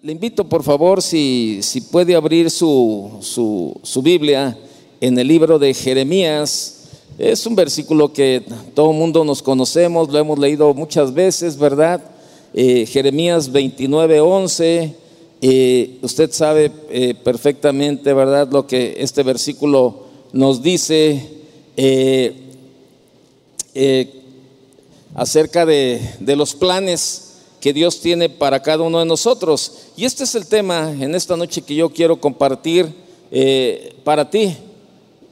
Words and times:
Le 0.00 0.12
invito, 0.12 0.44
por 0.48 0.62
favor, 0.62 1.02
si, 1.02 1.58
si 1.60 1.80
puede 1.80 2.14
abrir 2.14 2.52
su, 2.52 3.18
su, 3.20 4.00
Biblia 4.00 4.56
en 5.00 5.18
el 5.18 5.26
libro 5.26 5.58
de 5.58 5.74
Jeremías. 5.74 6.84
Es 7.18 7.44
un 7.46 7.56
versículo 7.56 8.12
que 8.12 8.44
todo 8.76 8.92
el 8.92 8.96
mundo 8.96 9.24
nos 9.24 9.42
conocemos, 9.42 10.08
lo 10.08 10.18
hemos 10.20 10.38
leído 10.38 10.72
muchas 10.72 11.12
veces, 11.12 11.58
¿verdad? 11.58 12.00
Eh, 12.54 12.86
Jeremías 12.86 13.50
29, 13.50 14.20
11. 14.20 14.94
Eh, 15.42 15.98
usted 16.02 16.30
sabe 16.30 16.70
eh, 16.90 17.16
perfectamente, 17.24 18.12
¿verdad? 18.12 18.48
Lo 18.52 18.68
que 18.68 18.94
este 18.98 19.24
versículo 19.24 20.04
nos 20.32 20.62
dice 20.62 21.28
acerca 25.16 25.66
de, 25.66 26.00
de 26.20 26.36
los 26.36 26.54
planes 26.54 27.27
que 27.60 27.72
Dios 27.72 28.00
tiene 28.00 28.28
para 28.28 28.62
cada 28.62 28.82
uno 28.84 28.98
de 28.98 29.04
nosotros. 29.04 29.72
Y 29.96 30.04
este 30.04 30.24
es 30.24 30.34
el 30.34 30.46
tema 30.46 30.90
en 30.92 31.14
esta 31.14 31.36
noche 31.36 31.62
que 31.62 31.74
yo 31.74 31.90
quiero 31.90 32.20
compartir 32.20 32.92
eh, 33.30 33.94
para 34.04 34.30
ti. 34.30 34.56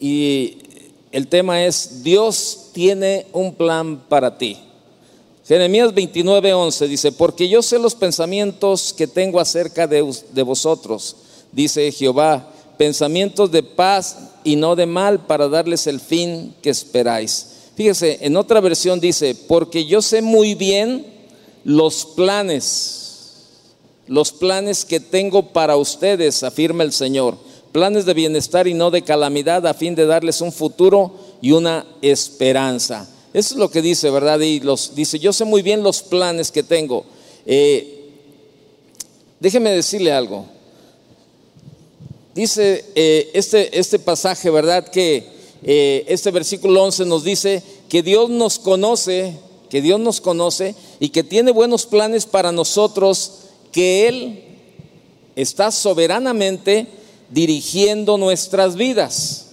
Y 0.00 0.58
el 1.12 1.28
tema 1.28 1.64
es, 1.64 2.02
Dios 2.02 2.70
tiene 2.72 3.26
un 3.32 3.54
plan 3.54 4.02
para 4.08 4.36
ti. 4.36 4.58
Jeremías 5.46 5.94
29, 5.94 6.52
11 6.52 6.88
dice, 6.88 7.12
porque 7.12 7.48
yo 7.48 7.62
sé 7.62 7.78
los 7.78 7.94
pensamientos 7.94 8.92
que 8.92 9.06
tengo 9.06 9.38
acerca 9.38 9.86
de, 9.86 10.04
de 10.32 10.42
vosotros, 10.42 11.16
dice 11.52 11.92
Jehová, 11.92 12.50
pensamientos 12.76 13.52
de 13.52 13.62
paz 13.62 14.18
y 14.42 14.56
no 14.56 14.74
de 14.74 14.86
mal 14.86 15.24
para 15.24 15.48
darles 15.48 15.86
el 15.86 16.00
fin 16.00 16.54
que 16.62 16.70
esperáis. 16.70 17.52
Fíjese, 17.76 18.18
en 18.22 18.36
otra 18.36 18.60
versión 18.60 18.98
dice, 18.98 19.36
porque 19.46 19.84
yo 19.84 20.02
sé 20.02 20.20
muy 20.20 20.54
bien 20.54 21.15
los 21.66 22.06
planes, 22.06 23.48
los 24.06 24.30
planes 24.30 24.84
que 24.84 25.00
tengo 25.00 25.52
para 25.52 25.76
ustedes, 25.76 26.44
afirma 26.44 26.84
el 26.84 26.92
Señor, 26.92 27.36
planes 27.72 28.06
de 28.06 28.14
bienestar 28.14 28.68
y 28.68 28.74
no 28.74 28.92
de 28.92 29.02
calamidad 29.02 29.66
a 29.66 29.74
fin 29.74 29.96
de 29.96 30.06
darles 30.06 30.40
un 30.40 30.52
futuro 30.52 31.12
y 31.42 31.50
una 31.50 31.84
esperanza. 32.02 33.10
Eso 33.34 33.54
es 33.54 33.58
lo 33.58 33.68
que 33.68 33.82
dice, 33.82 34.10
¿verdad? 34.10 34.38
Y 34.38 34.60
los, 34.60 34.94
dice, 34.94 35.18
yo 35.18 35.32
sé 35.32 35.44
muy 35.44 35.60
bien 35.60 35.82
los 35.82 36.02
planes 36.02 36.52
que 36.52 36.62
tengo. 36.62 37.04
Eh, 37.44 38.10
déjeme 39.40 39.70
decirle 39.70 40.12
algo. 40.12 40.46
Dice 42.32 42.84
eh, 42.94 43.30
este, 43.34 43.76
este 43.76 43.98
pasaje, 43.98 44.50
¿verdad? 44.50 44.86
Que 44.86 45.26
eh, 45.64 46.04
este 46.06 46.30
versículo 46.30 46.84
11 46.84 47.06
nos 47.06 47.24
dice 47.24 47.60
que 47.88 48.04
Dios 48.04 48.30
nos 48.30 48.60
conoce 48.60 49.34
que 49.76 49.82
Dios 49.82 50.00
nos 50.00 50.22
conoce 50.22 50.74
y 51.00 51.10
que 51.10 51.22
tiene 51.22 51.52
buenos 51.52 51.84
planes 51.84 52.24
para 52.24 52.50
nosotros, 52.50 53.32
que 53.72 54.08
Él 54.08 54.42
está 55.36 55.70
soberanamente 55.70 56.86
dirigiendo 57.28 58.16
nuestras 58.16 58.76
vidas. 58.76 59.48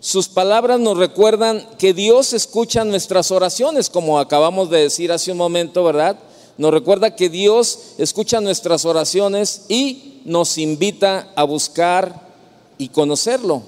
Sus 0.00 0.26
palabras 0.26 0.80
nos 0.80 0.98
recuerdan 0.98 1.64
que 1.78 1.94
Dios 1.94 2.32
escucha 2.32 2.82
nuestras 2.82 3.30
oraciones, 3.30 3.88
como 3.88 4.18
acabamos 4.18 4.70
de 4.70 4.80
decir 4.80 5.12
hace 5.12 5.30
un 5.30 5.38
momento, 5.38 5.84
¿verdad? 5.84 6.18
Nos 6.56 6.72
recuerda 6.72 7.14
que 7.14 7.28
Dios 7.28 7.78
escucha 7.96 8.40
nuestras 8.40 8.84
oraciones 8.86 9.66
y 9.68 10.20
nos 10.24 10.58
invita 10.58 11.32
a 11.36 11.44
buscar 11.44 12.28
y 12.76 12.88
conocerlo, 12.88 13.62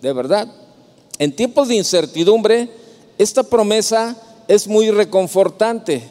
de 0.00 0.14
verdad. 0.14 0.48
En 1.18 1.36
tiempos 1.36 1.68
de 1.68 1.74
incertidumbre, 1.74 2.70
esta 3.18 3.42
promesa 3.42 4.16
es 4.48 4.66
muy 4.66 4.90
reconfortante 4.90 6.02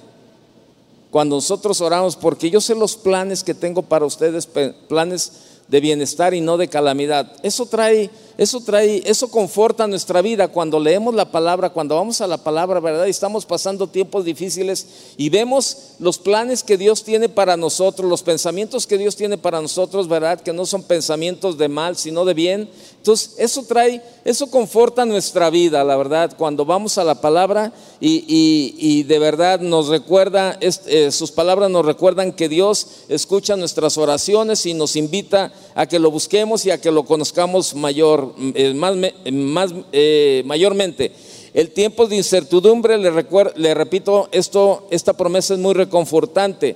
cuando 1.09 1.37
nosotros 1.37 1.81
oramos, 1.81 2.15
porque 2.15 2.49
yo 2.49 2.61
sé 2.61 2.75
los 2.75 2.95
planes 2.95 3.43
que 3.43 3.55
tengo 3.55 3.81
para 3.81 4.05
ustedes, 4.05 4.47
planes 4.87 5.31
de 5.67 5.79
bienestar 5.79 6.33
y 6.33 6.41
no 6.41 6.57
de 6.57 6.67
calamidad. 6.67 7.31
Eso 7.41 7.65
trae, 7.65 8.09
eso 8.37 8.61
trae, 8.61 9.01
eso 9.05 9.29
conforta 9.29 9.87
nuestra 9.87 10.21
vida 10.21 10.47
cuando 10.47 10.79
leemos 10.79 11.15
la 11.15 11.31
palabra, 11.31 11.71
cuando 11.71 11.95
vamos 11.95 12.21
a 12.21 12.27
la 12.27 12.37
palabra, 12.37 12.79
¿verdad? 12.79 13.07
Y 13.07 13.09
estamos 13.09 13.45
pasando 13.45 13.87
tiempos 13.87 14.25
difíciles 14.25 14.85
y 15.17 15.29
vemos 15.29 15.95
los 15.97 16.19
planes 16.19 16.63
que 16.63 16.77
Dios 16.77 17.03
tiene 17.03 17.29
para 17.29 17.57
nosotros, 17.57 18.07
los 18.07 18.21
pensamientos 18.21 18.85
que 18.85 18.99
Dios 18.99 19.15
tiene 19.15 19.39
para 19.39 19.59
nosotros, 19.59 20.07
¿verdad? 20.07 20.39
Que 20.39 20.53
no 20.53 20.67
son 20.67 20.83
pensamientos 20.83 21.57
de 21.57 21.67
mal, 21.67 21.97
sino 21.97 22.25
de 22.25 22.35
bien. 22.35 22.69
Entonces, 22.97 23.35
eso 23.37 23.63
trae, 23.63 24.01
eso 24.25 24.51
conforta 24.51 25.05
nuestra 25.05 25.49
vida, 25.49 25.83
la 25.83 25.95
verdad, 25.95 26.35
cuando 26.37 26.65
vamos 26.65 26.97
a 26.97 27.05
la 27.05 27.21
palabra 27.21 27.71
y, 27.99 29.03
de 29.03 29.19
verdad 29.19 29.61
nos 29.61 29.87
recuerda, 29.87 30.57
eh, 30.59 31.11
sus 31.11 31.31
palabras 31.31 31.69
nos 31.69 31.85
recuerdan 31.85 32.33
que 32.33 32.49
Dios 32.49 32.87
escucha 33.07 33.55
nuestras 33.55 33.97
oraciones 33.97 34.65
y 34.65 34.73
nos 34.73 34.95
invita 34.95 35.53
a 35.73 35.85
que 35.85 35.99
lo 35.99 36.11
busquemos 36.11 36.65
y 36.65 36.71
a 36.71 36.81
que 36.81 36.91
lo 36.91 37.05
conozcamos 37.05 37.75
mayor, 37.75 38.26
más 38.73 39.73
eh, 39.91 40.43
mayormente. 40.45 41.11
El 41.53 41.71
tiempo 41.71 42.07
de 42.07 42.17
incertidumbre, 42.17 42.97
le, 42.97 43.11
le 43.55 43.73
repito, 43.73 44.29
esto, 44.31 44.87
esta 44.91 45.13
promesa 45.13 45.53
es 45.53 45.59
muy 45.59 45.73
reconfortante. 45.73 46.75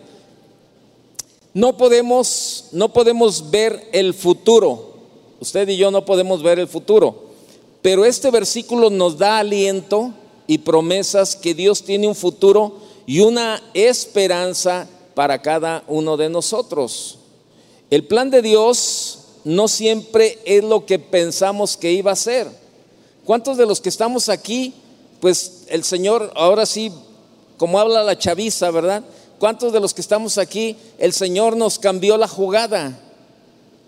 No 1.53 1.77
podemos, 1.77 2.69
no 2.71 2.93
podemos 2.93 3.51
ver 3.51 3.89
el 3.91 4.13
futuro. 4.13 4.91
Usted 5.39 5.67
y 5.67 5.77
yo 5.77 5.91
no 5.91 6.05
podemos 6.05 6.41
ver 6.41 6.59
el 6.59 6.67
futuro. 6.67 7.31
Pero 7.81 8.05
este 8.05 8.31
versículo 8.31 8.89
nos 8.89 9.17
da 9.17 9.39
aliento 9.39 10.13
y 10.47 10.59
promesas 10.59 11.35
que 11.35 11.53
Dios 11.53 11.83
tiene 11.83 12.07
un 12.07 12.15
futuro 12.15 12.77
y 13.05 13.19
una 13.19 13.61
esperanza 13.73 14.87
para 15.13 15.41
cada 15.41 15.83
uno 15.87 16.15
de 16.15 16.29
nosotros. 16.29 17.17
El 17.89 18.05
plan 18.05 18.29
de 18.29 18.41
Dios 18.41 19.20
no 19.43 19.67
siempre 19.67 20.39
es 20.45 20.63
lo 20.63 20.85
que 20.85 20.99
pensamos 20.99 21.77
que 21.77 21.91
iba 21.91 22.11
a 22.11 22.15
ser. 22.15 22.47
¿Cuántos 23.25 23.57
de 23.57 23.65
los 23.65 23.81
que 23.81 23.89
estamos 23.89 24.29
aquí, 24.29 24.73
pues 25.19 25.63
el 25.67 25.83
Señor, 25.83 26.31
ahora 26.35 26.65
sí, 26.65 26.91
como 27.57 27.79
habla 27.79 28.03
la 28.03 28.17
chaviza, 28.17 28.71
¿verdad? 28.71 29.03
¿Cuántos 29.39 29.73
de 29.73 29.79
los 29.79 29.93
que 29.93 30.01
estamos 30.01 30.37
aquí, 30.37 30.75
el 30.97 31.13
Señor 31.13 31.55
nos 31.55 31.79
cambió 31.79 32.17
la 32.17 32.27
jugada? 32.27 32.97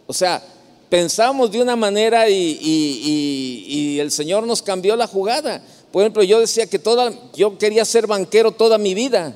O 0.07 0.13
sea, 0.13 0.43
pensamos 0.89 1.51
de 1.51 1.61
una 1.61 1.75
manera 1.75 2.29
y, 2.29 2.59
y, 2.61 3.99
el 3.99 4.11
Señor 4.11 4.45
nos 4.45 4.61
cambió 4.61 4.95
la 4.95 5.07
jugada. 5.07 5.63
Por 5.91 6.03
ejemplo, 6.03 6.23
yo 6.23 6.39
decía 6.39 6.67
que 6.67 6.79
toda, 6.79 7.13
yo 7.35 7.57
quería 7.57 7.85
ser 7.85 8.07
banquero 8.07 8.51
toda 8.51 8.77
mi 8.77 8.93
vida. 8.93 9.35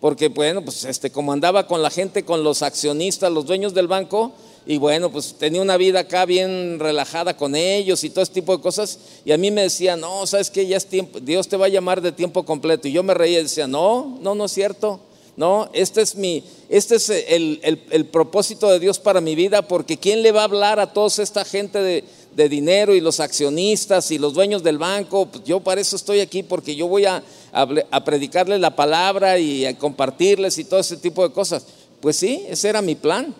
Porque 0.00 0.28
bueno, 0.28 0.62
pues 0.62 0.84
este, 0.84 1.10
como 1.10 1.32
andaba 1.32 1.66
con 1.66 1.82
la 1.82 1.90
gente, 1.90 2.24
con 2.24 2.42
los 2.42 2.62
accionistas, 2.62 3.30
los 3.32 3.46
dueños 3.46 3.74
del 3.74 3.86
banco, 3.86 4.32
y 4.66 4.78
bueno, 4.78 5.10
pues 5.10 5.34
tenía 5.38 5.62
una 5.62 5.76
vida 5.76 6.00
acá 6.00 6.24
bien 6.24 6.78
relajada 6.78 7.36
con 7.36 7.54
ellos 7.54 8.02
y 8.04 8.10
todo 8.10 8.22
ese 8.22 8.32
tipo 8.32 8.56
de 8.56 8.62
cosas. 8.62 8.98
Y 9.24 9.32
a 9.32 9.38
mí 9.38 9.50
me 9.50 9.62
decían, 9.62 10.00
no, 10.00 10.26
sabes 10.26 10.50
que 10.50 10.66
ya 10.66 10.76
es 10.76 10.86
tiempo, 10.86 11.20
Dios 11.20 11.48
te 11.48 11.56
va 11.56 11.66
a 11.66 11.70
llamar 11.70 12.00
de 12.00 12.12
tiempo 12.12 12.44
completo. 12.44 12.88
Y 12.88 12.92
yo 12.92 13.02
me 13.02 13.14
reía 13.14 13.40
y 13.40 13.44
decía, 13.44 13.66
no, 13.66 14.18
no, 14.20 14.34
no 14.34 14.46
es 14.46 14.52
cierto. 14.52 15.00
No, 15.36 15.68
este 15.74 16.00
es 16.00 16.16
mi, 16.16 16.42
este 16.70 16.96
es 16.96 17.10
el, 17.10 17.60
el 17.62 18.06
propósito 18.06 18.70
de 18.70 18.80
Dios 18.80 18.98
para 18.98 19.20
mi 19.20 19.34
vida, 19.34 19.60
porque 19.60 19.98
¿quién 19.98 20.22
le 20.22 20.32
va 20.32 20.40
a 20.40 20.44
hablar 20.44 20.80
a 20.80 20.94
toda 20.94 21.22
esta 21.22 21.44
gente 21.44 21.82
de, 21.82 22.04
de 22.36 22.50
dinero 22.50 22.94
y 22.94 23.00
los 23.00 23.18
accionistas 23.18 24.10
y 24.10 24.18
los 24.18 24.34
dueños 24.34 24.62
del 24.62 24.76
banco, 24.76 25.26
pues 25.26 25.42
yo 25.44 25.60
para 25.60 25.80
eso 25.80 25.96
estoy 25.96 26.20
aquí, 26.20 26.42
porque 26.42 26.76
yo 26.76 26.86
voy 26.86 27.06
a, 27.06 27.22
a, 27.50 28.04
predicarles 28.04 28.60
la 28.60 28.76
palabra 28.76 29.38
y 29.38 29.64
a 29.64 29.76
compartirles 29.76 30.58
y 30.58 30.64
todo 30.64 30.78
ese 30.78 30.98
tipo 30.98 31.26
de 31.26 31.32
cosas. 31.32 31.66
Pues 32.00 32.16
sí, 32.16 32.44
ese 32.48 32.68
era 32.68 32.82
mi 32.82 32.94
plan. 32.94 33.34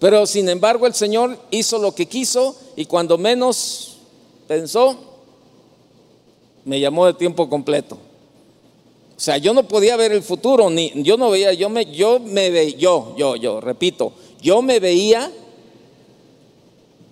Pero 0.00 0.26
sin 0.26 0.48
embargo 0.48 0.86
el 0.86 0.94
Señor 0.94 1.38
hizo 1.50 1.78
lo 1.78 1.94
que 1.94 2.06
quiso 2.06 2.56
y 2.74 2.86
cuando 2.86 3.18
menos 3.18 3.98
pensó, 4.48 4.96
me 6.64 6.80
llamó 6.80 7.06
de 7.06 7.14
tiempo 7.14 7.48
completo. 7.48 7.96
O 9.16 9.20
sea, 9.22 9.36
yo 9.36 9.52
no 9.52 9.68
podía 9.68 9.96
ver 9.96 10.12
el 10.12 10.22
futuro, 10.22 10.70
ni 10.70 10.90
yo 11.02 11.18
no 11.18 11.28
veía, 11.28 11.52
yo 11.52 11.68
me, 11.68 11.84
yo 11.84 12.18
me 12.18 12.48
veía, 12.48 12.76
yo, 12.78 13.14
yo, 13.18 13.36
yo, 13.36 13.60
repito, 13.60 14.14
yo 14.40 14.62
me 14.62 14.80
veía 14.80 15.30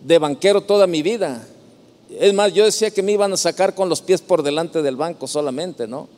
de 0.03 0.19
banquero 0.19 0.63
toda 0.63 0.87
mi 0.87 1.03
vida. 1.03 1.47
Es 2.19 2.33
más, 2.33 2.55
yo 2.55 2.65
decía 2.65 2.91
que 2.91 3.03
me 3.03 3.13
iban 3.13 3.35
a 3.35 3.37
sacar 3.37 3.75
con 3.75 3.91
los 3.91 4.01
pies 4.01 4.23
por 4.23 4.43
delante 4.43 4.81
del 4.81 4.97
banco 4.97 5.27
solamente, 5.27 5.87
¿no? 5.87 6.09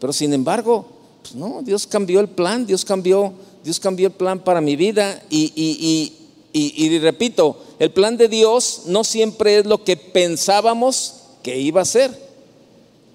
Pero 0.00 0.14
sin 0.14 0.32
embargo, 0.32 0.86
pues 1.20 1.34
no, 1.34 1.60
Dios 1.62 1.86
cambió 1.86 2.20
el 2.20 2.28
plan, 2.28 2.66
Dios 2.66 2.82
cambió, 2.82 3.34
Dios 3.64 3.78
cambió 3.78 4.08
el 4.08 4.12
plan 4.12 4.40
para 4.40 4.60
mi 4.60 4.76
vida 4.76 5.22
y, 5.30 6.98
repito, 7.00 7.62
el 7.78 7.90
plan 7.90 8.16
de 8.16 8.28
Dios 8.28 8.82
no 8.86 9.04
siempre 9.04 9.58
es 9.58 9.66
lo 9.66 9.84
que 9.84 9.96
pensábamos 9.96 11.14
que 11.42 11.58
iba 11.58 11.80
a 11.80 11.86
ser. 11.86 12.10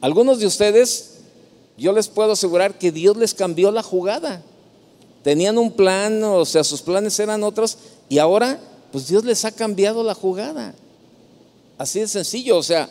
Algunos 0.01 0.39
de 0.39 0.45
ustedes, 0.45 1.15
yo 1.77 1.91
les 1.91 2.07
puedo 2.07 2.31
asegurar 2.33 2.77
que 2.77 2.91
Dios 2.91 3.17
les 3.17 3.33
cambió 3.33 3.71
la 3.71 3.83
jugada. 3.83 4.43
Tenían 5.23 5.57
un 5.57 5.71
plan, 5.71 6.23
o 6.23 6.45
sea, 6.45 6.63
sus 6.63 6.81
planes 6.81 7.19
eran 7.19 7.43
otros 7.43 7.77
y 8.07 8.19
ahora 8.19 8.59
pues 8.91 9.07
Dios 9.07 9.25
les 9.25 9.43
ha 9.45 9.51
cambiado 9.51 10.03
la 10.03 10.13
jugada. 10.13 10.73
Así 11.77 11.99
de 11.99 12.07
sencillo, 12.07 12.57
o 12.57 12.63
sea, 12.63 12.89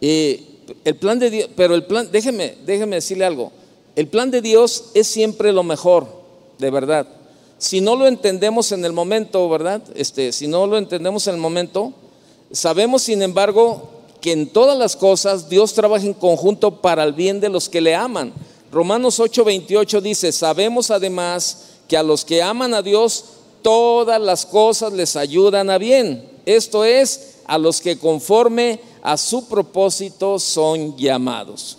eh, 0.00 0.42
el 0.84 0.96
plan 0.96 1.18
de 1.18 1.30
Dios, 1.30 1.50
pero 1.56 1.74
el 1.74 1.84
plan, 1.84 2.08
déjeme, 2.10 2.56
déjeme 2.66 2.96
decirle 2.96 3.24
algo, 3.24 3.52
el 3.96 4.08
plan 4.08 4.30
de 4.30 4.42
Dios 4.42 4.90
es 4.94 5.06
siempre 5.06 5.52
lo 5.52 5.62
mejor, 5.62 6.17
de 6.58 6.70
verdad. 6.70 7.06
si 7.58 7.80
no 7.80 7.96
lo 7.96 8.06
entendemos 8.06 8.70
en 8.72 8.84
el 8.84 8.92
momento, 8.92 9.48
¿verdad? 9.48 9.82
Este, 9.94 10.32
si 10.32 10.46
no 10.46 10.66
lo 10.66 10.78
entendemos 10.78 11.26
en 11.26 11.34
el 11.34 11.40
momento, 11.40 11.92
sabemos 12.52 13.02
sin 13.02 13.22
embargo 13.22 13.90
que 14.20 14.32
en 14.32 14.48
todas 14.48 14.78
las 14.78 14.96
cosas 14.96 15.48
Dios 15.48 15.74
trabaja 15.74 16.04
en 16.04 16.14
conjunto 16.14 16.80
para 16.80 17.02
el 17.04 17.12
bien 17.12 17.40
de 17.40 17.48
los 17.48 17.68
que 17.68 17.80
le 17.80 17.94
aman. 17.94 18.32
Romanos 18.70 19.18
8:28 19.18 20.00
dice, 20.00 20.32
sabemos 20.32 20.90
además 20.90 21.64
que 21.88 21.96
a 21.96 22.02
los 22.02 22.24
que 22.24 22.42
aman 22.42 22.74
a 22.74 22.82
Dios, 22.82 23.24
todas 23.62 24.20
las 24.20 24.46
cosas 24.46 24.92
les 24.92 25.16
ayudan 25.16 25.70
a 25.70 25.78
bien. 25.78 26.28
Esto 26.46 26.84
es, 26.84 27.38
a 27.46 27.58
los 27.58 27.80
que 27.80 27.98
conforme 27.98 28.80
a 29.02 29.16
su 29.16 29.48
propósito 29.48 30.38
son 30.38 30.96
llamados. 30.96 31.78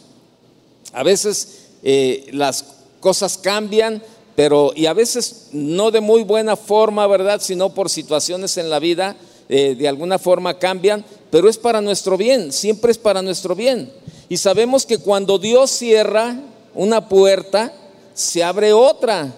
A 0.94 1.04
veces 1.04 1.68
eh, 1.84 2.28
las 2.32 2.66
cosas 3.00 3.38
cambian, 3.38 4.02
pero 4.40 4.72
y 4.74 4.86
a 4.86 4.94
veces 4.94 5.48
no 5.52 5.92
de 5.92 6.00
muy 6.00 6.24
buena 6.24 6.56
forma, 6.56 7.06
¿verdad? 7.08 7.42
Sino 7.42 7.74
por 7.74 7.90
situaciones 7.90 8.56
en 8.56 8.70
la 8.70 8.80
vida, 8.80 9.18
eh, 9.50 9.76
de 9.78 9.86
alguna 9.86 10.18
forma 10.18 10.58
cambian, 10.58 11.04
pero 11.30 11.50
es 11.50 11.58
para 11.58 11.82
nuestro 11.82 12.16
bien, 12.16 12.54
siempre 12.54 12.94
es 12.94 12.98
para 12.98 13.22
nuestro 13.22 13.54
bien. 13.54 13.92
Y 14.30 14.38
sabemos 14.38 14.86
que 14.86 14.98
cuando 14.98 15.40
Dios 15.40 15.72
cierra 15.72 16.40
una 16.74 17.10
puerta, 17.10 17.74
se 18.14 18.42
abre 18.42 18.72
otra. 18.72 19.34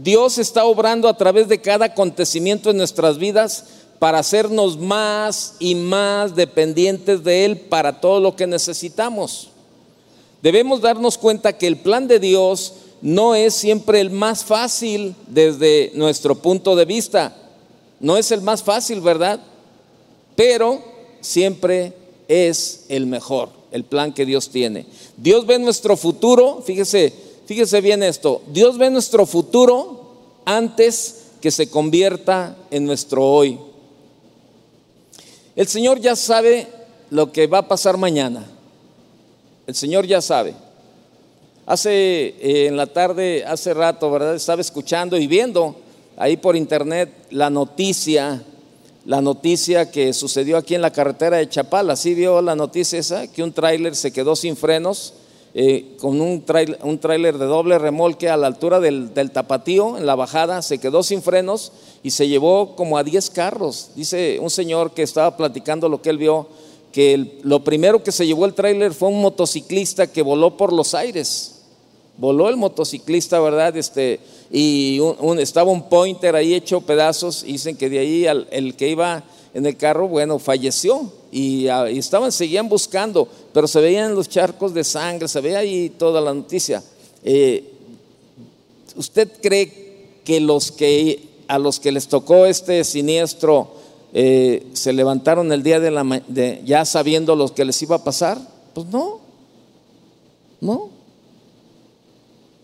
Dios 0.00 0.38
está 0.38 0.66
obrando 0.66 1.08
a 1.08 1.16
través 1.16 1.48
de 1.48 1.60
cada 1.60 1.86
acontecimiento 1.86 2.70
en 2.70 2.76
nuestras 2.76 3.18
vidas 3.18 3.64
para 3.98 4.20
hacernos 4.20 4.78
más 4.78 5.56
y 5.58 5.74
más 5.74 6.36
dependientes 6.36 7.24
de 7.24 7.44
Él 7.44 7.56
para 7.56 8.00
todo 8.00 8.20
lo 8.20 8.36
que 8.36 8.46
necesitamos. 8.46 9.48
Debemos 10.42 10.80
darnos 10.80 11.18
cuenta 11.18 11.58
que 11.58 11.66
el 11.66 11.78
plan 11.78 12.06
de 12.06 12.20
Dios 12.20 12.74
no 13.02 13.34
es 13.34 13.54
siempre 13.54 14.00
el 14.00 14.10
más 14.10 14.44
fácil 14.44 15.14
desde 15.26 15.90
nuestro 15.94 16.36
punto 16.36 16.76
de 16.76 16.84
vista. 16.84 17.36
No 17.98 18.16
es 18.16 18.30
el 18.30 18.40
más 18.42 18.62
fácil, 18.62 19.00
¿verdad? 19.00 19.40
Pero 20.36 20.80
siempre 21.20 21.92
es 22.28 22.84
el 22.88 23.06
mejor, 23.06 23.50
el 23.72 23.84
plan 23.84 24.12
que 24.12 24.24
Dios 24.24 24.50
tiene. 24.50 24.86
Dios 25.16 25.46
ve 25.46 25.58
nuestro 25.58 25.96
futuro, 25.96 26.62
fíjese, 26.64 27.12
fíjese 27.46 27.80
bien 27.80 28.04
esto, 28.04 28.40
Dios 28.48 28.78
ve 28.78 28.88
nuestro 28.88 29.26
futuro 29.26 30.00
antes 30.44 31.24
que 31.40 31.50
se 31.50 31.68
convierta 31.68 32.56
en 32.70 32.86
nuestro 32.86 33.26
hoy. 33.26 33.58
El 35.56 35.66
Señor 35.66 36.00
ya 36.00 36.14
sabe 36.14 36.68
lo 37.10 37.32
que 37.32 37.48
va 37.48 37.58
a 37.58 37.68
pasar 37.68 37.96
mañana. 37.96 38.48
El 39.66 39.74
Señor 39.74 40.06
ya 40.06 40.22
sabe. 40.22 40.54
Hace 41.66 42.34
eh, 42.40 42.66
en 42.66 42.76
la 42.76 42.86
tarde, 42.86 43.44
hace 43.46 43.72
rato, 43.74 44.10
¿verdad? 44.10 44.34
Estaba 44.34 44.60
escuchando 44.60 45.16
y 45.16 45.26
viendo 45.26 45.76
ahí 46.16 46.36
por 46.36 46.56
internet 46.56 47.10
la 47.30 47.50
noticia, 47.50 48.42
la 49.04 49.20
noticia 49.20 49.90
que 49.90 50.12
sucedió 50.12 50.56
aquí 50.56 50.74
en 50.74 50.82
la 50.82 50.92
carretera 50.92 51.36
de 51.36 51.48
Chapala. 51.48 51.96
¿Sí 51.96 52.14
vio 52.14 52.42
la 52.42 52.56
noticia 52.56 52.98
esa? 52.98 53.26
Que 53.26 53.42
un 53.42 53.52
tráiler 53.52 53.94
se 53.94 54.12
quedó 54.12 54.34
sin 54.34 54.56
frenos 54.56 55.14
eh, 55.54 55.96
con 56.00 56.18
un 56.18 56.42
tráiler 56.42 57.36
de 57.36 57.44
doble 57.44 57.78
remolque 57.78 58.30
a 58.30 58.38
la 58.38 58.46
altura 58.46 58.80
del, 58.80 59.12
tapatío, 59.32 59.98
en 59.98 60.06
la 60.06 60.14
bajada, 60.14 60.62
se 60.62 60.78
quedó 60.78 61.02
sin 61.02 61.20
frenos 61.20 61.72
y 62.02 62.12
se 62.12 62.26
llevó 62.26 62.74
como 62.74 62.96
a 62.96 63.04
10 63.04 63.28
carros. 63.30 63.90
Dice 63.94 64.38
un 64.40 64.48
señor 64.48 64.92
que 64.92 65.02
estaba 65.02 65.36
platicando 65.36 65.90
lo 65.90 66.00
que 66.00 66.08
él 66.08 66.16
vio, 66.16 66.48
que 66.92 67.38
lo 67.42 67.64
primero 67.64 68.02
que 68.02 68.12
se 68.12 68.26
llevó 68.26 68.44
el 68.44 68.54
tráiler 68.54 68.92
fue 68.92 69.08
un 69.08 69.20
motociclista 69.20 70.06
que 70.06 70.22
voló 70.22 70.56
por 70.56 70.72
los 70.72 70.94
aires. 70.94 71.62
Voló 72.18 72.48
el 72.48 72.56
motociclista, 72.56 73.40
¿verdad? 73.40 73.76
Este, 73.76 74.20
y 74.50 75.00
estaba 75.38 75.70
un 75.70 75.88
pointer 75.88 76.36
ahí 76.36 76.54
hecho 76.54 76.82
pedazos. 76.82 77.42
Y 77.42 77.52
dicen 77.52 77.76
que 77.76 77.88
de 77.88 77.98
ahí 77.98 78.26
el 78.26 78.76
que 78.76 78.88
iba 78.88 79.24
en 79.54 79.66
el 79.66 79.76
carro, 79.76 80.08
bueno, 80.08 80.38
falleció 80.38 81.10
y, 81.30 81.68
ah, 81.68 81.88
estaban, 81.88 82.32
seguían 82.32 82.68
buscando, 82.68 83.28
pero 83.52 83.66
se 83.66 83.80
veían 83.80 84.14
los 84.14 84.28
charcos 84.28 84.72
de 84.72 84.84
sangre, 84.84 85.28
se 85.28 85.40
veía 85.40 85.58
ahí 85.58 85.90
toda 85.90 86.20
la 86.20 86.32
noticia. 86.32 86.82
Eh, 87.24 87.64
¿Usted 88.96 89.30
cree 89.40 90.20
que 90.24 90.36
a 91.48 91.58
los 91.58 91.80
que 91.80 91.92
les 91.92 92.08
tocó 92.08 92.46
este 92.46 92.84
siniestro 92.84 93.74
eh, 94.12 94.66
se 94.74 94.92
levantaron 94.92 95.50
el 95.52 95.62
día 95.62 95.80
de 95.80 95.90
la 95.90 96.22
ya 96.64 96.84
sabiendo 96.84 97.34
lo 97.34 97.54
que 97.54 97.64
les 97.64 97.80
iba 97.82 97.96
a 97.96 98.04
pasar? 98.04 98.38
Pues 98.74 98.86
no, 98.88 99.20
no. 100.60 100.90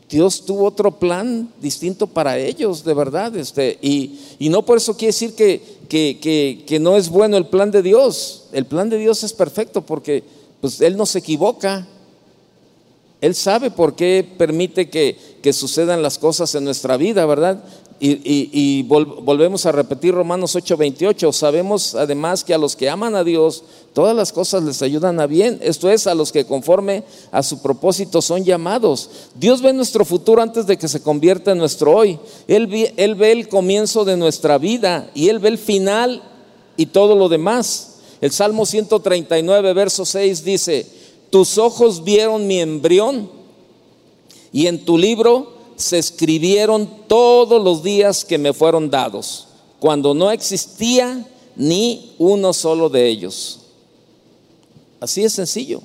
Dios 0.09 0.45
tuvo 0.47 0.65
otro 0.65 0.99
plan 0.99 1.51
distinto 1.61 2.07
para 2.07 2.39
ellos, 2.39 2.83
de 2.83 2.95
verdad. 2.95 3.37
Este, 3.37 3.79
y, 3.83 4.19
y 4.39 4.49
no 4.49 4.65
por 4.65 4.79
eso 4.79 4.97
quiere 4.97 5.13
decir 5.13 5.35
que, 5.35 5.61
que, 5.89 6.65
que, 6.67 6.81
no 6.81 6.97
es 6.97 7.11
bueno 7.11 7.37
el 7.37 7.47
plan 7.47 7.71
de 7.71 7.83
Dios. 7.83 8.45
El 8.53 8.65
plan 8.65 8.89
de 8.89 8.97
Dios 8.97 9.23
es 9.23 9.35
perfecto 9.35 9.83
porque 9.83 10.25
pues, 10.61 10.81
Él 10.81 10.97
no 10.97 11.05
se 11.05 11.19
equivoca. 11.19 11.87
Él 13.21 13.35
sabe 13.35 13.71
por 13.71 13.97
qué 13.97 14.27
permite 14.39 14.89
que, 14.89 15.17
que 15.43 15.53
sucedan 15.53 16.03
las 16.03 16.19
cosas 16.19 16.55
en 16.55 16.65
nuestra 16.65 16.97
vida, 16.97 17.27
¿verdad? 17.27 17.63
Y, 18.01 18.85
volvemos 18.85 19.67
a 19.67 19.73
repetir 19.73 20.15
Romanos 20.15 20.55
8:28. 20.55 21.33
Sabemos 21.33 21.95
además 21.97 22.45
que 22.45 22.55
a 22.55 22.59
los 22.59 22.77
que 22.77 22.89
aman 22.89 23.17
a 23.17 23.25
Dios, 23.25 23.65
todas 23.93 24.15
las 24.15 24.33
cosas 24.33 24.63
les 24.63 24.83
ayudan 24.83 25.19
a 25.19 25.27
bien. 25.27 25.59
Esto 25.63 25.91
es, 25.91 26.07
a 26.07 26.15
los 26.15 26.31
que 26.31 26.45
conforme 26.45 27.03
a 27.33 27.43
su 27.43 27.61
propósito 27.61 28.23
son 28.23 28.45
llamados. 28.45 29.11
Dios 29.35 29.63
ve 29.63 29.73
nuestro 29.73 30.05
futuro 30.05 30.41
antes 30.41 30.67
de 30.67 30.77
que 30.77 30.87
se 30.87 31.03
convierta 31.03 31.53
en 31.53 31.59
nuestro 31.59 31.97
hoy. 31.97 32.19
Él, 32.47 32.93
él 32.97 33.15
ve 33.17 33.33
el 33.33 33.49
comienzo 33.49 34.05
de 34.05 34.17
nuestra 34.17 34.59
vida 34.59 35.11
y 35.15 35.29
Él 35.29 35.41
ve 35.41 35.49
el 35.49 35.59
final 35.59 36.23
y 36.77 36.87
todo 36.87 37.17
lo 37.17 37.29
demás. 37.29 37.97
El 38.21 38.31
Salmo 38.31 38.65
139, 38.65 39.73
verso 39.75 40.05
6 40.05 40.45
dice, 40.45 40.87
tus 41.31 41.59
ojos 41.59 42.05
vieron 42.05 42.47
mi 42.47 42.61
embrión 42.61 43.31
y 44.53 44.67
en 44.67 44.85
tu 44.85 44.97
libro 44.97 45.58
se 45.79 45.97
escribieron 45.97 46.89
todos 47.07 47.63
los 47.63 47.83
días 47.83 48.25
que 48.25 48.37
me 48.37 48.53
fueron 48.53 48.91
dados, 48.91 49.47
cuando 49.79 50.13
no 50.13 50.31
existía 50.31 51.25
ni 51.55 52.15
uno 52.19 52.53
solo 52.53 52.89
de 52.89 53.09
ellos. 53.09 53.61
Así 55.01 55.25
es 55.25 55.33
sencillo. 55.33 55.81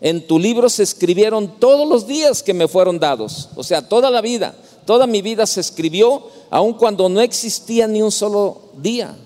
En 0.00 0.26
tu 0.26 0.38
libro 0.38 0.68
se 0.68 0.84
escribieron 0.84 1.58
todos 1.58 1.88
los 1.88 2.06
días 2.06 2.42
que 2.42 2.54
me 2.54 2.68
fueron 2.68 2.98
dados, 3.00 3.48
o 3.56 3.64
sea, 3.64 3.86
toda 3.88 4.10
la 4.10 4.20
vida, 4.20 4.54
toda 4.86 5.06
mi 5.08 5.22
vida 5.22 5.44
se 5.46 5.60
escribió, 5.60 6.22
aun 6.48 6.74
cuando 6.74 7.08
no 7.08 7.20
existía 7.20 7.88
ni 7.88 8.00
un 8.00 8.12
solo 8.12 8.62
día. 8.78 9.16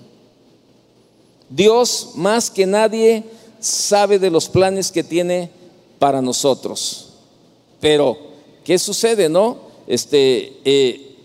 Dios 1.49 2.09
más 2.15 2.49
que 2.49 2.65
nadie 2.65 3.23
sabe 3.59 4.17
de 4.17 4.31
los 4.31 4.49
planes 4.49 4.91
que 4.91 5.03
tiene 5.03 5.51
para 5.99 6.23
nosotros. 6.23 7.09
Pero, 7.79 8.17
¿qué 8.63 8.79
sucede, 8.79 9.29
no? 9.29 9.66
Este, 9.87 10.59
eh, 10.65 11.15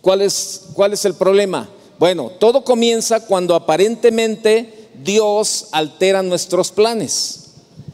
¿cuál, 0.00 0.22
es, 0.22 0.66
¿Cuál 0.74 0.92
es 0.92 1.04
el 1.04 1.14
problema? 1.14 1.68
Bueno, 1.98 2.30
todo 2.38 2.64
comienza 2.64 3.26
cuando 3.26 3.54
aparentemente 3.54 4.88
Dios 5.02 5.68
altera 5.72 6.22
nuestros 6.22 6.70
planes. 6.70 7.40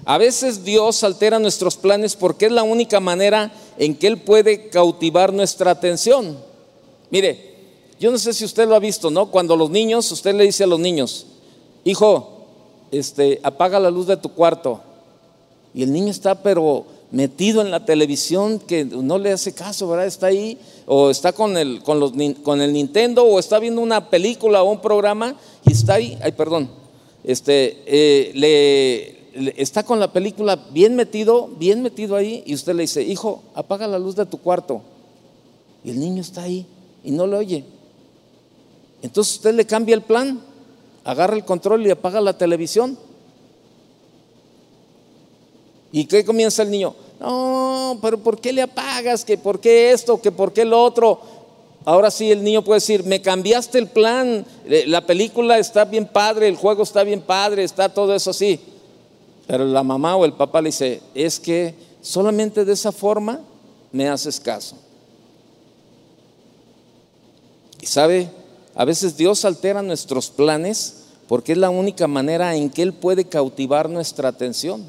A 0.04 0.18
veces 0.18 0.64
Dios 0.64 1.04
altera 1.04 1.38
nuestros 1.38 1.76
planes 1.76 2.16
porque 2.16 2.46
es 2.46 2.52
la 2.52 2.62
única 2.62 3.00
manera 3.00 3.52
en 3.78 3.94
que 3.94 4.06
Él 4.06 4.18
puede 4.18 4.68
cautivar 4.68 5.32
nuestra 5.32 5.70
atención. 5.70 6.38
Mire, 7.10 7.50
yo 7.98 8.10
no 8.10 8.18
sé 8.18 8.32
si 8.32 8.44
usted 8.44 8.66
lo 8.66 8.74
ha 8.74 8.80
visto, 8.80 9.10
¿no? 9.10 9.30
Cuando 9.30 9.56
los 9.56 9.70
niños, 9.70 10.10
usted 10.10 10.34
le 10.34 10.44
dice 10.44 10.64
a 10.64 10.66
los 10.66 10.80
niños, 10.80 11.26
hijo, 11.84 12.46
este, 12.90 13.40
apaga 13.42 13.78
la 13.78 13.90
luz 13.90 14.06
de 14.06 14.16
tu 14.16 14.30
cuarto. 14.30 14.80
Y 15.74 15.82
el 15.82 15.92
niño 15.92 16.10
está, 16.10 16.42
pero 16.42 16.86
metido 17.10 17.60
en 17.60 17.70
la 17.70 17.84
televisión 17.84 18.58
que 18.60 18.84
no 18.84 19.18
le 19.18 19.32
hace 19.32 19.52
caso, 19.52 19.88
¿verdad? 19.88 20.06
Está 20.06 20.26
ahí, 20.26 20.58
o 20.86 21.10
está 21.10 21.32
con 21.32 21.56
el, 21.56 21.82
con, 21.82 21.98
los, 21.98 22.12
con 22.42 22.60
el 22.60 22.72
Nintendo, 22.72 23.24
o 23.24 23.38
está 23.38 23.58
viendo 23.58 23.80
una 23.80 24.10
película 24.10 24.62
o 24.62 24.70
un 24.70 24.80
programa 24.80 25.34
y 25.64 25.72
está 25.72 25.94
ahí, 25.94 26.18
ay, 26.22 26.32
perdón, 26.32 26.70
este, 27.24 27.82
eh, 27.86 28.32
le, 28.34 29.60
está 29.60 29.82
con 29.82 29.98
la 29.98 30.12
película 30.12 30.56
bien 30.72 30.94
metido, 30.96 31.48
bien 31.58 31.82
metido 31.82 32.16
ahí, 32.16 32.42
y 32.46 32.54
usted 32.54 32.74
le 32.74 32.82
dice, 32.82 33.02
hijo, 33.02 33.42
apaga 33.54 33.86
la 33.86 33.98
luz 33.98 34.16
de 34.16 34.26
tu 34.26 34.38
cuarto. 34.38 34.82
Y 35.84 35.90
el 35.90 36.00
niño 36.00 36.20
está 36.20 36.42
ahí 36.42 36.66
y 37.02 37.10
no 37.10 37.26
lo 37.26 37.38
oye. 37.38 37.64
Entonces 39.02 39.36
usted 39.36 39.54
le 39.54 39.64
cambia 39.64 39.94
el 39.94 40.02
plan, 40.02 40.40
agarra 41.04 41.34
el 41.34 41.44
control 41.44 41.86
y 41.86 41.90
apaga 41.90 42.20
la 42.20 42.36
televisión 42.36 42.98
¿Y 45.92 46.04
qué 46.04 46.24
comienza 46.24 46.62
el 46.62 46.70
niño? 46.70 46.94
No, 47.18 47.98
pero 48.00 48.18
¿por 48.18 48.40
qué 48.40 48.52
le 48.52 48.62
apagas? 48.62 49.24
¿Que 49.24 49.36
por 49.36 49.60
qué 49.60 49.92
esto? 49.92 50.20
¿Que 50.20 50.32
por 50.32 50.52
qué 50.52 50.64
lo 50.64 50.82
otro? 50.82 51.20
Ahora 51.84 52.10
sí 52.10 52.30
el 52.30 52.44
niño 52.44 52.62
puede 52.62 52.76
decir, 52.76 53.04
me 53.04 53.22
cambiaste 53.22 53.78
el 53.78 53.88
plan, 53.88 54.44
eh, 54.66 54.84
la 54.86 55.06
película 55.06 55.58
está 55.58 55.84
bien 55.86 56.06
padre, 56.06 56.46
el 56.46 56.56
juego 56.56 56.82
está 56.82 57.02
bien 57.04 57.22
padre, 57.22 57.64
está 57.64 57.88
todo 57.88 58.14
eso 58.14 58.30
así. 58.30 58.60
Pero 59.46 59.64
la 59.64 59.82
mamá 59.82 60.16
o 60.16 60.24
el 60.24 60.34
papá 60.34 60.60
le 60.60 60.68
dice, 60.68 61.00
es 61.14 61.40
que 61.40 61.74
solamente 62.02 62.64
de 62.64 62.72
esa 62.72 62.92
forma 62.92 63.40
me 63.92 64.08
haces 64.08 64.38
caso. 64.38 64.76
Y 67.80 67.86
sabe, 67.86 68.30
a 68.74 68.84
veces 68.84 69.16
Dios 69.16 69.44
altera 69.44 69.82
nuestros 69.82 70.30
planes 70.30 70.96
porque 71.28 71.52
es 71.52 71.58
la 71.58 71.70
única 71.70 72.06
manera 72.06 72.54
en 72.56 72.68
que 72.70 72.82
Él 72.82 72.92
puede 72.92 73.24
cautivar 73.24 73.88
nuestra 73.88 74.28
atención. 74.28 74.84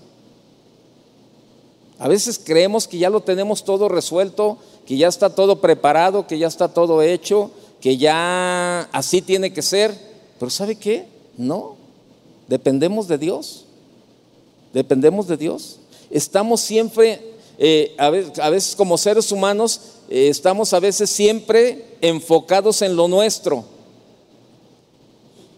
A 2.02 2.08
veces 2.08 2.42
creemos 2.44 2.88
que 2.88 2.98
ya 2.98 3.12
lo 3.12 3.22
tenemos 3.22 3.64
todo 3.64 3.88
resuelto, 3.88 4.58
que 4.88 4.98
ya 4.98 5.08
está 5.08 5.36
todo 5.36 5.62
preparado, 5.62 6.26
que 6.26 6.40
ya 6.40 6.48
está 6.48 6.68
todo 6.68 7.04
hecho, 7.04 7.52
que 7.80 7.98
ya 7.98 8.90
así 8.92 9.22
tiene 9.22 9.54
que 9.54 9.62
ser. 9.62 9.96
Pero 10.40 10.50
¿sabe 10.50 10.78
qué? 10.78 11.06
No. 11.38 11.76
Dependemos 12.48 13.08
de 13.08 13.20
Dios. 13.20 13.66
Dependemos 14.74 15.28
de 15.28 15.38
Dios. 15.38 15.78
Estamos 16.10 16.62
siempre, 16.62 17.36
eh, 17.60 17.94
a, 18.00 18.10
veces, 18.10 18.76
como 18.76 18.98
seres 18.98 19.32
humanos, 19.32 19.82
eh, 20.10 20.28
estamos 20.28 20.74
a 20.74 20.80
veces 20.80 21.08
siempre 21.08 21.86
enfocados 22.02 22.82
en 22.82 22.96
lo 22.96 23.08
nuestro 23.08 23.64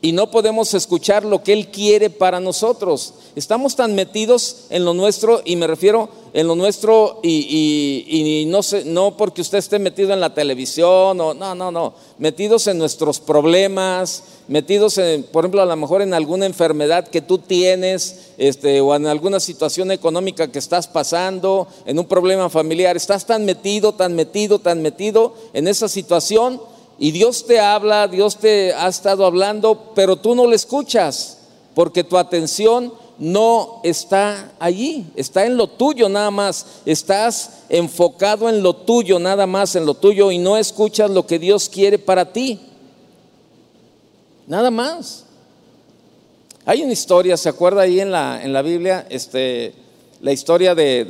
y 0.03 0.11
no 0.11 0.29
podemos 0.29 0.73
escuchar 0.73 1.23
lo 1.23 1.41
que 1.43 1.53
Él 1.53 1.69
quiere 1.69 2.09
para 2.09 2.41
nosotros. 2.41 3.13
Estamos 3.35 3.75
tan 3.75 3.95
metidos 3.95 4.65
en 4.69 4.85
lo 4.85 4.93
nuestro, 4.93 5.41
y 5.43 5.55
me 5.55 5.65
refiero 5.65 6.09
en 6.33 6.47
lo 6.47 6.55
nuestro, 6.55 7.19
y, 7.23 8.45
no, 8.47 8.61
sé, 8.61 8.85
no 8.85 9.17
porque 9.17 9.41
usted 9.41 9.57
esté 9.57 9.79
metido 9.79 10.13
en 10.13 10.19
la 10.19 10.33
televisión, 10.33 11.19
o, 11.19 11.33
no, 11.33 11.55
no, 11.55 11.71
no, 11.71 11.93
metidos 12.19 12.67
en 12.67 12.77
nuestros 12.77 13.19
problemas, 13.19 14.23
metidos, 14.47 14.99
en, 14.99 15.23
por 15.23 15.43
ejemplo, 15.43 15.61
a 15.61 15.65
lo 15.65 15.75
mejor 15.75 16.03
en 16.03 16.13
alguna 16.13 16.45
enfermedad 16.45 17.07
que 17.07 17.21
tú 17.21 17.39
tienes, 17.39 18.33
este, 18.37 18.81
o 18.81 18.93
en 18.95 19.07
alguna 19.07 19.39
situación 19.39 19.91
económica 19.91 20.51
que 20.51 20.59
estás 20.59 20.87
pasando, 20.87 21.67
en 21.85 21.97
un 21.97 22.05
problema 22.05 22.49
familiar, 22.49 22.95
estás 22.95 23.25
tan 23.25 23.45
metido, 23.45 23.93
tan 23.93 24.15
metido, 24.15 24.59
tan 24.59 24.81
metido 24.81 25.33
en 25.53 25.67
esa 25.67 25.87
situación 25.87 26.61
y 26.99 27.11
Dios 27.11 27.45
te 27.45 27.59
habla, 27.59 28.07
Dios 28.07 28.37
te 28.37 28.73
ha 28.73 28.87
estado 28.87 29.25
hablando, 29.25 29.91
pero 29.95 30.17
tú 30.17 30.35
no 30.35 30.47
le 30.47 30.55
escuchas 30.55 31.39
porque 31.73 32.03
tu 32.03 32.17
atención 32.17 32.93
no 33.23 33.79
está 33.83 34.51
allí, 34.59 35.05
está 35.15 35.45
en 35.45 35.57
lo 35.57 35.67
tuyo 35.67 36.09
nada 36.09 36.29
más, 36.31 36.65
estás 36.85 37.63
enfocado 37.69 38.49
en 38.49 38.61
lo 38.61 38.75
tuyo 38.75 39.19
nada 39.19 39.47
más, 39.47 39.75
en 39.75 39.85
lo 39.85 39.93
tuyo 39.93 40.31
y 40.31 40.37
no 40.37 40.57
escuchas 40.57 41.09
lo 41.09 41.25
que 41.25 41.39
Dios 41.39 41.69
quiere 41.69 41.97
para 41.97 42.31
ti. 42.31 42.59
Nada 44.45 44.69
más. 44.69 45.25
Hay 46.65 46.81
una 46.81 46.93
historia, 46.93 47.35
¿se 47.37 47.49
acuerda 47.49 47.81
ahí 47.81 47.99
en 47.99 48.11
la, 48.11 48.41
en 48.43 48.53
la 48.53 48.61
Biblia? 48.61 49.05
Este, 49.09 49.73
la 50.21 50.31
historia 50.31 50.75
de, 50.75 51.05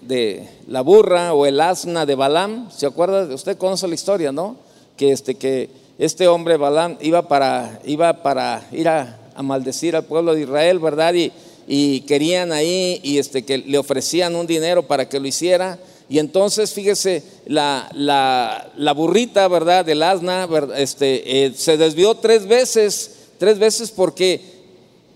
de 0.00 0.48
la 0.66 0.80
burra 0.80 1.34
o 1.34 1.46
el 1.46 1.60
asna 1.60 2.06
de 2.06 2.14
Balaam. 2.14 2.70
¿Se 2.70 2.86
acuerda? 2.86 3.32
Usted 3.34 3.56
conoce 3.58 3.86
la 3.86 3.94
historia, 3.94 4.32
¿no? 4.32 4.68
que 4.98 5.12
este, 5.12 5.36
que 5.36 5.70
este 5.98 6.28
hombre 6.28 6.58
Balán 6.58 6.98
iba 7.00 7.26
para, 7.28 7.80
iba 7.84 8.22
para 8.22 8.68
ir 8.72 8.88
a, 8.88 9.14
maldecir 9.40 9.94
al 9.94 10.02
pueblo 10.02 10.34
de 10.34 10.42
Israel, 10.42 10.80
¿verdad? 10.80 11.14
Y, 11.14 11.32
y 11.70 12.00
querían 12.00 12.50
ahí 12.50 12.98
y 13.02 13.18
este, 13.18 13.44
que 13.44 13.58
le 13.58 13.76
ofrecían 13.76 14.34
un 14.34 14.46
dinero 14.46 14.86
para 14.86 15.06
que 15.06 15.20
lo 15.20 15.28
hiciera. 15.28 15.78
Y 16.08 16.18
entonces, 16.18 16.72
fíjese, 16.72 17.22
la, 17.44 17.90
la, 17.94 18.92
burrita, 18.94 19.46
¿verdad? 19.48 19.84
Del 19.84 20.02
asna, 20.02 20.48
Este, 20.76 21.44
eh, 21.44 21.52
se 21.54 21.76
desvió 21.76 22.14
tres 22.14 22.46
veces, 22.46 23.10
tres 23.36 23.58
veces 23.58 23.90
porque 23.90 24.40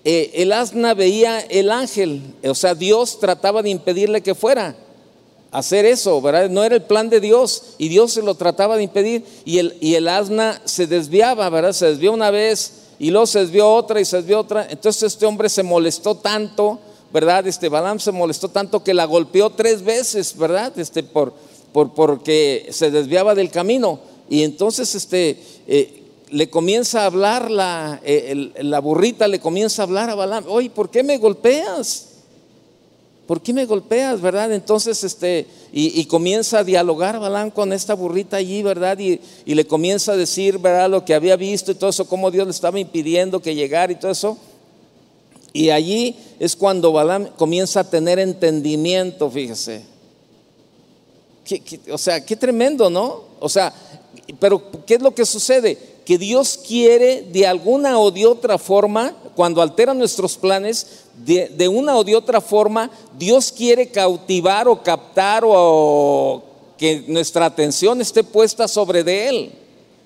eh, 0.04 0.30
el 0.34 0.52
asna 0.52 0.92
veía 0.92 1.40
el 1.40 1.70
ángel, 1.70 2.34
o 2.44 2.54
sea, 2.54 2.74
Dios 2.74 3.18
trataba 3.18 3.62
de 3.62 3.70
impedirle 3.70 4.20
que 4.20 4.34
fuera 4.34 4.76
hacer 5.52 5.86
eso, 5.86 6.20
¿verdad? 6.20 6.50
No 6.50 6.64
era 6.64 6.74
el 6.74 6.82
plan 6.82 7.08
de 7.08 7.20
Dios 7.20 7.74
y 7.78 7.88
Dios 7.88 8.12
se 8.12 8.22
lo 8.22 8.34
trataba 8.34 8.76
de 8.76 8.82
impedir 8.82 9.24
y 9.44 9.58
el, 9.58 9.76
y 9.80 9.94
el 9.94 10.08
asna 10.08 10.60
se 10.66 10.86
desviaba, 10.86 11.48
¿verdad? 11.48 11.72
Se 11.72 11.86
desvió 11.86 12.12
una 12.12 12.30
vez 12.30 12.81
y 13.02 13.10
luego 13.10 13.26
se 13.26 13.40
desvió 13.40 13.68
otra 13.68 14.00
y 14.00 14.04
se 14.04 14.18
desvió 14.18 14.38
otra. 14.38 14.64
Entonces 14.70 15.02
este 15.02 15.26
hombre 15.26 15.48
se 15.48 15.64
molestó 15.64 16.14
tanto, 16.14 16.78
¿verdad? 17.12 17.44
Este 17.48 17.68
Balaam 17.68 17.98
se 17.98 18.12
molestó 18.12 18.48
tanto 18.48 18.84
que 18.84 18.94
la 18.94 19.06
golpeó 19.06 19.50
tres 19.50 19.82
veces, 19.82 20.38
¿verdad? 20.38 20.78
Este, 20.78 21.02
por, 21.02 21.34
por, 21.72 21.94
porque 21.94 22.68
se 22.70 22.92
desviaba 22.92 23.34
del 23.34 23.50
camino. 23.50 23.98
Y 24.30 24.44
entonces 24.44 24.94
este, 24.94 25.36
eh, 25.66 26.04
le 26.30 26.48
comienza 26.48 27.02
a 27.02 27.06
hablar 27.06 27.50
la, 27.50 28.00
eh, 28.04 28.52
la 28.60 28.78
burrita, 28.78 29.26
le 29.26 29.40
comienza 29.40 29.82
a 29.82 29.86
hablar 29.86 30.08
a 30.08 30.14
Balaam, 30.14 30.44
oye, 30.46 30.70
¿por 30.70 30.88
qué 30.88 31.02
me 31.02 31.18
golpeas? 31.18 32.06
¿Por 33.32 33.40
qué 33.40 33.54
me 33.54 33.64
golpeas, 33.64 34.20
verdad? 34.20 34.52
Entonces, 34.52 35.02
este, 35.04 35.46
y, 35.72 36.04
comienza 36.04 36.58
a 36.58 36.64
dialogar 36.64 37.18
Balán 37.18 37.50
con 37.50 37.72
esta 37.72 37.94
burrita 37.94 38.36
allí, 38.36 38.62
¿verdad? 38.62 38.98
Y, 38.98 39.20
le 39.46 39.66
comienza 39.66 40.12
a 40.12 40.16
decir, 40.18 40.58
¿verdad? 40.58 40.90
Lo 40.90 41.02
que 41.06 41.14
había 41.14 41.34
visto 41.36 41.72
y 41.72 41.74
todo 41.74 41.88
eso, 41.88 42.06
cómo 42.06 42.30
Dios 42.30 42.44
le 42.44 42.50
estaba 42.50 42.78
impidiendo 42.78 43.40
que 43.40 43.54
llegara 43.54 43.90
y 43.90 43.94
todo 43.94 44.10
eso. 44.10 44.36
Y 45.54 45.70
allí 45.70 46.14
es 46.40 46.54
cuando 46.54 46.92
Balaam 46.92 47.28
comienza 47.38 47.80
a 47.80 47.84
tener 47.88 48.18
entendimiento, 48.18 49.30
fíjese. 49.30 49.82
o 51.90 51.96
sea, 51.96 52.22
qué 52.26 52.36
tremendo, 52.36 52.90
¿no? 52.90 53.24
O 53.40 53.48
sea, 53.48 53.72
pero 54.38 54.62
¿qué 54.84 54.96
es 54.96 55.00
lo 55.00 55.14
que 55.14 55.24
sucede? 55.24 55.78
Que 56.04 56.18
Dios 56.18 56.58
quiere 56.66 57.22
de 57.22 57.46
alguna 57.46 57.98
o 57.98 58.10
de 58.10 58.26
otra 58.26 58.58
forma, 58.58 59.14
cuando 59.36 59.62
altera 59.62 59.94
nuestros 59.94 60.36
planes, 60.36 61.04
de, 61.24 61.68
una 61.68 61.96
o 61.96 62.04
de 62.04 62.16
otra 62.16 62.40
forma, 62.40 62.90
Dios 63.18 63.52
quiere 63.52 63.88
cautivar 63.88 64.68
o 64.68 64.82
captar 64.82 65.44
o 65.46 66.42
que 66.76 67.04
nuestra 67.06 67.46
atención 67.46 68.00
esté 68.00 68.24
puesta 68.24 68.66
sobre 68.66 69.04
de 69.04 69.28
Él. 69.28 69.52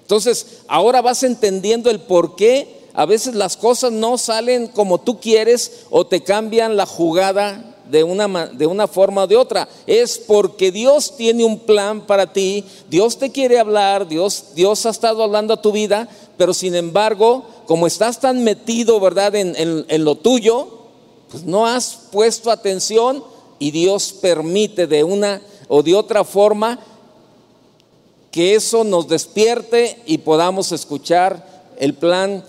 Entonces, 0.02 0.58
ahora 0.68 1.00
vas 1.02 1.22
entendiendo 1.22 1.90
el 1.90 2.00
por 2.00 2.36
qué 2.36 2.76
a 2.92 3.06
veces 3.06 3.34
las 3.34 3.56
cosas 3.56 3.92
no 3.92 4.18
salen 4.18 4.68
como 4.68 4.98
tú 4.98 5.20
quieres 5.20 5.84
o 5.90 6.06
te 6.06 6.22
cambian 6.22 6.76
la 6.76 6.86
jugada 6.86 7.75
de 7.90 8.05
una, 8.05 8.47
de 8.47 8.66
una 8.66 8.87
forma 8.87 9.25
o 9.25 9.26
de 9.26 9.37
otra. 9.37 9.69
Es 9.87 10.19
porque 10.19 10.71
Dios 10.73 11.16
tiene 11.16 11.45
un 11.45 11.59
plan 11.59 12.00
para 12.07 12.33
ti, 12.33 12.64
Dios 12.88 13.19
te 13.19 13.31
quiere 13.31 13.59
hablar, 13.59 14.09
Dios, 14.09 14.47
Dios 14.55 14.87
ha 14.87 14.90
estado 14.90 15.23
hablando 15.23 15.55
a 15.55 15.62
tu 15.62 15.73
vida, 15.73 16.09
pero 16.37 16.52
sin 16.55 16.75
embargo, 16.75 17.45
como 17.66 17.87
estás 17.87 18.21
tan 18.21 18.45
metido, 18.45 19.00
¿verdad?, 19.00 19.35
en 19.35 20.05
lo 20.05 20.16
tuyo, 20.16 20.69
pues 21.31 21.45
no 21.45 21.66
has 21.66 22.09
puesto 22.12 22.50
atención 22.50 23.25
y 23.59 23.71
Dios 23.71 24.12
permite 24.12 24.87
de 24.87 25.05
una 25.05 25.43
o 25.69 25.83
de 25.83 25.95
otra 25.95 26.25
forma 26.25 26.78
que 28.31 28.55
eso 28.55 28.85
nos 28.85 29.09
despierte 29.09 30.02
y 30.07 30.19
podamos 30.19 30.71
escuchar 30.73 31.73
el 31.78 31.95
plan 31.95 32.45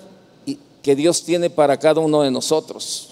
que 0.82 0.96
Dios 0.96 1.24
tiene 1.24 1.50
para 1.50 1.78
cada 1.78 2.02
uno 2.02 2.22
de 2.22 2.32
nosotros. 2.32 3.10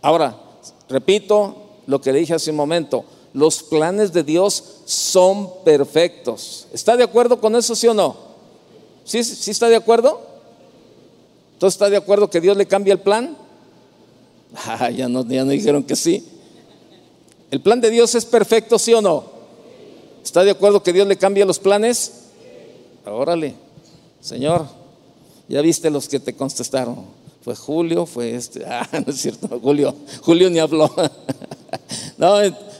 Ahora, 0.00 0.38
repito 0.88 1.56
lo 1.86 2.00
que 2.00 2.12
dije 2.12 2.34
hace 2.34 2.50
un 2.50 2.56
momento, 2.56 3.04
los 3.32 3.62
planes 3.62 4.12
de 4.12 4.22
Dios 4.22 4.82
son 4.84 5.64
perfectos. 5.64 6.68
¿Está 6.72 6.96
de 6.96 7.04
acuerdo 7.04 7.40
con 7.40 7.56
eso, 7.56 7.74
sí 7.74 7.86
o 7.88 7.94
no? 7.94 8.16
¿Sí, 9.04 9.22
sí 9.24 9.50
está 9.50 9.68
de 9.68 9.76
acuerdo? 9.76 10.20
¿Entonces 11.54 11.74
está 11.74 11.90
de 11.90 11.96
acuerdo 11.96 12.30
que 12.30 12.40
Dios 12.40 12.56
le 12.56 12.66
cambia 12.66 12.92
el 12.92 13.00
plan? 13.00 13.36
Ah, 14.66 14.88
ya 14.88 15.08
no, 15.08 15.26
ya 15.26 15.44
no 15.44 15.50
dijeron 15.50 15.82
que 15.82 15.96
sí. 15.96 16.24
¿El 17.50 17.60
plan 17.60 17.80
de 17.80 17.90
Dios 17.90 18.14
es 18.14 18.24
perfecto, 18.24 18.78
sí 18.78 18.94
o 18.94 19.02
no? 19.02 19.24
¿Está 20.22 20.44
de 20.44 20.52
acuerdo 20.52 20.82
que 20.82 20.92
Dios 20.92 21.08
le 21.08 21.16
cambia 21.16 21.44
los 21.44 21.58
planes? 21.58 22.12
Órale, 23.04 23.54
Señor, 24.20 24.66
ya 25.48 25.60
viste 25.60 25.90
los 25.90 26.08
que 26.08 26.20
te 26.20 26.34
contestaron. 26.34 27.04
Fue 27.44 27.54
Julio, 27.54 28.06
fue 28.06 28.34
este. 28.34 28.64
Ah, 28.66 28.88
no 28.92 29.12
es 29.12 29.20
cierto, 29.20 29.60
Julio. 29.62 29.94
Julio 30.22 30.48
ni 30.48 30.58
habló. 30.58 30.90
no, 32.16 32.36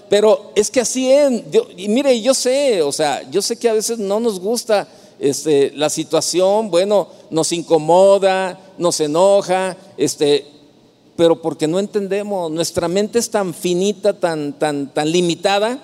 pero 0.08 0.52
es 0.54 0.70
que 0.70 0.80
así 0.80 1.12
es. 1.12 1.42
y 1.76 1.88
mire, 1.88 2.18
yo 2.22 2.32
sé, 2.32 2.80
o 2.80 2.90
sea, 2.90 3.28
yo 3.30 3.42
sé 3.42 3.56
que 3.56 3.68
a 3.68 3.74
veces 3.74 3.98
no 3.98 4.20
nos 4.20 4.40
gusta 4.40 4.88
este, 5.18 5.70
la 5.74 5.90
situación, 5.90 6.70
bueno, 6.70 7.08
nos 7.30 7.52
incomoda, 7.52 8.58
nos 8.78 9.00
enoja, 9.00 9.76
este, 9.98 10.46
pero 11.14 11.42
porque 11.42 11.68
no 11.68 11.78
entendemos, 11.78 12.50
nuestra 12.50 12.88
mente 12.88 13.18
es 13.18 13.30
tan 13.30 13.52
finita, 13.52 14.18
tan, 14.18 14.54
tan, 14.58 14.92
tan 14.94 15.10
limitada, 15.12 15.78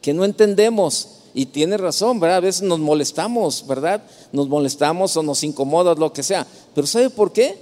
que 0.00 0.14
no 0.14 0.24
entendemos. 0.24 1.21
Y 1.34 1.46
tiene 1.46 1.76
razón, 1.76 2.20
¿verdad? 2.20 2.38
A 2.38 2.40
veces 2.40 2.62
nos 2.62 2.78
molestamos, 2.78 3.66
¿verdad? 3.66 4.02
Nos 4.32 4.48
molestamos 4.48 5.16
o 5.16 5.22
nos 5.22 5.42
incomoda, 5.44 5.94
lo 5.94 6.12
que 6.12 6.22
sea. 6.22 6.46
Pero 6.74 6.86
¿sabe 6.86 7.10
por 7.10 7.32
qué? 7.32 7.56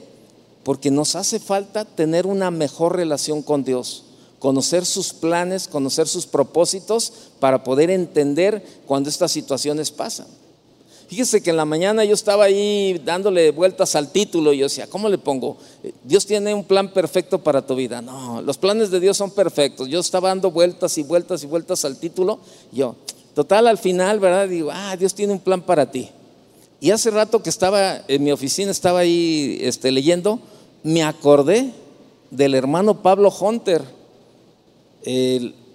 Porque 0.65 0.91
nos 0.91 1.15
hace 1.15 1.39
falta 1.39 1.85
tener 1.85 2.27
una 2.27 2.51
mejor 2.51 2.97
relación 2.97 3.43
con 3.43 3.65
Dios, 3.65 4.05
conocer 4.39 4.85
sus 4.85 5.13
planes, 5.13 5.69
conocer 5.69 6.09
sus 6.09 6.27
propósitos 6.27 7.13
para 7.39 7.63
poder 7.63 7.91
entender 7.91 8.65
cuando 8.87 9.09
estas 9.09 9.31
situaciones 9.31 9.91
pasan. 9.91 10.27
Fíjese 11.11 11.43
que 11.43 11.51
en 11.51 11.57
la 11.57 11.65
mañana 11.65 12.05
yo 12.05 12.15
estaba 12.15 12.45
ahí 12.45 13.01
dándole 13.05 13.51
vueltas 13.51 13.97
al 13.97 14.13
título 14.13 14.53
y 14.53 14.59
yo 14.59 14.67
decía, 14.67 14.87
¿cómo 14.87 15.09
le 15.09 15.19
pongo? 15.19 15.57
Dios 16.05 16.25
tiene 16.25 16.55
un 16.55 16.63
plan 16.63 16.93
perfecto 16.93 17.41
para 17.41 17.67
tu 17.67 17.75
vida. 17.75 18.01
No, 18.01 18.41
los 18.43 18.59
planes 18.59 18.93
de 18.93 19.01
Dios 19.01 19.17
son 19.17 19.33
perfectos. 19.33 19.89
Yo 19.89 19.99
estaba 19.99 20.29
dando 20.29 20.53
vueltas 20.53 20.97
y 20.99 21.03
vueltas 21.03 21.43
y 21.43 21.49
vueltas 21.49 21.85
al 21.85 21.97
título. 21.97 22.39
Yo, 22.71 22.95
total, 23.35 23.67
al 23.67 23.79
final, 23.79 24.21
¿verdad? 24.21 24.49
Digo, 24.49 24.71
ah, 24.73 24.97
Dios 24.97 25.15
tiene 25.15 25.33
un 25.33 25.41
plan 25.41 25.63
para 25.63 25.91
ti. 25.91 26.11
Y 26.81 26.91
hace 26.91 27.11
rato 27.11 27.43
que 27.43 27.51
estaba 27.51 28.03
en 28.09 28.25
mi 28.25 28.33
oficina, 28.33 28.71
estaba 28.71 29.01
ahí 29.01 29.59
este, 29.63 29.91
leyendo, 29.91 30.41
me 30.83 31.03
acordé 31.03 31.73
del 32.31 32.55
hermano 32.55 33.03
Pablo 33.03 33.31
Hunter, 33.31 33.83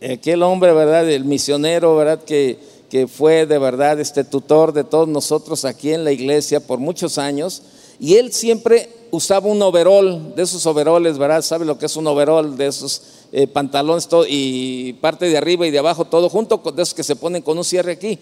aquel 0.02 0.44
hombre, 0.44 0.74
¿verdad? 0.74 1.10
El 1.10 1.26
misionero, 1.26 1.96
¿verdad? 1.96 2.24
Que, 2.24 2.58
que 2.90 3.08
fue 3.08 3.46
de 3.46 3.58
verdad 3.58 4.00
este 4.00 4.24
tutor 4.24 4.74
de 4.74 4.84
todos 4.84 5.08
nosotros 5.08 5.66
aquí 5.66 5.92
en 5.92 6.04
la 6.04 6.12
iglesia 6.12 6.60
por 6.60 6.80
muchos 6.80 7.18
años. 7.18 7.62
Y 8.00 8.16
él 8.16 8.34
siempre 8.34 8.90
usaba 9.12 9.48
un 9.48 9.62
overol, 9.62 10.36
de 10.36 10.44
esos 10.44 10.66
overoles, 10.66 11.18
¿verdad? 11.18 11.42
¿Sabe 11.42 11.66
lo 11.66 11.78
que 11.78 11.86
es 11.86 11.96
un 11.96 12.08
overol? 12.08 12.58
De 12.58 12.68
esos 12.68 13.02
eh, 13.32 13.48
pantalones 13.48 14.08
todo, 14.08 14.26
y 14.28 14.94
parte 15.02 15.28
de 15.28 15.38
arriba 15.38 15.66
y 15.68 15.72
de 15.72 15.80
abajo, 15.80 16.06
todo 16.06 16.30
junto, 16.30 16.58
de 16.58 16.84
esos 16.84 16.94
que 16.94 17.04
se 17.04 17.16
ponen 17.16 17.42
con 17.42 17.58
un 17.58 17.64
cierre 17.64 17.94
aquí. 17.94 18.20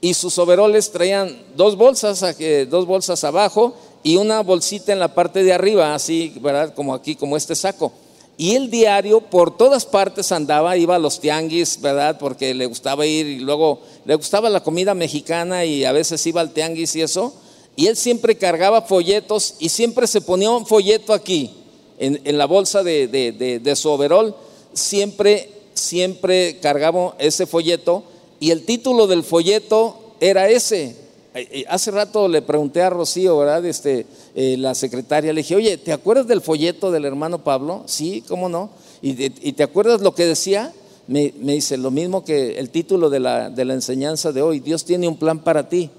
Y 0.00 0.14
sus 0.14 0.38
overoles 0.38 0.90
traían 0.90 1.36
dos 1.56 1.76
bolsas, 1.76 2.24
dos 2.68 2.86
bolsas 2.86 3.22
abajo 3.24 3.74
y 4.02 4.16
una 4.16 4.42
bolsita 4.42 4.92
en 4.92 4.98
la 4.98 5.14
parte 5.14 5.42
de 5.42 5.52
arriba, 5.52 5.94
así, 5.94 6.32
¿verdad? 6.40 6.74
Como 6.74 6.94
aquí, 6.94 7.14
como 7.16 7.36
este 7.36 7.54
saco. 7.54 7.92
Y 8.38 8.54
el 8.54 8.70
diario 8.70 9.20
por 9.20 9.54
todas 9.54 9.84
partes 9.84 10.32
andaba, 10.32 10.74
iba 10.78 10.96
a 10.96 10.98
los 10.98 11.20
tianguis, 11.20 11.78
¿verdad? 11.82 12.16
Porque 12.18 12.54
le 12.54 12.64
gustaba 12.64 13.04
ir 13.04 13.26
y 13.26 13.38
luego 13.40 13.80
le 14.06 14.14
gustaba 14.14 14.48
la 14.48 14.62
comida 14.62 14.94
mexicana 14.94 15.66
y 15.66 15.84
a 15.84 15.92
veces 15.92 16.26
iba 16.26 16.40
al 16.40 16.52
tianguis 16.52 16.96
y 16.96 17.02
eso. 17.02 17.34
Y 17.76 17.86
él 17.86 17.96
siempre 17.96 18.36
cargaba 18.36 18.82
folletos 18.82 19.54
y 19.58 19.68
siempre 19.68 20.06
se 20.06 20.20
ponía 20.20 20.50
un 20.50 20.66
folleto 20.66 21.12
aquí, 21.12 21.50
en, 21.98 22.38
la 22.38 22.46
bolsa 22.46 22.82
de, 22.82 23.08
de, 23.08 23.76
su 23.76 23.90
overol. 23.90 24.34
Siempre, 24.72 25.50
siempre 25.74 26.58
cargaba 26.60 27.14
ese 27.18 27.46
folleto 27.46 28.04
y 28.40 28.50
el 28.50 28.64
título 28.64 29.06
del 29.06 29.22
folleto 29.22 30.14
era 30.20 30.48
ese. 30.48 30.96
Eh, 31.34 31.48
eh, 31.52 31.64
hace 31.68 31.90
rato 31.90 32.26
le 32.26 32.42
pregunté 32.42 32.82
a 32.82 32.90
Rocío, 32.90 33.38
¿verdad? 33.38 33.64
Este, 33.64 34.06
eh, 34.34 34.56
la 34.58 34.74
secretaria, 34.74 35.32
le 35.32 35.42
dije, 35.42 35.54
oye, 35.54 35.76
¿te 35.76 35.92
acuerdas 35.92 36.26
del 36.26 36.40
folleto 36.40 36.90
del 36.90 37.04
hermano 37.04 37.44
Pablo? 37.44 37.84
Sí, 37.86 38.24
¿cómo 38.26 38.48
no? 38.48 38.70
¿Y, 39.02 39.52
te 39.52 39.62
acuerdas 39.62 40.00
lo 40.00 40.14
que 40.14 40.26
decía? 40.26 40.72
Me, 41.06 41.32
dice 41.32 41.76
lo 41.76 41.90
mismo 41.90 42.24
que 42.24 42.58
el 42.58 42.70
título 42.70 43.10
de 43.10 43.20
la, 43.20 43.48
de 43.48 43.64
la 43.64 43.74
enseñanza 43.74 44.32
de 44.32 44.42
hoy, 44.42 44.60
Dios 44.60 44.84
tiene 44.84 45.08
un 45.08 45.16
plan 45.16 45.38
para 45.38 45.68
ti. 45.68 45.90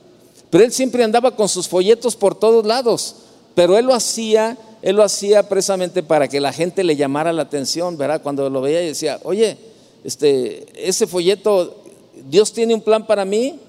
Pero 0.51 0.65
él 0.65 0.71
siempre 0.71 1.03
andaba 1.03 1.35
con 1.35 1.49
sus 1.49 1.67
folletos 1.67 2.15
por 2.15 2.35
todos 2.35 2.65
lados, 2.65 3.15
pero 3.55 3.77
él 3.77 3.85
lo 3.85 3.93
hacía, 3.93 4.57
él 4.81 4.97
lo 4.97 5.03
hacía 5.03 5.47
precisamente 5.47 6.03
para 6.03 6.27
que 6.27 6.41
la 6.41 6.51
gente 6.51 6.83
le 6.83 6.97
llamara 6.97 7.31
la 7.31 7.43
atención, 7.43 7.97
¿verdad? 7.97 8.21
Cuando 8.21 8.49
lo 8.49 8.61
veía 8.61 8.83
y 8.83 8.87
decía, 8.87 9.19
oye, 9.23 9.57
este, 10.03 10.65
ese 10.75 11.07
folleto, 11.07 11.81
Dios 12.29 12.51
tiene 12.51 12.73
un 12.73 12.81
plan 12.81 13.07
para 13.07 13.23
mí, 13.23 13.59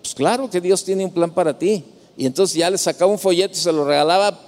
pues 0.00 0.14
claro 0.14 0.48
que 0.48 0.60
Dios 0.60 0.84
tiene 0.84 1.04
un 1.04 1.10
plan 1.10 1.32
para 1.32 1.58
ti. 1.58 1.84
Y 2.16 2.24
entonces 2.24 2.56
ya 2.56 2.70
le 2.70 2.78
sacaba 2.78 3.10
un 3.10 3.18
folleto 3.18 3.54
y 3.54 3.60
se 3.60 3.72
lo 3.72 3.84
regalaba, 3.84 4.38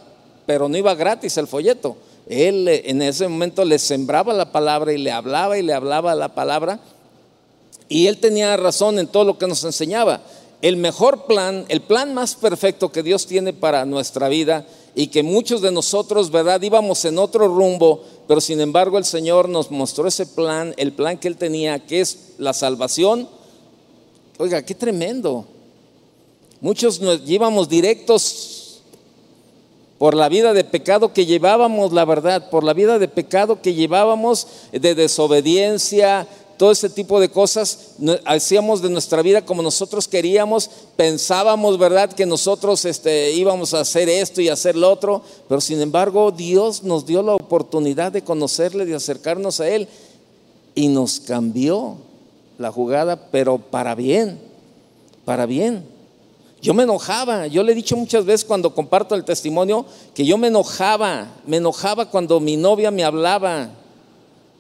pero 0.46 0.68
no 0.68 0.76
iba 0.76 0.94
gratis 0.94 1.36
el 1.38 1.48
folleto. 1.48 1.96
Él 2.28 2.68
en 2.68 3.02
ese 3.02 3.26
momento 3.26 3.64
le 3.64 3.80
sembraba 3.80 4.32
la 4.32 4.52
palabra 4.52 4.92
y 4.92 4.98
le 4.98 5.10
hablaba 5.10 5.58
y 5.58 5.62
le 5.62 5.72
hablaba 5.72 6.14
la 6.14 6.34
palabra. 6.36 6.78
Y 7.88 8.06
él 8.06 8.18
tenía 8.18 8.56
razón 8.56 9.00
en 9.00 9.08
todo 9.08 9.24
lo 9.24 9.38
que 9.38 9.48
nos 9.48 9.64
enseñaba 9.64 10.22
el 10.62 10.76
mejor 10.76 11.24
plan, 11.24 11.64
el 11.68 11.80
plan 11.80 12.12
más 12.12 12.34
perfecto 12.34 12.92
que 12.92 13.02
Dios 13.02 13.26
tiene 13.26 13.52
para 13.52 13.84
nuestra 13.84 14.28
vida 14.28 14.66
y 14.94 15.06
que 15.06 15.22
muchos 15.22 15.62
de 15.62 15.72
nosotros, 15.72 16.30
¿verdad? 16.30 16.60
Íbamos 16.60 17.04
en 17.04 17.18
otro 17.18 17.48
rumbo, 17.48 18.02
pero 18.28 18.40
sin 18.40 18.60
embargo 18.60 18.98
el 18.98 19.04
Señor 19.04 19.48
nos 19.48 19.70
mostró 19.70 20.06
ese 20.06 20.26
plan, 20.26 20.74
el 20.76 20.92
plan 20.92 21.16
que 21.16 21.28
Él 21.28 21.36
tenía, 21.36 21.78
que 21.78 22.00
es 22.00 22.34
la 22.38 22.52
salvación. 22.52 23.28
Oiga, 24.38 24.62
qué 24.62 24.74
tremendo. 24.74 25.46
Muchos 26.60 27.00
nos 27.00 27.20
íbamos 27.26 27.68
directos 27.68 28.82
por 29.96 30.14
la 30.14 30.28
vida 30.28 30.52
de 30.52 30.64
pecado 30.64 31.12
que 31.12 31.26
llevábamos, 31.26 31.92
la 31.92 32.04
verdad, 32.04 32.50
por 32.50 32.64
la 32.64 32.74
vida 32.74 32.98
de 32.98 33.08
pecado 33.08 33.62
que 33.62 33.74
llevábamos, 33.74 34.46
de 34.72 34.94
desobediencia, 34.94 36.26
todo 36.60 36.72
ese 36.72 36.90
tipo 36.90 37.18
de 37.20 37.30
cosas, 37.30 37.92
hacíamos 38.26 38.82
de 38.82 38.90
nuestra 38.90 39.22
vida 39.22 39.46
como 39.46 39.62
nosotros 39.62 40.06
queríamos, 40.06 40.68
pensábamos, 40.94 41.78
¿verdad?, 41.78 42.12
que 42.12 42.26
nosotros 42.26 42.84
este, 42.84 43.32
íbamos 43.32 43.72
a 43.72 43.80
hacer 43.80 44.10
esto 44.10 44.42
y 44.42 44.50
hacer 44.50 44.76
lo 44.76 44.92
otro, 44.92 45.22
pero 45.48 45.62
sin 45.62 45.80
embargo 45.80 46.30
Dios 46.30 46.82
nos 46.82 47.06
dio 47.06 47.22
la 47.22 47.34
oportunidad 47.34 48.12
de 48.12 48.20
conocerle, 48.20 48.84
de 48.84 48.94
acercarnos 48.94 49.58
a 49.60 49.70
Él 49.70 49.88
y 50.74 50.88
nos 50.88 51.20
cambió 51.20 51.96
la 52.58 52.70
jugada, 52.70 53.30
pero 53.30 53.56
para 53.56 53.94
bien, 53.94 54.38
para 55.24 55.46
bien. 55.46 55.82
Yo 56.60 56.74
me 56.74 56.82
enojaba, 56.82 57.46
yo 57.46 57.62
le 57.62 57.72
he 57.72 57.74
dicho 57.74 57.96
muchas 57.96 58.26
veces 58.26 58.44
cuando 58.44 58.74
comparto 58.74 59.14
el 59.14 59.24
testimonio 59.24 59.86
que 60.12 60.26
yo 60.26 60.36
me 60.36 60.48
enojaba, 60.48 61.26
me 61.46 61.56
enojaba 61.56 62.10
cuando 62.10 62.38
mi 62.38 62.58
novia 62.58 62.90
me 62.90 63.02
hablaba 63.02 63.79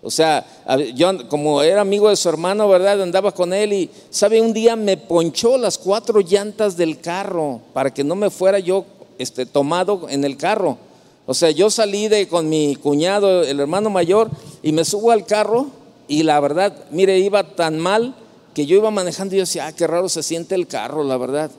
o 0.02 0.10
sea, 0.10 0.46
yo 0.94 1.28
como 1.28 1.62
era 1.62 1.82
amigo 1.82 2.08
de 2.08 2.16
su 2.16 2.28
hermano, 2.28 2.68
¿verdad? 2.68 3.02
Andaba 3.02 3.32
con 3.32 3.52
él 3.52 3.72
y, 3.72 3.90
¿sabe? 4.08 4.40
Un 4.40 4.52
día 4.52 4.74
me 4.74 4.96
ponchó 4.96 5.58
las 5.58 5.76
cuatro 5.76 6.20
llantas 6.20 6.76
del 6.76 7.00
carro 7.00 7.60
para 7.74 7.92
que 7.92 8.02
no 8.02 8.14
me 8.14 8.30
fuera 8.30 8.58
yo 8.58 8.86
este, 9.18 9.44
tomado 9.44 10.08
en 10.08 10.24
el 10.24 10.38
carro. 10.38 10.78
O 11.26 11.34
sea, 11.34 11.50
yo 11.50 11.70
salí 11.70 12.08
de 12.08 12.28
con 12.28 12.48
mi 12.48 12.76
cuñado, 12.76 13.42
el 13.42 13.60
hermano 13.60 13.90
mayor, 13.90 14.30
y 14.62 14.72
me 14.72 14.84
subo 14.84 15.10
al 15.10 15.26
carro 15.26 15.66
y 16.08 16.22
la 16.22 16.40
verdad, 16.40 16.74
mire, 16.90 17.18
iba 17.18 17.44
tan 17.44 17.78
mal 17.78 18.14
que 18.54 18.66
yo 18.66 18.76
iba 18.76 18.90
manejando 18.90 19.34
y 19.34 19.38
yo 19.38 19.42
decía, 19.42 19.66
ah, 19.66 19.72
qué 19.72 19.86
raro 19.86 20.08
se 20.08 20.22
siente 20.22 20.54
el 20.54 20.66
carro, 20.66 21.04
la 21.04 21.18
verdad 21.18 21.50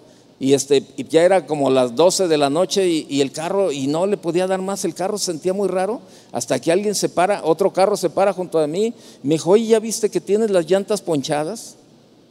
y, 0.41 0.55
este, 0.55 0.83
ya 1.07 1.21
era 1.21 1.45
como 1.45 1.69
las 1.69 1.95
12 1.95 2.27
de 2.27 2.35
la 2.35 2.49
noche 2.49 2.87
y, 2.87 3.21
el 3.21 3.31
carro, 3.31 3.71
y 3.71 3.85
no 3.85 4.07
le 4.07 4.17
podía 4.17 4.47
dar 4.47 4.59
más, 4.59 4.83
el 4.85 4.95
carro 4.95 5.19
se 5.19 5.25
sentía 5.25 5.53
muy 5.53 5.67
raro, 5.67 6.01
hasta 6.31 6.59
que 6.59 6.71
alguien 6.71 6.95
se 6.95 7.09
para, 7.09 7.43
otro 7.43 7.71
carro 7.71 7.95
se 7.95 8.09
para 8.09 8.33
junto 8.33 8.57
a 8.57 8.65
mí, 8.65 8.91
me 9.21 9.35
dijo, 9.35 9.51
oye, 9.51 9.67
¿ya 9.67 9.79
viste 9.79 10.09
que 10.09 10.19
tienes 10.19 10.49
las 10.49 10.67
llantas 10.67 10.99
ponchadas? 10.99 11.75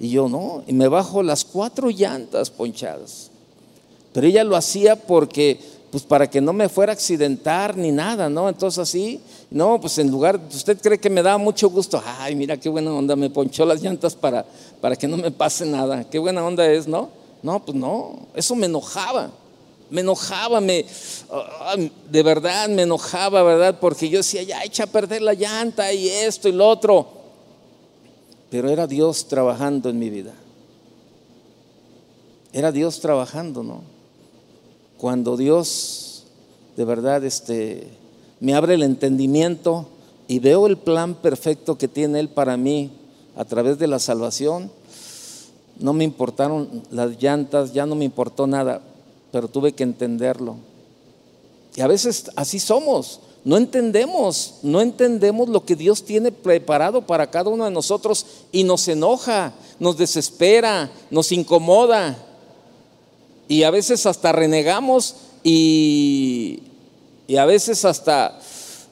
Y 0.01 0.11
yo 0.11 0.29
no, 0.29 0.65
y 0.67 0.73
me 0.73 0.89
bajo 0.89 1.23
las 1.23 1.45
cuatro 1.45 1.89
llantas 1.89 2.51
ponchadas. 2.51 3.31
Pero 4.13 4.27
ella 4.27 4.43
lo 4.43 4.57
hacía 4.57 4.97
porque, 4.97 5.61
pues 5.93 6.03
para 6.03 6.29
que 6.29 6.41
no 6.41 6.53
me 6.53 6.69
fuera 6.69 6.91
a 6.91 6.95
accidentar 6.95 7.77
ni 7.77 7.93
nada, 7.93 8.29
¿no? 8.29 8.49
Entonces 8.49 8.81
así, 8.81 9.21
no, 9.53 9.81
pues 9.81 9.99
en 9.99 10.11
lugar, 10.11 10.41
usted 10.53 10.81
cree 10.81 10.99
que 10.99 11.11
me 11.11 11.23
daba 11.23 11.39
mucho 11.39 11.71
gusto, 11.71 12.03
ay, 12.19 12.35
mira 12.35 12.57
qué 12.57 12.71
buena 12.71 12.93
onda, 12.93 13.15
me 13.15 13.31
ponchó 13.31 13.65
las 13.65 13.81
llantas 13.81 14.17
para, 14.17 14.45
para 14.81 14.97
que 14.97 15.07
no 15.07 15.17
me 15.17 15.31
pase 15.31 15.65
nada, 15.65 16.03
qué 16.11 16.19
buena 16.19 16.45
onda 16.45 16.67
es, 16.67 16.89
¿no? 16.89 17.20
No, 17.43 17.65
pues 17.65 17.77
no, 17.77 18.27
eso 18.35 18.55
me 18.55 18.67
enojaba, 18.67 19.31
me 19.89 20.03
enojaba, 20.03 20.61
me, 20.61 20.85
ah, 21.31 21.77
de 22.11 22.23
verdad 22.23 22.69
me 22.69 22.83
enojaba, 22.83 23.43
¿verdad? 23.43 23.79
Porque 23.81 24.09
yo 24.09 24.19
decía, 24.19 24.43
ya 24.43 24.63
echa 24.63 24.85
a 24.85 24.87
perder 24.87 25.23
la 25.23 25.35
llanta 25.35 25.93
y 25.93 26.09
esto 26.09 26.49
y 26.49 26.53
lo 26.53 26.69
otro. 26.69 27.09
Pero 28.51 28.69
era 28.69 28.87
Dios 28.87 29.27
trabajando 29.29 29.89
en 29.89 29.99
mi 29.99 30.11
vida. 30.11 30.35
Era 32.53 32.73
Dios 32.73 33.01
trabajando, 33.01 33.63
¿no? 33.63 33.83
Cuando 34.99 35.37
Dios 35.37 36.11
de 36.77 36.85
verdad 36.85 37.25
este, 37.25 37.89
me 38.41 38.55
abre 38.55 38.75
el 38.75 38.83
entendimiento 38.83 39.87
y 40.29 40.39
veo 40.39 40.67
el 40.67 40.77
plan 40.77 41.15
perfecto 41.15 41.77
que 41.77 41.89
tiene 41.89 42.21
Él 42.21 42.29
para 42.29 42.57
mí 42.57 42.91
a 43.37 43.45
través 43.45 43.79
de 43.79 43.87
la 43.87 43.99
salvación, 43.99 44.71
no 45.81 45.93
me 45.95 46.05
importaron 46.05 46.83
las 46.91 47.21
llantas, 47.21 47.73
ya 47.73 47.87
no 47.87 47.95
me 47.95 48.05
importó 48.05 48.47
nada, 48.47 48.83
pero 49.33 49.49
tuve 49.49 49.73
que 49.73 49.83
entenderlo. 49.83 50.57
Y 51.75 51.81
a 51.81 51.87
veces 51.87 52.31
así 52.37 52.61
somos, 52.61 53.21
no 53.45 53.57
entendemos, 53.57 54.57
no 54.63 54.83
entendemos 54.83 55.49
lo 55.49 55.65
que 55.65 55.77
Dios 55.77 56.05
tiene 56.05 56.33
preparado 56.33 57.07
para 57.07 57.31
cada 57.31 57.49
uno 57.49 57.65
de 57.65 57.71
nosotros 57.71 58.27
y 58.53 58.65
nos 58.65 58.87
enoja, 58.89 59.55
nos 59.79 59.97
desespera, 59.97 60.91
nos 61.11 61.33
incomoda. 61.33 62.19
Y 63.49 63.63
a 63.63 63.71
veces 63.71 64.05
hasta 64.05 64.33
renegamos 64.33 65.17
y, 65.43 66.63
y 67.27 67.37
a 67.37 67.47
veces 67.47 67.85
hasta 67.87 68.39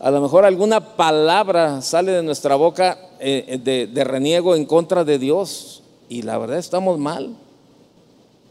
a 0.00 0.10
lo 0.10 0.20
mejor 0.22 0.46
alguna 0.46 0.96
palabra 0.96 1.82
sale 1.82 2.12
de 2.12 2.22
nuestra 2.22 2.54
boca 2.54 2.98
eh, 3.20 3.60
de, 3.62 3.88
de 3.88 4.04
reniego 4.04 4.54
en 4.54 4.64
contra 4.64 5.04
de 5.04 5.18
Dios 5.18 5.82
y 6.08 6.22
la 6.22 6.38
verdad 6.38 6.58
estamos 6.58 6.98
mal. 6.98 7.36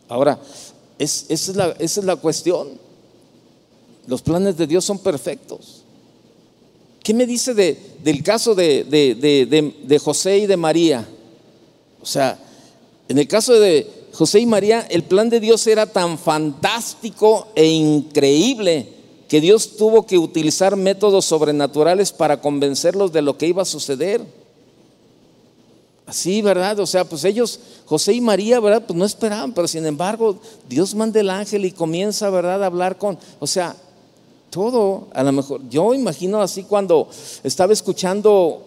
Ahora, 0.10 0.40
esa, 1.00 1.34
es 1.34 1.56
la, 1.56 1.68
esa 1.80 2.00
es 2.00 2.06
la 2.06 2.16
cuestión. 2.16 2.70
Los 4.08 4.22
planes 4.22 4.58
de 4.58 4.68
Dios 4.68 4.86
son 4.86 5.00
perfectos. 5.00 5.84
¿Qué 7.04 7.14
me 7.14 7.26
dice 7.26 7.54
de, 7.54 7.80
del 8.04 8.24
caso 8.24 8.56
de, 8.56 8.84
de, 8.84 10.00
José 10.00 10.40
y 10.40 10.46
de 10.46 10.58
María? 10.58 11.08
O 12.02 12.06
sea, 12.06 12.38
en 13.08 13.18
el 13.18 13.28
caso 13.28 13.60
de 13.60 13.88
José 14.14 14.40
y 14.40 14.46
María, 14.46 14.82
el 14.90 15.04
plan 15.04 15.30
de 15.30 15.40
Dios 15.40 15.66
era 15.68 15.86
tan 15.86 16.18
fantástico 16.18 17.48
e 17.56 17.66
increíble 17.66 18.90
que 19.28 19.42
Dios 19.42 19.78
tuvo 19.78 20.06
que 20.06 20.18
utilizar 20.18 20.76
métodos 20.76 21.26
sobrenaturales 21.26 22.12
para 22.12 22.42
convencerlos 22.42 23.12
de 23.12 23.22
lo 23.22 23.38
que 23.38 23.48
iba 23.48 23.62
a 23.62 23.66
suceder. 23.66 24.22
Así, 26.08 26.42
¿verdad? 26.42 26.80
O 26.80 26.88
sea, 26.88 27.04
pues 27.04 27.26
ellos, 27.26 27.60
José 27.86 28.14
y 28.14 28.22
María, 28.22 28.62
¿verdad? 28.62 28.82
Pues 28.88 28.98
no 28.98 29.04
esperaban, 29.04 29.52
pero 29.52 29.68
sin 29.68 29.86
embargo, 29.86 30.40
Dios 30.70 30.96
manda 30.96 31.20
el 31.20 31.30
ángel 31.30 31.66
y 31.66 31.72
comienza, 31.72 32.30
¿verdad? 32.30 32.64
A 32.64 32.68
hablar 32.68 32.98
con, 32.98 33.20
o 33.40 33.46
sea, 33.46 33.76
todo, 34.50 35.10
a 35.14 35.22
lo 35.22 35.34
mejor, 35.34 35.60
yo 35.70 35.94
imagino 35.94 36.42
así 36.42 36.64
cuando 36.64 37.10
estaba 37.44 37.74
escuchando, 37.74 38.66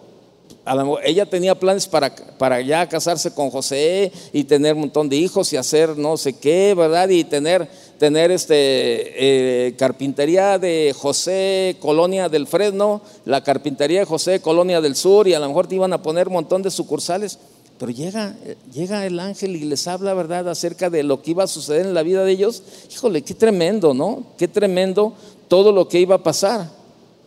ella 1.03 1.25
tenía 1.25 1.57
planes 1.57 1.87
para, 1.87 2.13
para 2.37 2.61
ya 2.61 2.87
casarse 2.87 3.33
con 3.33 3.49
José 3.49 4.11
y 4.31 4.43
tener 4.43 4.75
un 4.75 4.81
montón 4.81 5.09
de 5.09 5.15
hijos 5.15 5.51
y 5.51 5.57
hacer 5.57 5.97
no 5.97 6.17
sé 6.17 6.33
qué, 6.33 6.75
¿verdad? 6.75 7.09
Y 7.09 7.23
tener, 7.23 7.67
tener 8.01 8.31
este, 8.31 8.55
eh, 8.57 9.75
carpintería 9.75 10.57
de 10.57 10.91
José, 10.97 11.75
Colonia 11.79 12.29
del 12.29 12.47
Fresno, 12.47 12.99
la 13.25 13.43
carpintería 13.43 13.99
de 13.99 14.07
José, 14.07 14.41
Colonia 14.41 14.81
del 14.81 14.95
Sur, 14.95 15.27
y 15.27 15.35
a 15.35 15.39
lo 15.39 15.47
mejor 15.47 15.67
te 15.67 15.75
iban 15.75 15.93
a 15.93 16.01
poner 16.01 16.27
un 16.27 16.33
montón 16.33 16.63
de 16.63 16.71
sucursales. 16.71 17.37
Pero 17.77 17.91
llega, 17.91 18.35
llega 18.73 19.05
el 19.05 19.19
ángel 19.19 19.55
y 19.55 19.65
les 19.65 19.87
habla, 19.87 20.15
¿verdad?, 20.15 20.49
acerca 20.49 20.89
de 20.89 21.03
lo 21.03 21.21
que 21.21 21.29
iba 21.29 21.43
a 21.43 21.47
suceder 21.47 21.85
en 21.85 21.93
la 21.93 22.01
vida 22.01 22.23
de 22.23 22.31
ellos. 22.31 22.63
Híjole, 22.91 23.21
qué 23.21 23.35
tremendo, 23.35 23.93
¿no? 23.93 24.23
Qué 24.35 24.47
tremendo 24.47 25.13
todo 25.47 25.71
lo 25.71 25.87
que 25.87 25.99
iba 25.99 26.15
a 26.15 26.23
pasar. 26.23 26.71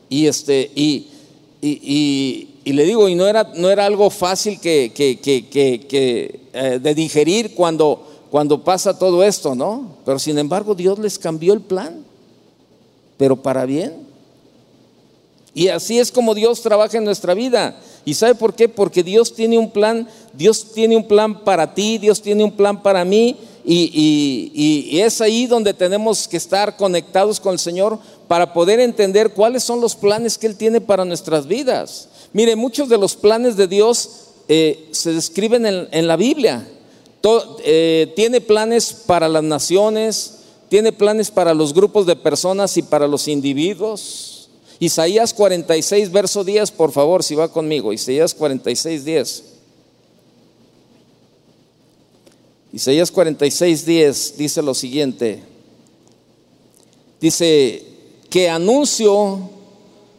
Y, 0.09 0.27
este, 0.27 0.73
y, 0.75 1.07
y, 1.63 2.73
le 2.73 2.83
digo, 2.83 3.09
y 3.09 3.15
no 3.15 3.29
era, 3.29 3.53
no 3.55 3.71
era 3.71 3.87
algo 3.87 4.11
fácil 4.11 4.59
que, 4.59 4.91
que, 4.93 5.21
que, 5.21 6.41
eh, 6.53 6.81
de 6.83 6.95
digerir 6.97 7.55
cuando, 7.55 8.14
cuando 8.35 8.65
pasa 8.65 8.99
todo 8.99 9.23
esto, 9.23 9.55
¿no? 9.55 9.91
Pero 10.05 10.19
sin 10.19 10.37
embargo 10.39 10.75
Dios 10.75 10.99
les 10.99 11.21
cambió 11.21 11.53
el 11.53 11.61
plan, 11.61 12.05
pero 13.17 13.41
para 13.41 13.65
bien. 13.65 13.95
Y 15.55 15.69
así 15.69 16.01
es 16.01 16.11
como 16.11 16.35
Dios 16.35 16.61
trabaja 16.61 16.99
en 16.99 17.05
nuestra 17.05 17.33
vida. 17.35 17.79
¿Y 18.05 18.15
sabe 18.15 18.35
por 18.35 18.55
qué? 18.55 18.69
Porque 18.69 19.05
Dios 19.05 19.33
tiene 19.37 19.57
un 19.57 19.71
plan, 19.71 20.09
Dios 20.33 20.73
tiene 20.75 20.97
un 20.97 21.07
plan 21.07 21.45
para 21.45 21.75
ti, 21.75 21.99
Dios 21.99 22.21
tiene 22.21 22.43
un 22.43 22.51
plan 22.51 22.83
para 22.83 23.05
mí, 23.05 23.37
y, 23.65 24.51
y, 24.53 24.99
es 24.99 25.21
ahí 25.21 25.47
donde 25.47 25.73
tenemos 25.73 26.27
que 26.27 26.37
estar 26.37 26.77
conectados 26.77 27.39
con 27.39 27.53
el 27.53 27.61
Señor 27.61 28.01
para 28.27 28.53
poder 28.53 28.81
entender 28.81 29.33
cuáles 29.33 29.63
son 29.63 29.81
los 29.81 29.95
planes 29.95 30.39
que 30.39 30.49
Él 30.49 30.57
tiene 30.57 30.81
para 30.81 31.05
nuestras 31.05 31.47
vidas. 31.47 32.09
Mire, 32.33 32.57
muchos 32.57 32.89
de 32.89 32.99
los 32.99 33.15
planes 33.15 33.57
de 33.57 33.69
Dios 33.69 34.11
eh, 34.49 34.89
se 34.91 35.13
describen 35.13 35.65
en, 35.65 36.07
la 36.09 36.17
Biblia. 36.17 36.67
Eh, 37.65 38.13
tiene 38.17 38.41
planes 38.41 38.93
para 38.93 39.29
las 39.29 39.43
naciones, 39.43 40.39
tiene 40.69 40.93
planes 40.93 41.31
para 41.31 41.55
los 41.55 41.73
grupos 41.73 42.07
de 42.07 42.17
personas 42.17 42.77
y 42.77 42.83
para 42.83 43.09
los 43.09 43.29
individuos. 43.29 44.49
Isaías 44.79 45.33
46, 45.33 46.11
verso 46.11 46.45
10, 46.45 46.71
por 46.73 46.93
favor, 46.93 47.23
si 47.23 47.35
va 47.35 47.49
conmigo. 47.49 47.93
Isaías 47.93 48.35
46, 48.35 49.05
10. 49.05 49.45
Isaías 52.73 53.11
46, 53.11 53.87
10 53.87 54.37
dice 54.37 54.63
lo 54.63 54.75
siguiente. 54.75 55.43
Dice, 57.21 57.95
que 58.35 58.51
anuncio, 58.51 59.49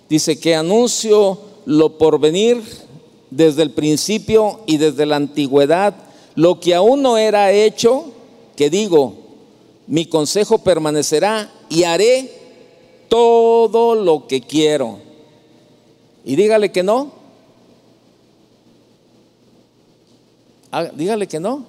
dice 0.07 0.39
que 0.39 0.55
anuncio 0.55 1.37
lo 1.65 1.97
por 1.97 2.17
venir 2.17 2.63
desde 3.29 3.61
el 3.61 3.71
principio 3.71 4.61
y 4.65 4.77
desde 4.77 5.05
la 5.05 5.17
antigüedad, 5.17 5.93
lo 6.35 6.59
que 6.59 6.75
aún 6.75 7.01
no 7.01 7.17
era 7.17 7.51
hecho, 7.51 8.11
que 8.55 8.69
digo, 8.69 9.15
mi 9.87 10.05
consejo 10.05 10.59
permanecerá 10.59 11.51
y 11.69 11.83
haré 11.83 12.31
todo 13.09 13.95
lo 13.95 14.27
que 14.27 14.41
quiero. 14.41 14.99
Y 16.23 16.35
dígale 16.35 16.71
que 16.71 16.83
no. 16.83 17.11
Ah, 20.71 20.85
dígale 20.93 21.27
que 21.27 21.39
no. 21.39 21.65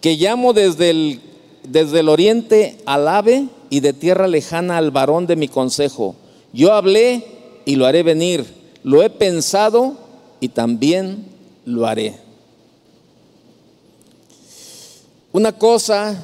Que 0.00 0.16
llamo 0.16 0.52
desde 0.52 0.90
el 0.90 1.20
desde 1.64 2.00
el 2.00 2.08
oriente 2.08 2.76
al 2.84 3.08
ave 3.08 3.46
y 3.70 3.80
de 3.80 3.92
tierra 3.92 4.28
lejana 4.28 4.76
al 4.76 4.90
varón 4.90 5.26
de 5.26 5.36
mi 5.36 5.48
consejo. 5.48 6.14
Yo 6.52 6.72
hablé 6.72 7.24
y 7.64 7.76
lo 7.76 7.86
haré 7.86 8.02
venir. 8.02 8.44
Lo 8.82 9.02
he 9.02 9.10
pensado 9.10 9.96
y 10.40 10.48
también 10.48 11.33
lo 11.64 11.86
haré. 11.86 12.18
Una 15.32 15.52
cosa, 15.52 16.22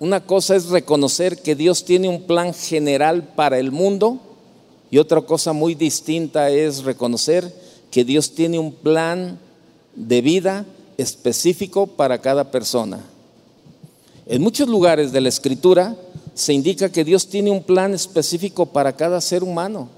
una 0.00 0.24
cosa 0.24 0.56
es 0.56 0.70
reconocer 0.70 1.42
que 1.42 1.54
Dios 1.54 1.84
tiene 1.84 2.08
un 2.08 2.22
plan 2.22 2.54
general 2.54 3.34
para 3.34 3.58
el 3.58 3.70
mundo 3.70 4.18
y 4.90 4.98
otra 4.98 5.20
cosa 5.20 5.52
muy 5.52 5.74
distinta 5.74 6.48
es 6.50 6.82
reconocer 6.84 7.52
que 7.90 8.04
Dios 8.04 8.32
tiene 8.32 8.58
un 8.58 8.72
plan 8.72 9.38
de 9.94 10.22
vida 10.22 10.64
específico 10.96 11.86
para 11.86 12.18
cada 12.20 12.50
persona. 12.50 13.04
En 14.26 14.42
muchos 14.42 14.68
lugares 14.68 15.12
de 15.12 15.20
la 15.20 15.28
escritura 15.28 15.96
se 16.34 16.52
indica 16.52 16.90
que 16.90 17.04
Dios 17.04 17.28
tiene 17.28 17.50
un 17.50 17.62
plan 17.62 17.94
específico 17.94 18.66
para 18.66 18.94
cada 18.94 19.20
ser 19.20 19.42
humano. 19.42 19.88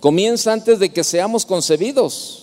Comienza 0.00 0.52
antes 0.52 0.78
de 0.78 0.90
que 0.90 1.04
seamos 1.04 1.46
concebidos. 1.46 2.41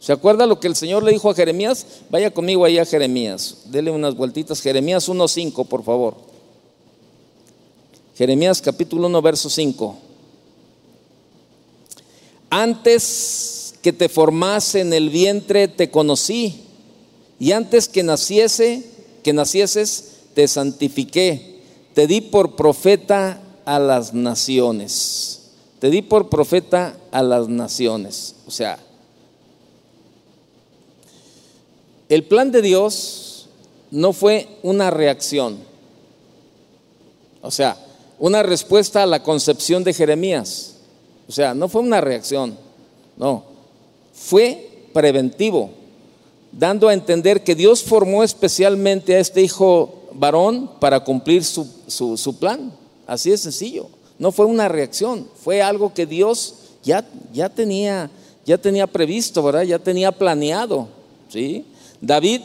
¿Se 0.00 0.12
acuerda 0.12 0.46
lo 0.46 0.58
que 0.58 0.66
el 0.66 0.74
Señor 0.74 1.02
le 1.02 1.12
dijo 1.12 1.30
a 1.30 1.34
Jeremías? 1.34 1.86
Vaya 2.10 2.30
conmigo 2.32 2.64
ahí 2.64 2.78
a 2.78 2.86
Jeremías. 2.86 3.58
Dele 3.66 3.90
unas 3.90 4.16
vueltitas. 4.16 4.60
Jeremías 4.60 5.08
1.5, 5.08 5.66
por 5.66 5.84
favor. 5.84 6.16
Jeremías 8.16 8.60
capítulo 8.60 9.06
1, 9.06 9.22
verso 9.22 9.50
5. 9.50 9.96
Antes 12.48 13.74
que 13.82 13.92
te 13.92 14.08
formase 14.08 14.80
en 14.80 14.92
el 14.92 15.10
vientre 15.10 15.68
te 15.68 15.90
conocí, 15.90 16.64
y 17.38 17.52
antes 17.52 17.88
que 17.88 18.02
naciese 18.02 18.84
que 19.22 19.32
nacieses, 19.32 20.12
te 20.34 20.48
santifiqué, 20.48 21.60
te 21.94 22.06
di 22.06 22.20
por 22.20 22.56
profeta 22.56 23.40
a 23.64 23.78
las 23.78 24.14
naciones. 24.14 25.50
Te 25.78 25.90
di 25.90 26.02
por 26.02 26.28
profeta 26.28 26.96
a 27.10 27.22
las 27.22 27.48
naciones. 27.48 28.36
O 28.46 28.50
sea, 28.50 28.78
el 32.10 32.24
plan 32.24 32.50
de 32.50 32.60
Dios 32.60 33.46
no 33.90 34.12
fue 34.12 34.46
una 34.62 34.90
reacción. 34.90 35.58
O 37.40 37.50
sea, 37.50 37.78
una 38.18 38.42
respuesta 38.42 39.02
a 39.02 39.06
la 39.06 39.22
concepción 39.22 39.82
de 39.82 39.94
Jeremías. 39.94 40.74
O 41.28 41.32
sea, 41.32 41.54
no 41.54 41.68
fue 41.68 41.80
una 41.80 42.02
reacción. 42.02 42.58
No, 43.16 43.44
fue 44.12 44.88
preventivo 44.92 45.70
dando 46.52 46.88
a 46.88 46.94
entender 46.94 47.44
que 47.44 47.54
Dios 47.54 47.82
formó 47.82 48.24
especialmente 48.24 49.14
a 49.14 49.20
este 49.20 49.40
hijo 49.40 50.08
varón 50.12 50.70
para 50.80 51.00
cumplir 51.00 51.44
su, 51.44 51.66
su, 51.86 52.38
plan. 52.38 52.72
Así 53.06 53.30
de 53.30 53.38
sencillo. 53.38 53.88
No 54.18 54.32
fue 54.32 54.46
una 54.46 54.68
reacción, 54.68 55.28
fue 55.42 55.62
algo 55.62 55.94
que 55.94 56.06
Dios 56.06 56.54
ya, 56.82 57.06
ya, 57.32 57.48
tenía, 57.48 58.10
ya 58.44 58.58
tenía 58.58 58.86
previsto, 58.86 59.42
¿verdad? 59.42 59.62
Ya 59.62 59.78
tenía 59.78 60.12
planeado. 60.12 60.88
¿sí? 61.28 61.64
David, 62.00 62.40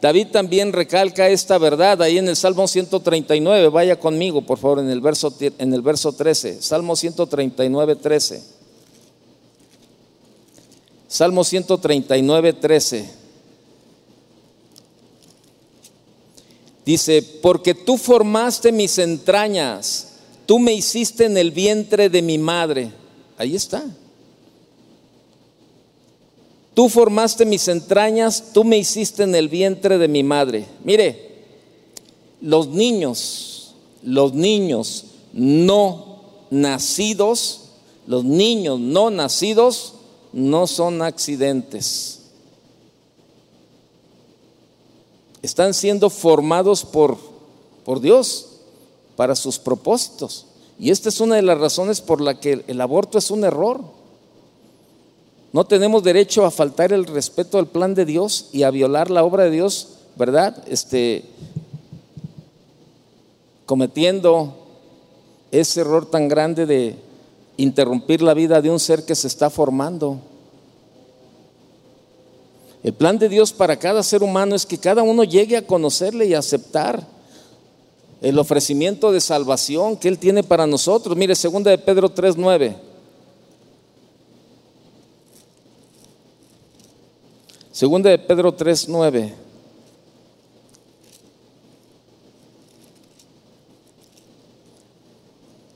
David 0.00 0.28
también 0.28 0.72
recalca 0.72 1.28
esta 1.28 1.58
verdad 1.58 2.02
ahí 2.02 2.18
en 2.18 2.28
el 2.28 2.36
Salmo 2.36 2.66
139. 2.66 3.68
Vaya 3.68 3.98
conmigo, 3.98 4.42
por 4.42 4.58
favor, 4.58 4.80
en 4.80 4.90
el 4.90 5.00
verso, 5.00 5.34
en 5.40 5.72
el 5.74 5.82
verso 5.82 6.12
13. 6.12 6.62
Salmo 6.62 6.96
139, 6.96 7.96
13. 7.96 8.42
Salmo 11.08 11.44
139, 11.44 12.52
13. 12.54 13.10
Dice, 16.86 17.22
porque 17.42 17.74
tú 17.74 17.98
formaste 17.98 18.72
mis 18.72 18.98
entrañas, 18.98 20.08
tú 20.46 20.58
me 20.58 20.72
hiciste 20.72 21.26
en 21.26 21.36
el 21.36 21.50
vientre 21.50 22.08
de 22.08 22.22
mi 22.22 22.38
madre. 22.38 22.92
Ahí 23.36 23.54
está. 23.54 23.84
Tú 26.74 26.88
formaste 26.88 27.44
mis 27.44 27.68
entrañas, 27.68 28.52
tú 28.52 28.64
me 28.64 28.78
hiciste 28.78 29.24
en 29.24 29.34
el 29.34 29.48
vientre 29.48 29.98
de 29.98 30.08
mi 30.08 30.22
madre. 30.22 30.66
Mire, 30.84 31.30
los 32.40 32.68
niños, 32.68 33.74
los 34.02 34.32
niños 34.32 35.04
no 35.32 36.20
nacidos, 36.50 37.62
los 38.06 38.24
niños 38.24 38.78
no 38.80 39.10
nacidos 39.10 39.94
no 40.32 40.66
son 40.66 41.02
accidentes. 41.02 42.20
están 45.42 45.74
siendo 45.74 46.10
formados 46.10 46.84
por, 46.84 47.16
por 47.84 48.00
Dios 48.00 48.46
para 49.16 49.34
sus 49.34 49.58
propósitos. 49.58 50.46
Y 50.78 50.90
esta 50.90 51.08
es 51.08 51.20
una 51.20 51.36
de 51.36 51.42
las 51.42 51.58
razones 51.58 52.00
por 52.00 52.20
la 52.20 52.40
que 52.40 52.64
el 52.66 52.80
aborto 52.80 53.18
es 53.18 53.30
un 53.30 53.44
error. 53.44 53.80
No 55.52 55.64
tenemos 55.64 56.02
derecho 56.04 56.44
a 56.44 56.50
faltar 56.50 56.92
el 56.92 57.06
respeto 57.06 57.58
al 57.58 57.66
plan 57.66 57.94
de 57.94 58.04
Dios 58.04 58.50
y 58.52 58.62
a 58.62 58.70
violar 58.70 59.10
la 59.10 59.24
obra 59.24 59.44
de 59.44 59.50
Dios, 59.50 59.88
¿verdad? 60.16 60.62
Este 60.68 61.24
cometiendo 63.66 64.56
ese 65.50 65.80
error 65.82 66.08
tan 66.08 66.28
grande 66.28 66.66
de 66.66 66.96
interrumpir 67.56 68.22
la 68.22 68.34
vida 68.34 68.60
de 68.60 68.70
un 68.70 68.80
ser 68.80 69.04
que 69.04 69.14
se 69.14 69.26
está 69.26 69.50
formando. 69.50 70.20
El 72.82 72.94
plan 72.94 73.18
de 73.18 73.28
Dios 73.28 73.52
para 73.52 73.76
cada 73.76 74.02
ser 74.02 74.22
humano 74.22 74.54
es 74.54 74.64
que 74.64 74.78
cada 74.78 75.02
uno 75.02 75.22
llegue 75.24 75.56
a 75.56 75.66
conocerle 75.66 76.26
y 76.26 76.34
aceptar 76.34 77.06
el 78.22 78.38
ofrecimiento 78.38 79.12
de 79.12 79.20
salvación 79.20 79.96
que 79.96 80.08
Él 80.08 80.18
tiene 80.18 80.42
para 80.42 80.66
nosotros. 80.66 81.16
Mire, 81.16 81.34
segunda 81.34 81.70
de 81.70 81.78
Pedro 81.78 82.12
3.9. 82.12 82.89
Segunda 87.80 88.10
de 88.10 88.18
Pedro 88.18 88.54
3.9. 88.54 89.32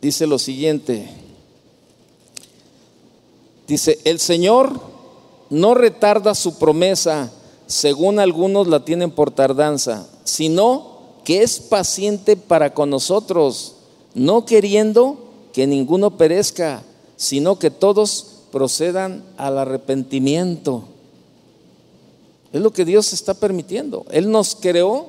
Dice 0.03 0.27
lo 0.27 0.39
siguiente. 0.39 1.09
Dice, 3.67 4.01
el 4.05 4.21
Señor 4.21 4.79
no 5.49 5.73
retarda 5.73 6.35
su 6.35 6.59
promesa, 6.59 7.33
según 7.67 8.19
algunos 8.19 8.69
la 8.69 8.85
tienen 8.85 9.11
por 9.11 9.31
tardanza, 9.31 10.07
sino 10.25 10.99
que 11.25 11.43
es 11.43 11.59
paciente 11.59 12.37
para 12.37 12.75
con 12.75 12.91
nosotros, 12.91 13.77
no 14.13 14.45
queriendo 14.45 15.17
que 15.55 15.67
ninguno 15.67 16.19
perezca, 16.19 16.83
sino 17.17 17.59
que 17.59 17.71
todos 17.71 18.43
procedan 18.53 19.25
al 19.39 19.57
arrepentimiento. 19.57 20.89
Es 22.55 22.61
lo 22.61 22.73
que 22.73 22.85
Dios 22.85 23.13
está 23.13 23.35
permitiendo. 23.35 24.07
Él 24.13 24.31
nos 24.31 24.55
creó, 24.55 25.09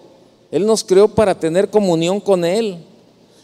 Él 0.49 0.65
nos 0.65 0.83
creó 0.83 1.09
para 1.09 1.39
tener 1.39 1.69
comunión 1.69 2.19
con 2.19 2.43
Él. 2.43 2.79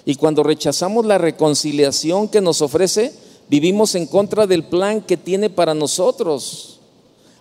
Y 0.06 0.16
cuando 0.16 0.42
rechazamos 0.42 1.06
la 1.06 1.20
reconciliación 1.20 2.28
que 2.28 2.42
nos 2.42 2.64
ofrece, 2.64 3.14
vivimos 3.48 3.94
en 3.94 4.08
contra 4.08 4.48
del 4.48 4.64
plan 4.64 5.02
que 5.02 5.18
tiene 5.18 5.52
para 5.52 5.76
nosotros. 5.76 6.80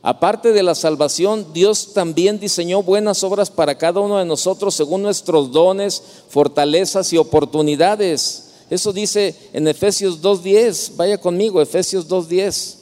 Aparte 0.03 0.53
de 0.53 0.63
la 0.63 0.75
salvación, 0.75 1.47
Dios 1.55 1.95
también 1.95 2.39
diseñó 2.39 2.83
buenas 2.83 3.25
obras 3.25 3.49
para 3.49 3.79
cada 3.79 4.01
uno 4.01 4.19
de 4.19 4.27
nosotros 4.27 4.75
según 4.75 5.01
nuestros 5.01 5.51
dones, 5.53 6.03
fortalezas 6.29 7.11
y 7.15 7.17
oportunidades. 7.17 8.51
Eso 8.69 8.93
dice 8.93 9.35
en 9.55 9.67
Efesios 9.67 10.21
2.10. 10.21 10.91
Vaya 10.97 11.17
conmigo, 11.17 11.63
Efesios 11.63 12.07
2.10. 12.07 12.80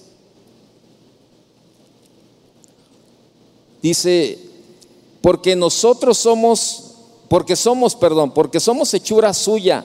Dice, 3.83 4.39
porque 5.21 5.55
nosotros 5.57 6.19
somos, 6.19 6.85
porque 7.29 7.57
somos, 7.57 7.95
perdón, 7.95 8.33
porque 8.33 8.61
somos 8.61 8.93
hechura 8.95 9.33
suya, 9.35 9.85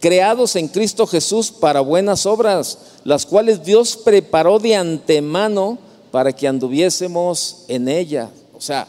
creados 0.00 0.56
en 0.56 0.68
Cristo 0.68 1.06
Jesús 1.06 1.50
para 1.50 1.80
buenas 1.80 2.26
obras, 2.26 2.78
las 3.04 3.26
cuales 3.26 3.64
Dios 3.64 3.96
preparó 3.96 4.58
de 4.58 4.76
antemano 4.76 5.78
para 6.10 6.32
que 6.32 6.46
anduviésemos 6.46 7.64
en 7.68 7.88
ella. 7.88 8.30
O 8.56 8.60
sea, 8.60 8.88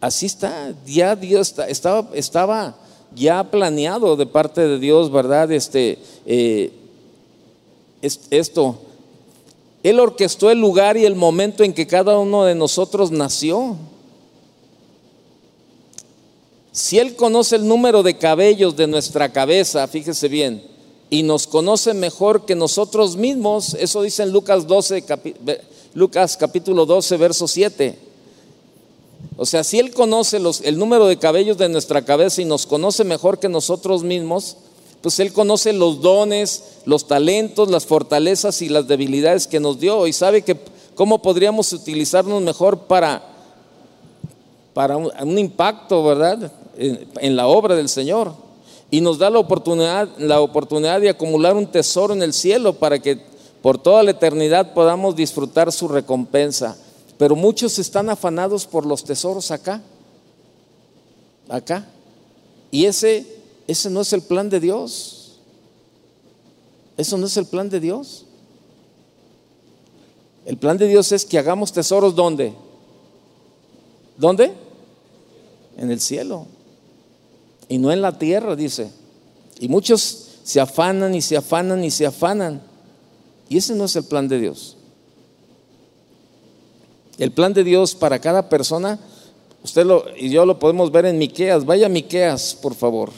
así 0.00 0.26
está, 0.26 0.74
ya 0.86 1.14
Dios 1.16 1.54
estaba, 1.68 2.08
estaba 2.14 2.76
ya 3.14 3.44
planeado 3.44 4.16
de 4.16 4.26
parte 4.26 4.66
de 4.66 4.78
Dios, 4.78 5.10
¿verdad? 5.10 5.50
Este, 5.52 5.98
eh, 6.26 6.72
esto. 8.30 8.78
Él 9.82 10.00
orquestó 10.00 10.50
el 10.50 10.60
lugar 10.60 10.96
y 10.96 11.04
el 11.04 11.14
momento 11.14 11.62
en 11.62 11.72
que 11.72 11.86
cada 11.86 12.18
uno 12.18 12.44
de 12.44 12.54
nosotros 12.54 13.10
nació. 13.10 13.76
Si 16.72 16.98
Él 16.98 17.16
conoce 17.16 17.56
el 17.56 17.66
número 17.66 18.02
de 18.02 18.16
cabellos 18.16 18.76
de 18.76 18.86
nuestra 18.86 19.32
cabeza, 19.32 19.86
fíjese 19.88 20.28
bien, 20.28 20.62
y 21.10 21.22
nos 21.22 21.46
conoce 21.46 21.94
mejor 21.94 22.44
que 22.44 22.54
nosotros 22.54 23.16
mismos, 23.16 23.74
eso 23.74 24.02
dice 24.02 24.24
en 24.24 24.32
Lucas 24.32 24.66
12, 24.66 25.04
Lucas 25.94 26.36
capítulo 26.36 26.84
12, 26.84 27.16
verso 27.16 27.48
7. 27.48 27.98
O 29.36 29.46
sea, 29.46 29.64
si 29.64 29.78
Él 29.78 29.92
conoce 29.92 30.38
el 30.64 30.78
número 30.78 31.06
de 31.06 31.18
cabellos 31.18 31.56
de 31.56 31.68
nuestra 31.68 32.04
cabeza 32.04 32.42
y 32.42 32.44
nos 32.44 32.66
conoce 32.66 33.04
mejor 33.04 33.38
que 33.38 33.48
nosotros 33.48 34.02
mismos, 34.02 34.56
pues 35.08 35.20
Él 35.20 35.32
conoce 35.32 35.72
los 35.72 36.02
dones, 36.02 36.80
los 36.84 37.06
talentos, 37.06 37.70
las 37.70 37.86
fortalezas 37.86 38.60
y 38.60 38.68
las 38.68 38.88
debilidades 38.88 39.46
que 39.46 39.58
nos 39.58 39.80
dio 39.80 40.06
y 40.06 40.12
sabe 40.12 40.42
que 40.42 40.54
cómo 40.94 41.22
podríamos 41.22 41.72
utilizarnos 41.72 42.42
mejor 42.42 42.80
para, 42.80 43.22
para 44.74 44.98
un, 44.98 45.38
impacto, 45.38 46.04
¿verdad? 46.04 46.52
En, 46.76 47.08
en, 47.22 47.36
la 47.36 47.46
obra 47.46 47.74
del 47.74 47.88
Señor. 47.88 48.34
Y 48.90 49.00
nos 49.00 49.16
da 49.16 49.30
la 49.30 49.38
oportunidad, 49.38 50.10
la 50.18 50.42
oportunidad 50.42 51.00
de 51.00 51.08
acumular 51.08 51.56
un 51.56 51.68
tesoro 51.68 52.12
en 52.12 52.22
el 52.22 52.34
cielo 52.34 52.74
para 52.74 52.98
que 52.98 53.18
por 53.62 53.78
toda 53.78 54.02
la 54.02 54.10
eternidad 54.10 54.74
podamos 54.74 55.16
disfrutar 55.16 55.72
su 55.72 55.88
recompensa. 55.88 56.76
Pero 57.16 57.34
muchos 57.34 57.78
están 57.78 58.10
afanados 58.10 58.66
por 58.66 58.84
los 58.84 59.04
tesoros 59.04 59.50
acá, 59.52 59.80
acá. 61.48 61.86
Y 62.70 62.84
ese, 62.84 63.37
ese 63.68 63.90
no 63.90 64.00
es 64.00 64.12
el 64.14 64.22
plan 64.22 64.48
de 64.48 64.60
Dios. 64.60 65.38
Eso 66.96 67.18
no 67.18 67.26
es 67.26 67.36
el 67.36 67.44
plan 67.44 67.68
de 67.68 67.78
Dios. 67.78 68.24
El 70.46 70.56
plan 70.56 70.78
de 70.78 70.88
Dios 70.88 71.12
es 71.12 71.26
que 71.26 71.38
hagamos 71.38 71.70
tesoros 71.72 72.16
¿dónde? 72.16 72.54
¿Dónde? 74.16 74.52
En 75.76 75.90
el 75.90 76.00
cielo. 76.00 76.46
Y 77.68 77.76
no 77.76 77.92
en 77.92 78.00
la 78.00 78.18
tierra, 78.18 78.56
dice. 78.56 78.90
Y 79.60 79.68
muchos 79.68 80.38
se 80.42 80.60
afanan 80.60 81.14
y 81.14 81.20
se 81.20 81.36
afanan 81.36 81.84
y 81.84 81.90
se 81.90 82.06
afanan. 82.06 82.62
Y 83.50 83.58
ese 83.58 83.74
no 83.74 83.84
es 83.84 83.94
el 83.96 84.04
plan 84.04 84.28
de 84.28 84.40
Dios. 84.40 84.78
El 87.18 87.32
plan 87.32 87.52
de 87.52 87.64
Dios 87.64 87.94
para 87.94 88.18
cada 88.18 88.48
persona, 88.48 88.98
usted 89.62 89.84
lo, 89.84 90.04
y 90.16 90.30
yo 90.30 90.46
lo 90.46 90.58
podemos 90.58 90.90
ver 90.90 91.04
en 91.04 91.18
Miqueas. 91.18 91.66
Vaya 91.66 91.90
Miqueas, 91.90 92.54
por 92.54 92.74
favor. 92.74 93.10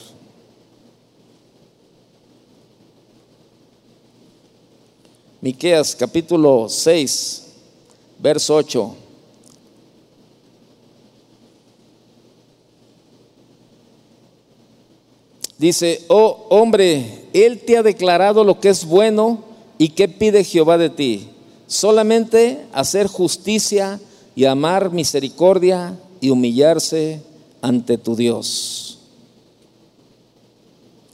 Miqueas 5.40 5.96
capítulo 5.96 6.68
6, 6.68 7.46
verso 8.18 8.56
8. 8.56 8.94
Dice, 15.58 16.04
oh 16.08 16.46
hombre, 16.50 17.26
Él 17.32 17.60
te 17.60 17.76
ha 17.76 17.82
declarado 17.82 18.44
lo 18.44 18.60
que 18.60 18.70
es 18.70 18.84
bueno 18.84 19.50
¿Y 19.80 19.88
qué 19.88 20.08
pide 20.08 20.44
Jehová 20.44 20.76
de 20.76 20.90
ti? 20.90 21.30
Solamente 21.66 22.66
hacer 22.70 23.06
justicia 23.06 23.98
y 24.36 24.44
amar 24.44 24.92
misericordia 24.92 25.98
y 26.20 26.28
humillarse 26.28 27.22
ante 27.62 27.96
tu 27.96 28.14
Dios. 28.14 28.98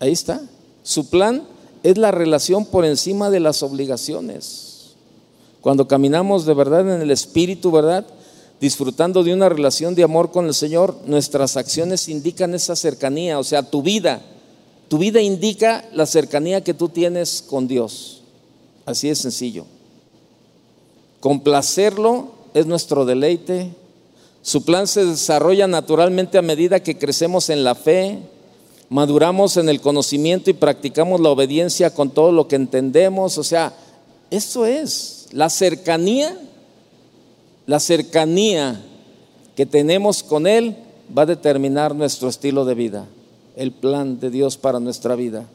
Ahí 0.01 0.11
está. 0.11 0.43
Su 0.83 1.09
plan 1.09 1.45
es 1.90 1.99
la 1.99 2.11
relación 2.11 2.64
por 2.64 2.85
encima 2.85 3.31
de 3.31 3.38
las 3.38 3.62
obligaciones. 3.62 4.94
Cuando 5.61 5.87
caminamos 5.87 6.44
de 6.44 6.53
verdad 6.53 6.81
en 6.81 7.01
el 7.01 7.12
Espíritu, 7.12 7.70
¿verdad? 7.70 8.05
Disfrutando 8.61 9.22
de 9.22 9.33
una 9.33 9.49
relación 9.49 9.94
de 9.94 10.03
amor 10.03 10.33
con 10.33 10.46
el 10.46 10.55
Señor, 10.55 10.96
nuestras 11.07 11.57
acciones 11.57 12.09
indican 12.09 12.55
esa 12.55 12.75
cercanía, 12.75 13.38
o 13.38 13.44
sea, 13.44 13.62
tu 13.62 13.83
vida. 13.83 14.20
Tu 14.88 14.99
vida 14.99 15.20
indica 15.20 15.85
la 15.92 16.07
cercanía 16.07 16.64
que 16.64 16.75
tú 16.75 16.88
tienes 16.88 17.44
con 17.49 17.68
Dios. 17.68 18.22
Así 18.85 19.09
es 19.09 19.20
sencillo. 19.20 19.64
Complacerlo 21.20 22.33
es 22.53 22.66
nuestro 22.66 23.05
deleite. 23.05 23.70
Su 24.42 24.64
plan 24.64 24.88
se 24.88 25.05
desarrolla 25.05 25.68
naturalmente 25.68 26.37
a 26.37 26.42
medida 26.42 26.81
que 26.81 26.99
crecemos 26.99 27.49
en 27.49 27.62
la 27.62 27.77
fe, 27.77 28.18
maduramos 28.88 29.57
en 29.57 29.68
el 29.68 29.81
conocimiento 29.81 30.51
y 30.51 30.55
practicamos 30.55 31.20
la 31.20 31.31
obediencia 31.31 31.92
con 31.92 32.11
todo 32.11 32.33
lo 32.33 32.49
que 32.49 32.57
entendemos. 32.57 33.38
O 33.38 33.44
sea, 33.44 33.72
eso 34.31 34.66
es 34.66 35.29
la 35.33 35.51
cercanía, 35.51 36.38
la 37.66 37.81
cercanía 37.81 38.81
que 39.57 39.66
tenemos 39.66 40.22
con 40.22 40.46
Él 40.46 40.77
va 41.16 41.22
a 41.22 41.27
determinar 41.27 41.94
nuestro 41.94 42.29
estilo 42.29 42.64
de 42.64 42.75
vida, 42.75 43.07
el 43.57 43.72
plan 43.72 44.20
de 44.20 44.31
Dios 44.31 44.57
para 44.57 44.81
nuestra 44.81 45.16
vida. 45.16 45.46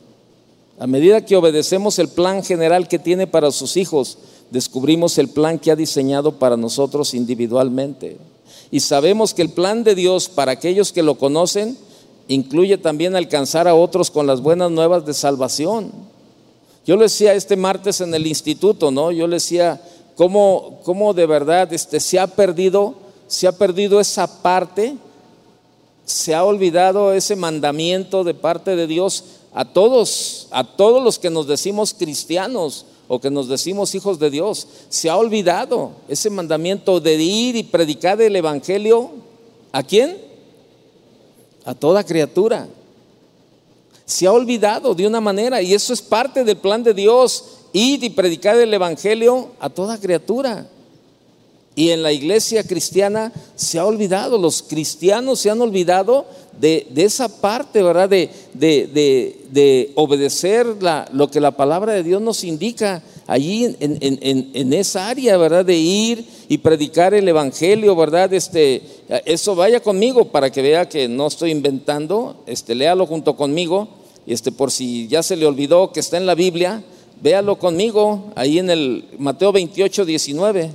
A 0.79 0.87
medida 0.87 1.25
que 1.25 1.35
obedecemos 1.35 1.99
el 1.99 2.07
plan 2.07 2.43
general 2.43 2.87
que 2.87 2.97
tiene 2.97 3.27
para 3.27 3.51
sus 3.51 3.77
hijos, 3.77 4.17
descubrimos 4.49 5.17
el 5.17 5.27
plan 5.27 5.59
que 5.59 5.71
ha 5.71 5.75
diseñado 5.75 6.39
para 6.39 6.57
nosotros 6.57 7.13
individualmente. 7.13 8.17
Y 8.71 8.79
sabemos 8.79 9.33
que 9.33 9.43
el 9.43 9.49
plan 9.49 9.83
de 9.83 9.95
Dios 9.95 10.27
para 10.29 10.53
aquellos 10.53 10.91
que 10.91 11.03
lo 11.03 11.15
conocen 11.15 11.77
incluye 12.33 12.77
también 12.77 13.15
alcanzar 13.15 13.67
a 13.67 13.75
otros 13.75 14.09
con 14.09 14.25
las 14.25 14.41
buenas 14.41 14.71
nuevas 14.71 15.05
de 15.05 15.13
salvación. 15.13 15.91
Yo 16.85 16.95
le 16.95 17.03
decía 17.03 17.33
este 17.33 17.55
martes 17.55 18.01
en 18.01 18.13
el 18.13 18.25
instituto, 18.25 18.89
¿no? 18.89 19.11
Yo 19.11 19.27
le 19.27 19.35
decía 19.35 19.81
cómo, 20.15 20.79
cómo 20.83 21.13
de 21.13 21.25
verdad 21.25 21.71
este, 21.73 21.99
se 21.99 22.19
ha 22.19 22.27
perdido, 22.27 22.95
se 23.27 23.47
ha 23.47 23.51
perdido 23.51 23.99
esa 23.99 24.41
parte, 24.41 24.95
se 26.05 26.33
ha 26.33 26.43
olvidado 26.43 27.13
ese 27.13 27.35
mandamiento 27.35 28.23
de 28.23 28.33
parte 28.33 28.75
de 28.75 28.87
Dios 28.87 29.23
a 29.53 29.65
todos, 29.65 30.47
a 30.51 30.63
todos 30.63 31.03
los 31.03 31.19
que 31.19 31.29
nos 31.29 31.47
decimos 31.47 31.93
cristianos 31.93 32.85
o 33.09 33.19
que 33.19 33.29
nos 33.29 33.49
decimos 33.49 33.93
hijos 33.93 34.19
de 34.19 34.29
Dios. 34.29 34.67
Se 34.87 35.09
ha 35.09 35.17
olvidado 35.17 35.91
ese 36.07 36.29
mandamiento 36.29 37.01
de 37.01 37.15
ir 37.15 37.57
y 37.57 37.63
predicar 37.63 38.21
el 38.21 38.37
Evangelio. 38.37 39.11
¿A 39.73 39.83
quién? 39.83 40.30
A 41.65 41.73
toda 41.73 42.03
criatura. 42.03 42.67
Se 44.05 44.27
ha 44.27 44.31
olvidado 44.31 44.93
de 44.93 45.07
una 45.07 45.21
manera 45.21 45.61
y 45.61 45.73
eso 45.73 45.93
es 45.93 46.01
parte 46.01 46.43
del 46.43 46.57
plan 46.57 46.83
de 46.83 46.93
Dios. 46.93 47.45
Ir 47.73 48.03
y 48.03 48.09
predicar 48.09 48.57
el 48.57 48.73
Evangelio 48.73 49.49
a 49.59 49.69
toda 49.69 49.97
criatura. 49.97 50.67
Y 51.73 51.91
en 51.91 52.03
la 52.03 52.11
iglesia 52.11 52.63
cristiana 52.63 53.31
se 53.55 53.79
ha 53.79 53.85
olvidado, 53.85 54.37
los 54.37 54.61
cristianos 54.61 55.39
se 55.39 55.49
han 55.49 55.61
olvidado 55.61 56.25
de, 56.59 56.85
esa 56.97 57.29
parte, 57.29 57.81
¿verdad? 57.81 58.09
De, 58.09 58.29
de, 58.53 59.91
obedecer 59.95 60.67
lo 61.13 61.31
que 61.31 61.39
la 61.39 61.51
palabra 61.51 61.93
de 61.93 62.03
Dios 62.03 62.21
nos 62.21 62.43
indica 62.43 63.01
allí 63.31 63.77
en, 63.79 64.73
esa 64.73 65.07
área, 65.07 65.37
¿verdad? 65.37 65.63
De 65.63 65.77
ir 65.77 66.25
y 66.49 66.57
predicar 66.57 67.13
el 67.13 67.25
Evangelio, 67.29 67.95
¿verdad? 67.95 68.33
Este, 68.33 68.81
eso 69.23 69.55
vaya 69.55 69.79
conmigo 69.79 70.25
para 70.25 70.49
que 70.51 70.61
vea 70.61 70.89
que 70.89 71.07
no 71.07 71.27
estoy 71.27 71.51
inventando, 71.51 72.43
este, 72.45 72.75
léalo 72.75 73.05
junto 73.05 73.37
conmigo, 73.37 73.87
este, 74.27 74.51
por 74.51 74.69
si 74.69 75.07
ya 75.07 75.23
se 75.23 75.37
le 75.37 75.45
olvidó 75.45 75.93
que 75.93 76.01
está 76.01 76.17
en 76.17 76.25
la 76.25 76.35
Biblia, 76.35 76.83
véalo 77.21 77.57
conmigo 77.57 78.33
ahí 78.35 78.59
en 78.59 78.69
el 78.69 79.05
Mateo 79.17 79.53
28, 79.53 80.03
19. 80.03 80.71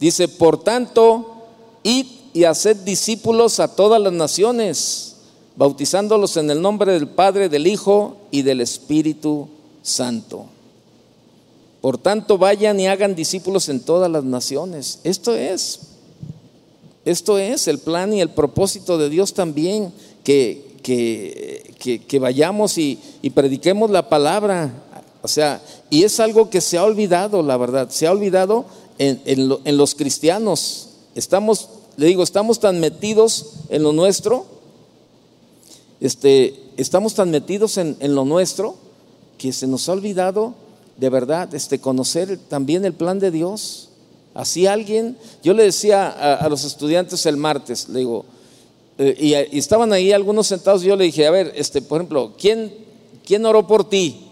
Dice, 0.00 0.26
por 0.26 0.64
tanto, 0.64 1.44
id 1.82 2.06
y 2.32 2.44
haced 2.44 2.78
discípulos 2.78 3.60
a 3.60 3.76
todas 3.76 4.00
las 4.00 4.14
naciones, 4.14 5.07
bautizándolos 5.58 6.36
en 6.36 6.50
el 6.50 6.62
nombre 6.62 6.92
del 6.92 7.08
Padre, 7.08 7.48
del 7.48 7.66
Hijo 7.66 8.16
y 8.30 8.42
del 8.42 8.60
Espíritu 8.60 9.48
Santo. 9.82 10.46
Por 11.82 11.98
tanto, 11.98 12.38
vayan 12.38 12.80
y 12.80 12.86
hagan 12.86 13.14
discípulos 13.14 13.68
en 13.68 13.80
todas 13.80 14.10
las 14.10 14.24
naciones. 14.24 15.00
Esto 15.04 15.34
es, 15.34 15.80
esto 17.04 17.38
es 17.38 17.68
el 17.68 17.78
plan 17.78 18.14
y 18.14 18.20
el 18.20 18.30
propósito 18.30 18.96
de 18.96 19.10
Dios 19.10 19.34
también, 19.34 19.92
que, 20.24 20.64
que, 20.82 22.02
que, 22.06 22.18
vayamos 22.18 22.78
y, 22.78 22.98
y 23.20 23.30
prediquemos 23.30 23.90
la 23.90 24.08
palabra. 24.08 24.72
O 25.22 25.28
sea, 25.28 25.60
y 25.90 26.04
es 26.04 26.20
algo 26.20 26.50
que 26.50 26.60
se 26.60 26.78
ha 26.78 26.84
olvidado, 26.84 27.42
la 27.42 27.56
verdad, 27.56 27.90
se 27.90 28.06
ha 28.06 28.12
olvidado 28.12 28.64
en, 28.98 29.76
los 29.76 29.94
cristianos. 29.94 30.88
Estamos, 31.14 31.68
le 31.96 32.06
digo, 32.06 32.22
estamos 32.22 32.60
tan 32.60 32.80
metidos 32.80 33.54
en 33.68 33.82
lo 33.82 33.92
nuestro, 33.92 34.46
este, 36.00 36.54
estamos 36.76 37.14
tan 37.14 37.30
metidos 37.30 37.76
en, 37.78 37.96
lo 38.14 38.24
nuestro 38.24 38.76
que 39.36 39.52
se 39.52 39.66
nos 39.66 39.88
ha 39.88 39.92
olvidado 39.92 40.54
de 40.96 41.10
verdad 41.10 41.54
este, 41.54 41.78
conocer 41.78 42.38
también 42.48 42.84
el 42.84 42.92
plan 42.92 43.18
de 43.18 43.30
Dios. 43.30 43.88
Así 44.34 44.66
alguien, 44.66 45.16
yo 45.42 45.52
le 45.54 45.64
decía 45.64 46.08
a, 46.08 46.48
los 46.48 46.64
estudiantes 46.64 47.26
el 47.26 47.36
martes, 47.36 47.88
le 47.88 48.00
digo, 48.00 48.24
eh, 48.98 49.16
y, 49.18 49.56
y, 49.56 49.58
estaban 49.58 49.92
ahí 49.92 50.12
algunos 50.12 50.46
sentados, 50.46 50.82
yo 50.82 50.96
le 50.96 51.04
dije, 51.04 51.26
a 51.26 51.30
ver, 51.30 51.52
este, 51.56 51.82
por 51.82 52.00
ejemplo, 52.00 52.34
¿quién, 52.38 52.72
quién 53.24 53.44
oró 53.46 53.66
por 53.66 53.88
ti 53.88 54.28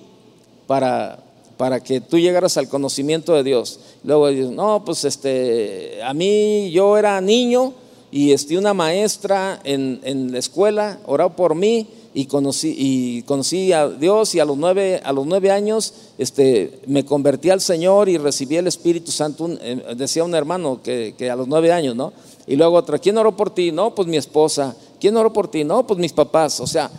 para, 0.67 1.19
para 1.57 1.83
que 1.83 2.01
tú 2.01 2.19
llegaras 2.19 2.57
al 2.57 2.69
conocimiento 2.69 3.35
de 3.35 3.43
Dios. 3.43 3.81
Luego 4.05 4.29
dices, 4.29 4.51
no, 4.51 4.85
pues 4.85 5.05
este, 5.05 6.03
a 6.03 6.13
mí 6.15 6.71
yo 6.71 6.97
era 6.99 7.21
niño 7.21 7.75
y 8.17 8.33
este, 8.33 8.57
una 8.57 8.73
maestra 8.73 9.61
en, 9.63 10.33
la 10.33 10.39
escuela 10.39 10.99
oró 11.05 11.37
por 11.37 11.55
mí 11.55 11.87
y 12.15 12.25
conocí, 12.25 12.75
y 12.75 13.23
conocí 13.25 13.75
a 13.75 13.91
Dios 13.91 14.35
y 14.35 14.41
a 14.41 14.47
los 14.47 14.57
nueve, 14.57 15.03
a 15.05 15.13
los 15.13 15.27
nueve 15.27 15.51
años 15.51 15.93
este, 16.17 16.81
me 16.87 17.05
convertí 17.05 17.51
al 17.51 17.61
Señor 17.61 18.09
y 18.09 18.17
recibí 18.17 18.57
el 18.57 18.69
Espíritu 18.69 19.11
Santo, 19.13 19.51
eh, 19.61 19.95
decía 19.99 20.25
un 20.25 20.35
hermano 20.35 20.81
que, 20.83 21.15
que, 21.19 21.31
a 21.31 21.37
los 21.37 21.47
nueve 21.47 21.73
años, 21.73 21.95
¿no? 21.95 22.15
Y 22.47 22.57
luego 22.57 22.77
otra, 22.77 22.99
¿quién 22.99 23.19
oró 23.19 23.37
por 23.37 23.51
ti? 23.51 23.71
No, 23.71 23.95
pues 23.95 24.09
mi 24.09 24.17
esposa. 24.17 24.75
¿Quién 24.99 25.15
oró 25.19 25.31
por 25.31 25.49
ti? 25.49 25.63
No, 25.63 25.87
pues 25.87 26.01
mis 26.01 26.15
papás. 26.15 26.59
O 26.61 26.67
sea, 26.67 26.91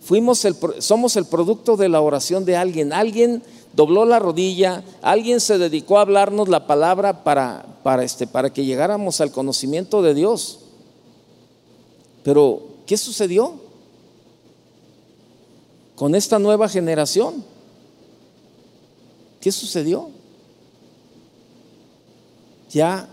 fuimos 0.00 0.46
el, 0.46 0.56
somos 0.78 1.16
el 1.16 1.26
producto 1.26 1.76
de 1.76 1.90
la 1.90 2.00
oración 2.00 2.46
de 2.46 2.56
alguien. 2.56 2.94
Alguien 2.94 3.42
dobló 3.74 4.04
la 4.04 4.18
rodilla, 4.18 4.84
alguien 5.02 5.40
se 5.40 5.58
dedicó 5.58 5.98
a 5.98 6.02
hablarnos 6.02 6.48
la 6.48 6.66
palabra 6.66 7.24
para, 7.24 7.66
para, 7.82 8.04
este, 8.04 8.26
para 8.26 8.52
que 8.52 8.64
llegáramos 8.64 9.20
al 9.20 9.30
conocimiento 9.30 10.02
de 10.02 10.14
Dios. 10.14 10.60
Pero, 12.22 12.62
¿qué 12.86 12.96
sucedió 12.96 13.54
con 15.96 16.14
esta 16.14 16.38
nueva 16.38 16.68
generación? 16.68 17.44
¿Qué 19.40 19.52
sucedió? 19.52 20.08
Ya 22.70 23.08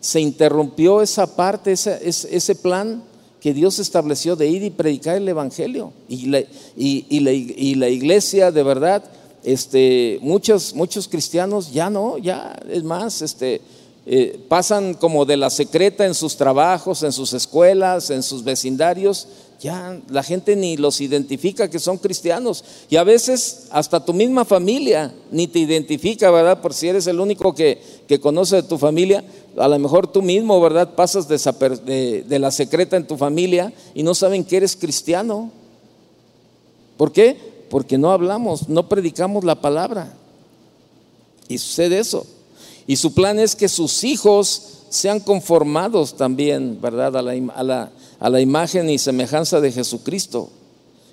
se 0.00 0.20
interrumpió 0.20 1.02
esa 1.02 1.36
parte, 1.36 1.72
ese, 1.72 1.98
ese 2.02 2.54
plan 2.54 3.04
que 3.40 3.52
Dios 3.52 3.80
estableció 3.80 4.36
de 4.36 4.48
ir 4.48 4.62
y 4.62 4.70
predicar 4.70 5.16
el 5.16 5.28
Evangelio. 5.28 5.92
Y 6.08 6.26
la, 6.26 6.42
y 6.76 7.20
la, 7.20 7.32
y 7.32 7.74
la 7.74 7.88
iglesia 7.88 8.52
de 8.52 8.62
verdad 8.62 9.04
este, 9.44 10.18
muchos, 10.22 10.74
muchos 10.74 11.08
cristianos 11.08 11.72
ya 11.72 11.90
no, 11.90 12.18
ya 12.18 12.58
es 12.68 12.84
más, 12.84 13.22
este, 13.22 13.60
eh, 14.04 14.40
pasan 14.48 14.94
como 14.94 15.24
de 15.24 15.36
la 15.36 15.50
secreta 15.50 16.06
en 16.06 16.14
sus 16.14 16.36
trabajos, 16.36 17.02
en 17.02 17.12
sus 17.12 17.32
escuelas, 17.32 18.10
en 18.10 18.22
sus 18.22 18.42
vecindarios, 18.42 19.28
ya 19.60 20.00
la 20.08 20.24
gente 20.24 20.56
ni 20.56 20.76
los 20.76 21.00
identifica 21.00 21.70
que 21.70 21.78
son 21.78 21.98
cristianos. 21.98 22.64
Y 22.90 22.96
a 22.96 23.04
veces 23.04 23.68
hasta 23.70 24.04
tu 24.04 24.12
misma 24.12 24.44
familia 24.44 25.14
ni 25.30 25.46
te 25.46 25.60
identifica, 25.60 26.32
¿verdad? 26.32 26.60
Por 26.60 26.74
si 26.74 26.88
eres 26.88 27.06
el 27.06 27.20
único 27.20 27.54
que, 27.54 27.80
que 28.08 28.18
conoce 28.18 28.56
de 28.56 28.62
tu 28.64 28.76
familia, 28.76 29.22
a 29.56 29.68
lo 29.68 29.78
mejor 29.78 30.08
tú 30.08 30.20
mismo, 30.20 30.60
¿verdad? 30.60 30.96
Pasas 30.96 31.28
de, 31.28 32.24
de 32.26 32.38
la 32.40 32.50
secreta 32.50 32.96
en 32.96 33.06
tu 33.06 33.16
familia 33.16 33.72
y 33.94 34.02
no 34.02 34.16
saben 34.16 34.42
que 34.42 34.56
eres 34.56 34.74
cristiano. 34.74 35.52
¿Por 36.96 37.12
qué? 37.12 37.51
Porque 37.72 37.96
no 37.96 38.12
hablamos, 38.12 38.68
no 38.68 38.86
predicamos 38.86 39.44
la 39.44 39.62
palabra. 39.62 40.12
Y 41.48 41.56
sucede 41.56 42.00
eso. 42.00 42.26
Y 42.86 42.96
su 42.96 43.14
plan 43.14 43.38
es 43.38 43.56
que 43.56 43.66
sus 43.66 44.04
hijos 44.04 44.80
sean 44.90 45.20
conformados 45.20 46.14
también, 46.14 46.78
¿verdad? 46.82 47.16
A 47.16 48.28
la, 48.28 48.40
imagen 48.42 48.90
y 48.90 48.98
semejanza 48.98 49.62
de 49.62 49.72
Jesucristo. 49.72 50.50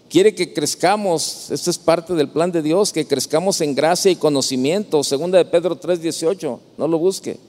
Quiere 0.09 0.35
que 0.35 0.51
crezcamos, 0.51 1.49
esto 1.49 1.69
es 1.69 1.77
parte 1.77 2.13
del 2.13 2.27
plan 2.27 2.51
de 2.51 2.61
Dios, 2.61 2.91
que 2.91 3.07
crezcamos 3.07 3.61
en 3.61 3.73
gracia 3.73 4.11
y 4.11 4.17
conocimiento. 4.17 5.01
Segunda 5.05 5.37
de 5.37 5.45
Pedro 5.45 5.79
3:18, 5.79 6.59
no 6.77 6.87
lo 6.89 6.99
busque. 6.99 7.39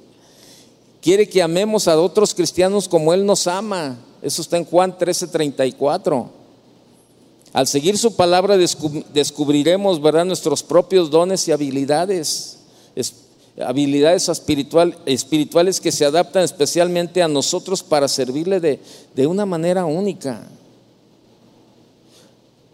Quiere 1.03 1.29
que 1.29 1.43
amemos 1.43 1.89
a 1.89 2.01
otros 2.01 2.33
cristianos 2.33 2.89
como 2.89 3.13
Él 3.13 3.27
nos 3.27 3.49
ama. 3.49 3.99
Eso 4.23 4.41
está 4.41 4.57
en 4.57 4.67
Juan 4.67 4.97
13:34. 4.97 6.40
Al 7.53 7.67
seguir 7.67 7.99
su 7.99 8.15
palabra 8.15 8.57
descubriremos, 8.57 10.01
¿verdad?, 10.01 10.25
nuestros 10.25 10.63
propios 10.63 11.11
dones 11.11 11.49
y 11.49 11.53
habilidades, 11.53 12.59
habilidades 13.65 14.29
espiritual, 14.29 14.97
espirituales 15.05 15.81
que 15.81 15.91
se 15.91 16.05
adaptan 16.05 16.45
especialmente 16.45 17.23
a 17.23 17.29
nosotros 17.29 17.83
para 17.83 18.07
servirle 18.07 18.61
de, 18.61 18.79
de 19.17 19.27
una 19.27 19.47
manera 19.47 19.85
única. 19.85 20.47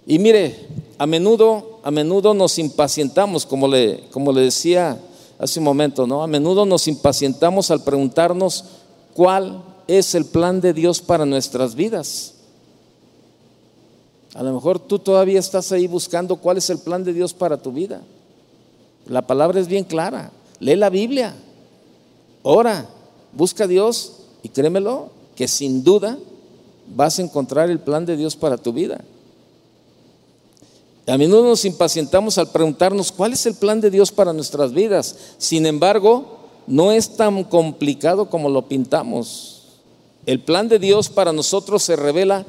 Y 0.06 0.18
mire, 0.18 0.68
a 0.98 1.06
menudo, 1.06 1.80
a 1.82 1.90
menudo 1.90 2.34
nos 2.34 2.58
impacientamos, 2.58 3.46
como 3.46 3.66
le, 3.66 4.04
como 4.12 4.30
le 4.30 4.42
decía 4.42 5.00
hace 5.38 5.58
un 5.58 5.64
momento, 5.64 6.06
¿no? 6.06 6.22
A 6.22 6.26
menudo 6.26 6.64
nos 6.64 6.86
impacientamos 6.86 7.70
al 7.70 7.82
preguntarnos 7.82 8.64
cuál 9.14 9.62
es 9.88 10.14
el 10.14 10.24
plan 10.26 10.60
de 10.60 10.72
Dios 10.72 11.00
para 11.00 11.26
nuestras 11.26 11.74
vidas. 11.74 12.35
A 14.36 14.42
lo 14.42 14.52
mejor 14.52 14.78
tú 14.78 14.98
todavía 14.98 15.40
estás 15.40 15.72
ahí 15.72 15.86
buscando 15.86 16.36
cuál 16.36 16.58
es 16.58 16.68
el 16.68 16.78
plan 16.78 17.02
de 17.02 17.14
Dios 17.14 17.32
para 17.32 17.56
tu 17.56 17.72
vida. 17.72 18.02
La 19.06 19.26
palabra 19.26 19.58
es 19.58 19.66
bien 19.66 19.84
clara. 19.84 20.30
Lee 20.60 20.76
la 20.76 20.90
Biblia. 20.90 21.34
Ora, 22.42 22.86
busca 23.32 23.64
a 23.64 23.66
Dios 23.66 24.18
y 24.42 24.50
créemelo 24.50 25.08
que 25.36 25.48
sin 25.48 25.82
duda 25.82 26.18
vas 26.94 27.18
a 27.18 27.22
encontrar 27.22 27.70
el 27.70 27.78
plan 27.78 28.04
de 28.04 28.14
Dios 28.14 28.36
para 28.36 28.58
tu 28.58 28.74
vida. 28.74 29.02
A 31.06 31.16
menudo 31.16 31.44
nos 31.44 31.64
impacientamos 31.64 32.36
al 32.36 32.50
preguntarnos 32.50 33.12
cuál 33.12 33.32
es 33.32 33.46
el 33.46 33.54
plan 33.54 33.80
de 33.80 33.90
Dios 33.90 34.12
para 34.12 34.34
nuestras 34.34 34.74
vidas. 34.74 35.16
Sin 35.38 35.64
embargo, 35.64 36.40
no 36.66 36.92
es 36.92 37.16
tan 37.16 37.42
complicado 37.44 38.28
como 38.28 38.50
lo 38.50 38.68
pintamos. 38.68 39.62
El 40.26 40.40
plan 40.40 40.68
de 40.68 40.78
Dios 40.78 41.08
para 41.08 41.32
nosotros 41.32 41.82
se 41.82 41.96
revela 41.96 42.44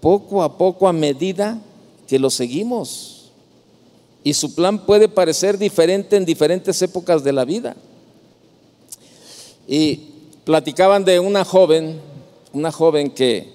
poco 0.00 0.42
a 0.42 0.56
poco 0.56 0.88
a 0.88 0.92
medida 0.92 1.58
que 2.06 2.18
lo 2.18 2.30
seguimos. 2.30 3.30
Y 4.22 4.34
su 4.34 4.54
plan 4.54 4.84
puede 4.84 5.08
parecer 5.08 5.56
diferente 5.58 6.16
en 6.16 6.24
diferentes 6.24 6.80
épocas 6.82 7.24
de 7.24 7.32
la 7.32 7.44
vida. 7.44 7.76
Y 9.66 10.00
platicaban 10.44 11.04
de 11.04 11.20
una 11.20 11.44
joven, 11.44 12.00
una 12.52 12.72
joven 12.72 13.10
que 13.10 13.52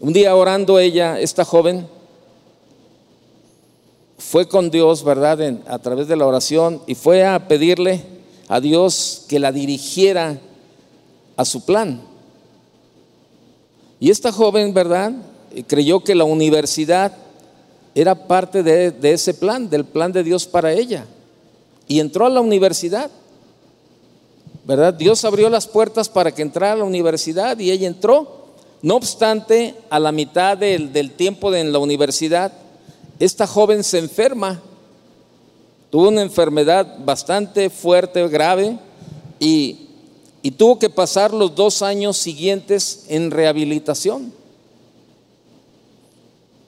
un 0.00 0.12
día 0.12 0.36
orando 0.36 0.78
ella, 0.78 1.18
esta 1.18 1.44
joven, 1.44 1.88
fue 4.18 4.46
con 4.46 4.70
Dios, 4.70 5.02
¿verdad? 5.04 5.40
a 5.66 5.78
través 5.78 6.06
de 6.08 6.16
la 6.16 6.26
oración 6.26 6.82
y 6.86 6.94
fue 6.94 7.24
a 7.24 7.48
pedirle 7.48 8.04
a 8.48 8.60
Dios 8.60 9.24
que 9.28 9.38
la 9.38 9.52
dirigiera 9.52 10.38
a 11.36 11.44
su 11.44 11.64
plan. 11.64 12.02
Y 14.00 14.10
esta 14.10 14.30
joven, 14.30 14.74
¿verdad? 14.74 15.12
Creyó 15.66 16.00
que 16.00 16.14
la 16.14 16.24
universidad 16.24 17.12
era 17.94 18.14
parte 18.14 18.62
de, 18.62 18.94
ese 19.02 19.34
plan, 19.34 19.68
del 19.68 19.84
plan 19.84 20.12
de 20.12 20.22
Dios 20.22 20.46
para 20.46 20.72
ella. 20.72 21.06
Y 21.86 22.00
entró 22.00 22.26
a 22.26 22.30
la 22.30 22.40
universidad. 22.40 23.10
¿verdad? 24.64 24.94
Dios 24.94 25.24
abrió 25.24 25.48
las 25.48 25.66
puertas 25.66 26.08
para 26.08 26.32
que 26.32 26.42
entrara 26.42 26.74
a 26.74 26.76
la 26.76 26.84
universidad 26.84 27.58
y 27.58 27.70
ella 27.70 27.88
entró. 27.88 28.46
No 28.82 28.96
obstante, 28.96 29.74
a 29.90 29.98
la 29.98 30.12
mitad 30.12 30.56
del, 30.56 31.12
tiempo 31.12 31.50
de, 31.50 31.60
en 31.60 31.72
la 31.72 31.78
universidad, 31.78 32.52
esta 33.18 33.46
joven 33.46 33.82
se 33.82 33.98
enferma. 33.98 34.60
Tuvo 35.90 36.08
una 36.08 36.22
enfermedad 36.22 36.98
bastante 37.04 37.70
fuerte, 37.70 38.26
grave, 38.28 38.78
y, 39.40 39.84
tuvo 40.56 40.78
que 40.78 40.90
pasar 40.90 41.32
los 41.32 41.54
dos 41.54 41.82
años 41.82 42.16
siguientes 42.16 43.04
en 43.08 43.30
rehabilitación. 43.30 44.32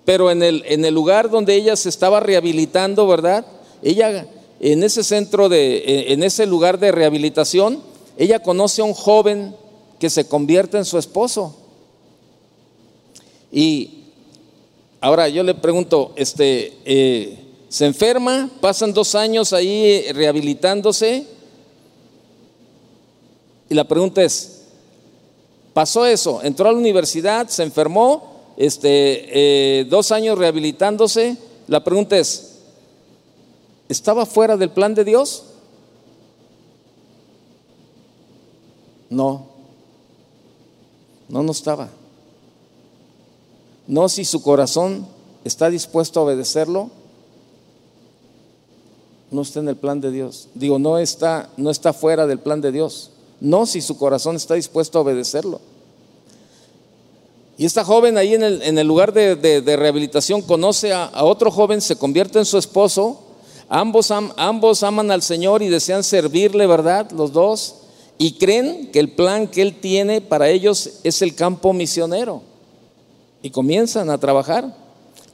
Pero 0.04 0.30
en 0.30 0.42
el, 0.42 0.64
en 0.66 0.84
el 0.84 0.94
lugar 0.94 1.30
donde 1.30 1.54
ella 1.54 1.76
se 1.76 1.88
estaba 1.88 2.20
rehabilitando, 2.20 3.06
¿verdad? 3.06 3.46
Ella 3.82 4.26
en 4.60 4.82
ese 4.82 5.02
centro 5.02 5.48
de, 5.48 6.12
en 6.12 6.22
ese 6.22 6.44
lugar 6.44 6.78
de 6.78 6.92
rehabilitación, 6.92 7.82
ella 8.18 8.42
conoce 8.42 8.82
a 8.82 8.84
un 8.84 8.92
joven 8.92 9.54
que 9.98 10.10
se 10.10 10.28
convierte 10.28 10.76
en 10.76 10.84
su 10.84 10.98
esposo. 10.98 11.56
Y 13.50 14.04
ahora 15.00 15.28
yo 15.28 15.42
le 15.42 15.54
pregunto, 15.54 16.12
este, 16.16 16.74
eh, 16.84 17.38
se 17.70 17.86
enferma, 17.86 18.50
pasan 18.60 18.92
dos 18.92 19.14
años 19.14 19.54
ahí 19.54 20.12
rehabilitándose. 20.12 21.26
Y 23.70 23.74
la 23.74 23.84
pregunta 23.84 24.22
es, 24.22 24.62
pasó 25.72 26.04
eso, 26.04 26.42
entró 26.42 26.68
a 26.68 26.72
la 26.72 26.78
universidad, 26.78 27.48
se 27.48 27.62
enfermó, 27.62 28.29
este, 28.60 29.80
eh, 29.80 29.84
dos 29.86 30.12
años 30.12 30.36
rehabilitándose. 30.36 31.38
La 31.66 31.82
pregunta 31.82 32.18
es, 32.18 32.58
¿estaba 33.88 34.26
fuera 34.26 34.58
del 34.58 34.68
plan 34.68 34.94
de 34.94 35.02
Dios? 35.02 35.44
No, 39.08 39.46
no, 41.30 41.42
no 41.42 41.52
estaba. 41.52 41.88
No 43.86 44.10
si 44.10 44.26
su 44.26 44.42
corazón 44.42 45.06
está 45.42 45.70
dispuesto 45.70 46.20
a 46.20 46.24
obedecerlo, 46.24 46.90
no 49.30 49.40
está 49.40 49.60
en 49.60 49.68
el 49.70 49.76
plan 49.76 50.02
de 50.02 50.10
Dios. 50.10 50.48
Digo, 50.54 50.78
no 50.78 50.98
está, 50.98 51.48
no 51.56 51.70
está 51.70 51.94
fuera 51.94 52.26
del 52.26 52.40
plan 52.40 52.60
de 52.60 52.72
Dios. 52.72 53.10
No 53.40 53.64
si 53.64 53.80
su 53.80 53.96
corazón 53.96 54.36
está 54.36 54.52
dispuesto 54.52 54.98
a 54.98 55.02
obedecerlo. 55.02 55.62
Y 57.60 57.66
esta 57.66 57.84
joven 57.84 58.16
ahí 58.16 58.32
en 58.32 58.42
el, 58.78 58.86
lugar 58.86 59.12
de, 59.12 59.76
rehabilitación 59.76 60.40
conoce 60.40 60.94
a, 60.94 61.10
otro 61.24 61.50
joven, 61.50 61.82
se 61.82 61.94
convierte 61.94 62.38
en 62.38 62.46
su 62.46 62.56
esposo. 62.56 63.20
Ambos, 63.68 64.10
ambos 64.10 64.82
aman 64.82 65.10
al 65.10 65.20
Señor 65.20 65.62
y 65.62 65.68
desean 65.68 66.02
servirle, 66.02 66.66
¿verdad? 66.66 67.10
Los 67.10 67.34
dos 67.34 67.74
y 68.16 68.38
creen 68.38 68.90
que 68.90 68.98
el 68.98 69.10
plan 69.10 69.46
que 69.46 69.60
Él 69.60 69.78
tiene 69.78 70.22
para 70.22 70.48
ellos 70.48 71.00
es 71.04 71.20
el 71.20 71.34
campo 71.34 71.74
misionero. 71.74 72.40
Y 73.42 73.50
comienzan 73.50 74.08
a 74.08 74.16
trabajar, 74.16 74.74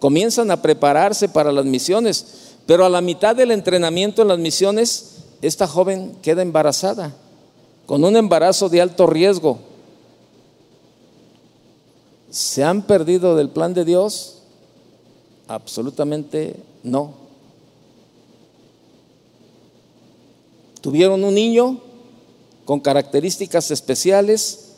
comienzan 0.01 0.51
a 0.51 0.61
prepararse 0.61 1.29
para 1.29 1.53
las 1.53 1.65
misiones, 1.65 2.57
pero 2.67 2.85
a 2.85 2.91
la 2.91 3.03
mitad 3.03 3.37
del 3.37 3.53
entrenamiento 3.53 4.23
en 4.23 4.29
las 4.29 4.41
misiones, 4.41 5.19
esta 5.43 5.69
joven 5.69 6.17
queda 6.23 6.43
embarazada, 6.43 7.15
con 7.87 8.03
un 8.03 8.17
embarazo 8.17 8.69
de 8.69 8.81
alto 8.81 9.07
riesgo. 9.07 9.76
¿Se 12.37 12.63
han 12.63 12.83
perdido 12.83 13.35
del 13.35 13.49
plan 13.49 13.73
de 13.73 13.87
Dios? 13.87 14.43
Absolutamente 15.49 16.57
no. 16.83 17.15
Tuvieron 20.83 21.25
un 21.25 21.35
niño, 21.35 21.81
con 22.67 22.81
características 22.81 23.71
especiales, 23.71 24.75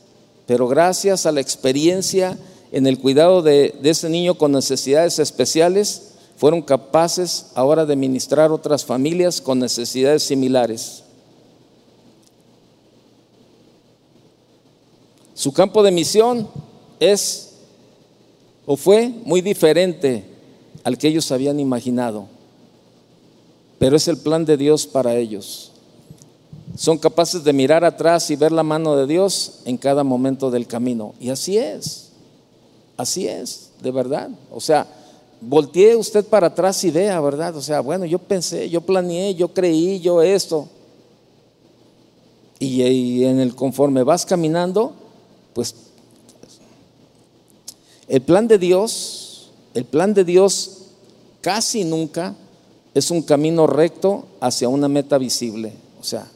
pero 0.47 0.69
gracias 0.69 1.27
a 1.27 1.33
la 1.33 1.41
experiencia 1.41 2.39
en 2.71 2.87
el 2.87 3.01
cuidado 3.01 3.43
de, 3.43 3.77
ese 3.83 4.09
niño 4.09 4.39
con 4.39 4.53
necesidades 4.53 5.19
especiales, 5.19 6.13
fueron 6.37 6.63
capaces 6.63 7.47
ahora 7.57 7.85
de 7.87 7.97
ministrar 7.97 8.53
otras 8.53 8.85
familias 8.85 9.41
con 9.41 9.59
necesidades 9.59 10.23
similares. 10.23 11.03
Su 15.35 15.53
campo 15.53 15.83
de 15.83 15.91
misión 15.91 16.49
es 17.01 17.48
o 18.69 18.77
fue 18.77 19.09
muy 19.25 19.41
diferente 19.41 20.25
al 20.85 20.97
que 20.97 21.09
ellos 21.09 21.33
habían 21.33 21.59
imaginado, 21.59 22.27
pero 23.81 23.97
es 23.97 24.07
el 24.07 24.19
plan 24.19 24.45
de 24.45 24.57
Dios 24.57 24.87
para 24.87 25.17
ellos 25.17 25.73
son 26.79 26.97
capaces 26.97 27.43
de 27.43 27.53
mirar 27.53 27.85
atrás 27.85 28.31
y 28.31 28.37
ver 28.37 28.53
la 28.53 28.63
mano 28.63 28.95
de 28.97 29.07
Dios 29.07 29.61
en 29.65 29.77
cada 29.77 30.05
momento 30.05 30.49
del 30.49 30.69
camino. 30.69 31.13
Y 31.19 31.31
así 31.31 31.59
es, 31.59 32.11
así 32.97 33.27
es, 33.27 33.71
de 33.83 33.91
verdad. 33.91 34.31
O 34.53 34.61
sea, 34.61 34.87
voltee 35.41 35.97
usted 35.97 36.25
para 36.25 36.47
atrás 36.47 36.83
y 36.85 36.93
vea, 36.93 37.21
¿verdad? 37.21 37.57
O 37.57 37.63
sea, 37.63 37.81
bueno, 37.81 38.05
yo 38.05 38.21
pensé, 38.21 38.71
yo 38.71 38.81
planeé, 38.81 39.35
yo 39.35 39.49
creí, 39.49 39.99
yo 39.99 40.23
esto. 40.23 40.69
Y, 42.61 42.83
y 42.83 43.25
en 43.25 43.41
el 43.41 43.57
conforme 43.57 44.05
vas 44.05 44.25
caminando, 44.25 44.93
pues 45.55 45.75
el 48.09 48.23
plan 48.23 48.49
de 48.49 48.59
Dios, 48.59 49.51
el 49.75 49.85
plan 49.85 50.15
de 50.15 50.25
Dios 50.25 50.79
casi 51.41 51.85
nunca 51.85 52.35
es 52.95 53.11
un 53.11 53.23
camino 53.23 53.67
recto 53.67 54.27
hacia 54.41 54.69
una 54.69 54.89
meta 54.89 55.19
visible. 55.19 55.73
O 56.01 56.05
sea, 56.05 56.27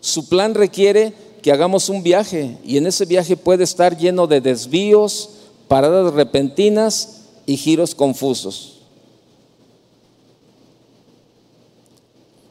su 0.00 0.28
plan 0.28 0.54
requiere 0.54 1.12
que 1.42 1.52
hagamos 1.52 1.88
un 1.88 2.02
viaje 2.02 2.58
y 2.64 2.76
en 2.76 2.86
ese 2.86 3.04
viaje 3.04 3.36
puede 3.36 3.64
estar 3.64 3.96
lleno 3.96 4.26
de 4.26 4.40
desvíos, 4.40 5.30
paradas 5.68 6.12
repentinas 6.14 7.20
y 7.46 7.56
giros 7.56 7.94
confusos. 7.94 8.78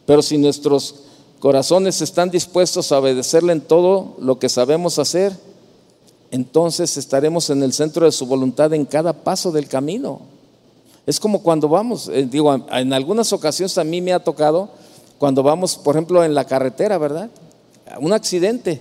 Pero 0.06 0.22
si 0.22 0.38
nuestros 0.38 0.96
corazones 1.40 2.02
están 2.02 2.32
dispuestos 2.32 2.92
a 2.92 3.00
obedecerle 3.00 3.54
en 3.54 3.62
todo 3.62 4.16
lo 4.20 4.40
que 4.40 4.50
sabemos 4.50 4.98
hacer, 4.98 5.34
entonces 6.32 6.96
estaremos 6.98 7.50
en 7.50 7.64
el 7.64 7.74
centro 7.74 8.06
de 8.06 8.12
su 8.12 8.26
voluntad 8.26 8.74
en 8.74 8.86
cada 8.86 9.14
paso 9.14 9.52
del 9.52 9.68
camino. 9.68 10.22
Es 11.08 11.20
como 11.20 11.42
cuando 11.42 11.68
vamos, 11.68 12.10
eh, 12.14 12.28
digo, 12.30 12.54
en 12.72 12.94
algunas 12.94 13.34
ocasiones 13.34 13.78
a 13.78 13.84
mí 13.84 14.00
me 14.00 14.14
ha 14.14 14.24
tocado 14.24 14.70
cuando 15.18 15.42
vamos, 15.42 15.76
por 15.76 15.96
ejemplo, 15.96 16.24
en 16.24 16.36
la 16.36 16.46
carretera, 16.46 16.98
¿verdad? 16.98 17.30
Un 18.00 18.14
accidente, 18.14 18.80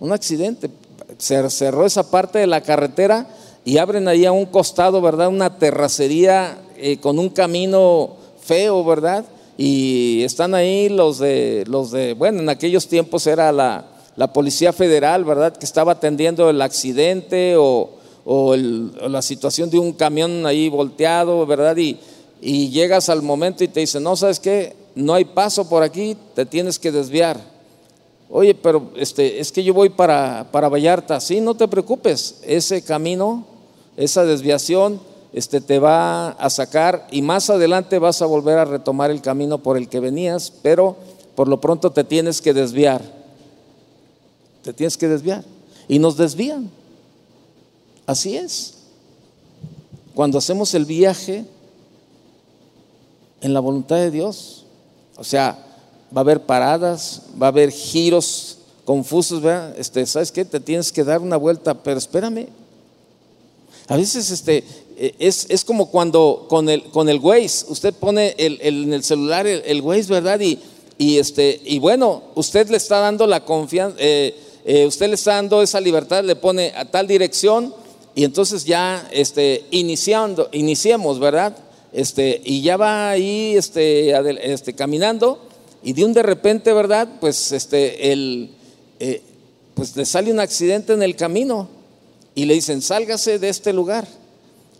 un 0.00 0.12
accidente. 0.12 0.70
Se 1.18 1.50
cerró 1.50 1.84
esa 1.84 2.10
parte 2.10 2.38
de 2.38 2.46
la 2.46 2.62
carretera 2.62 3.28
y 3.64 3.76
abren 3.76 4.08
ahí 4.08 4.24
a 4.24 4.32
un 4.32 4.46
costado, 4.46 5.02
¿verdad? 5.02 5.28
Una 5.28 5.58
terracería 5.58 6.58
eh, 6.76 6.98
con 6.98 7.18
un 7.18 7.28
camino 7.28 8.16
feo, 8.40 8.82
¿verdad? 8.84 9.26
Y 9.58 10.22
están 10.22 10.54
ahí 10.54 10.88
los 10.88 11.18
de, 11.18 11.64
los 11.66 11.90
de, 11.90 12.14
bueno, 12.14 12.40
en 12.40 12.48
aquellos 12.48 12.88
tiempos 12.88 13.26
era 13.26 13.52
la, 13.52 13.84
la 14.18 14.30
Policía 14.34 14.74
Federal, 14.74 15.24
¿verdad? 15.24 15.56
Que 15.56 15.64
estaba 15.64 15.92
atendiendo 15.92 16.50
el 16.50 16.60
accidente 16.60 17.54
o, 17.56 17.94
la 18.26 19.22
situación 19.22 19.70
de 19.70 19.78
un 19.78 19.94
camión 19.94 20.44
ahí 20.44 20.68
volteado, 20.68 21.46
¿verdad? 21.46 21.74
Y, 21.78 21.98
y 22.42 22.68
llegas 22.68 23.08
al 23.08 23.22
momento 23.22 23.64
y 23.64 23.68
te 23.68 23.80
dicen, 23.80 24.02
no, 24.02 24.16
¿sabes 24.16 24.38
qué? 24.38 24.76
no 24.98 25.14
hay 25.14 25.24
paso 25.24 25.68
por 25.68 25.84
aquí, 25.84 26.16
te 26.34 26.44
tienes 26.44 26.78
que 26.78 26.90
desviar. 26.90 27.38
Oye, 28.28 28.54
pero 28.54 28.90
este, 28.96 29.38
es 29.38 29.52
que 29.52 29.62
yo 29.62 29.72
voy 29.72 29.90
para, 29.90 30.48
para 30.50 30.68
Vallarta. 30.68 31.20
Sí, 31.20 31.40
no 31.40 31.54
te 31.54 31.68
preocupes, 31.68 32.40
ese 32.44 32.82
camino, 32.82 33.46
esa 33.96 34.24
desviación, 34.24 35.00
este, 35.32 35.60
te 35.60 35.78
va 35.78 36.30
a 36.30 36.50
sacar 36.50 37.06
y 37.12 37.22
más 37.22 37.48
adelante 37.48 37.98
vas 38.00 38.20
a 38.22 38.26
volver 38.26 38.58
a 38.58 38.64
retomar 38.64 39.10
el 39.12 39.22
camino 39.22 39.58
por 39.58 39.76
el 39.76 39.88
que 39.88 40.00
venías, 40.00 40.52
pero 40.62 40.96
por 41.36 41.46
lo 41.46 41.60
pronto 41.60 41.92
te 41.92 42.02
tienes 42.02 42.40
que 42.40 42.52
desviar. 42.52 43.17
Te 44.68 44.74
tienes 44.74 44.98
que 44.98 45.08
desviar. 45.08 45.42
Y 45.88 45.98
nos 45.98 46.18
desvían. 46.18 46.70
Así 48.04 48.36
es. 48.36 48.74
Cuando 50.14 50.36
hacemos 50.36 50.74
el 50.74 50.84
viaje 50.84 51.46
en 53.40 53.54
la 53.54 53.60
voluntad 53.60 53.96
de 53.96 54.10
Dios, 54.10 54.66
o 55.16 55.24
sea, 55.24 55.52
va 56.14 56.20
a 56.20 56.20
haber 56.20 56.44
paradas, 56.44 57.22
va 57.40 57.46
a 57.46 57.48
haber 57.48 57.70
giros 57.70 58.58
confusos, 58.84 59.40
¿verdad? 59.40 59.74
Este, 59.78 60.04
¿Sabes 60.04 60.30
qué? 60.30 60.44
Te 60.44 60.60
tienes 60.60 60.92
que 60.92 61.02
dar 61.02 61.22
una 61.22 61.38
vuelta, 61.38 61.72
pero 61.82 61.96
espérame. 61.96 62.48
A 63.86 63.96
veces 63.96 64.30
este, 64.30 64.64
eh, 64.98 65.14
es, 65.18 65.64
como 65.64 65.90
cuando 65.90 66.44
con 66.50 66.68
el, 66.68 66.82
con 66.90 67.08
el 67.08 67.20
Waze, 67.20 67.64
usted 67.70 67.94
pone 67.94 68.34
el, 68.36 68.58
en 68.60 68.92
el 68.92 69.02
celular 69.02 69.46
el, 69.46 69.62
el 69.64 69.80
Waze, 69.80 70.12
¿verdad? 70.12 70.38
Y, 70.40 70.58
y, 70.98 71.16
este, 71.16 71.58
y 71.64 71.78
bueno, 71.78 72.22
usted 72.34 72.68
le 72.68 72.76
está 72.76 72.98
dando 72.98 73.26
la 73.26 73.46
confianza, 73.46 73.96
eh, 73.98 74.44
eh, 74.70 74.86
usted 74.86 75.08
le 75.08 75.14
está 75.14 75.36
dando 75.36 75.62
esa 75.62 75.80
libertad, 75.80 76.22
le 76.22 76.36
pone 76.36 76.74
a 76.76 76.84
tal 76.84 77.06
dirección 77.06 77.74
y 78.14 78.22
entonces 78.22 78.66
ya 78.66 79.08
este, 79.10 79.64
iniciando, 79.70 80.50
iniciemos, 80.52 81.18
¿verdad? 81.18 81.56
Este, 81.90 82.42
y 82.44 82.60
ya 82.60 82.76
va 82.76 83.08
ahí 83.08 83.54
este, 83.56 84.12
este, 84.52 84.74
caminando 84.74 85.40
y 85.82 85.94
de 85.94 86.04
un 86.04 86.12
de 86.12 86.22
repente, 86.22 86.70
¿verdad? 86.74 87.08
Pues, 87.18 87.50
este, 87.52 88.12
el, 88.12 88.50
pues 89.72 89.96
le 89.96 90.04
sale 90.04 90.30
un 90.30 90.38
accidente 90.38 90.92
en 90.92 91.02
el 91.02 91.16
camino 91.16 91.66
y 92.34 92.44
le 92.44 92.52
dicen, 92.52 92.82
sálgase 92.82 93.38
de 93.38 93.48
este 93.48 93.72
lugar. 93.72 94.06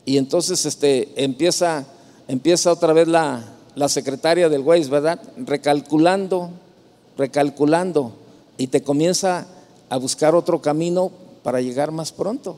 Y 0.04 0.18
entonces 0.18 0.66
este, 0.66 1.08
empieza, 1.16 1.86
empieza 2.28 2.70
otra 2.72 2.92
vez 2.92 3.08
la, 3.08 3.42
la 3.74 3.88
secretaria 3.88 4.50
del 4.50 4.60
Waze, 4.60 4.90
¿verdad? 4.90 5.18
Recalculando, 5.38 6.50
recalculando. 7.16 8.12
Y 8.58 8.66
te 8.66 8.82
comienza 8.82 9.46
a 9.88 9.96
buscar 9.96 10.34
otro 10.34 10.60
camino 10.60 11.10
para 11.42 11.60
llegar 11.60 11.90
más 11.90 12.12
pronto. 12.12 12.56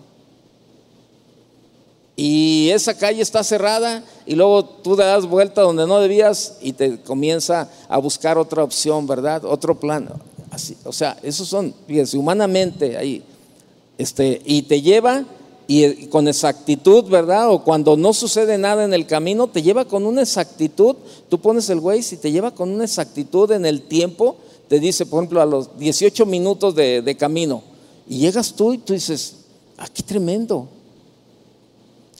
Y 2.16 2.68
esa 2.70 2.98
calle 2.98 3.22
está 3.22 3.42
cerrada 3.42 4.04
y 4.26 4.34
luego 4.34 4.64
tú 4.64 4.94
das 4.94 5.24
vuelta 5.24 5.62
donde 5.62 5.86
no 5.86 6.00
debías 6.00 6.58
y 6.60 6.74
te 6.74 7.00
comienza 7.00 7.70
a 7.88 7.98
buscar 7.98 8.36
otra 8.36 8.62
opción, 8.62 9.06
¿verdad? 9.06 9.44
Otro 9.44 9.80
plan. 9.80 10.10
Así, 10.50 10.76
o 10.84 10.92
sea, 10.92 11.16
esos 11.22 11.48
son, 11.48 11.74
fíjense, 11.86 12.18
humanamente 12.18 12.98
ahí. 12.98 13.22
Este, 13.96 14.42
y 14.44 14.62
te 14.62 14.82
lleva 14.82 15.24
y 15.66 16.08
con 16.08 16.26
exactitud, 16.26 17.04
¿verdad? 17.04 17.48
O 17.48 17.62
cuando 17.62 17.96
no 17.96 18.12
sucede 18.12 18.58
nada 18.58 18.84
en 18.84 18.92
el 18.92 19.06
camino, 19.06 19.46
te 19.46 19.62
lleva 19.62 19.84
con 19.84 20.04
una 20.04 20.22
exactitud. 20.22 20.96
Tú 21.28 21.40
pones 21.40 21.70
el 21.70 21.80
güey, 21.80 22.02
si 22.02 22.16
te 22.16 22.32
lleva 22.32 22.50
con 22.50 22.70
una 22.70 22.84
exactitud 22.84 23.52
en 23.52 23.64
el 23.64 23.82
tiempo, 23.82 24.36
te 24.70 24.78
dice, 24.78 25.04
por 25.04 25.18
ejemplo, 25.18 25.42
a 25.42 25.46
los 25.46 25.76
18 25.80 26.26
minutos 26.26 26.76
de, 26.76 27.16
camino, 27.18 27.60
y 28.08 28.18
llegas 28.18 28.54
tú 28.54 28.72
y 28.72 28.78
tú 28.78 28.92
dices, 28.92 29.34
ah, 29.76 29.88
qué 29.92 30.04
tremendo 30.04 30.68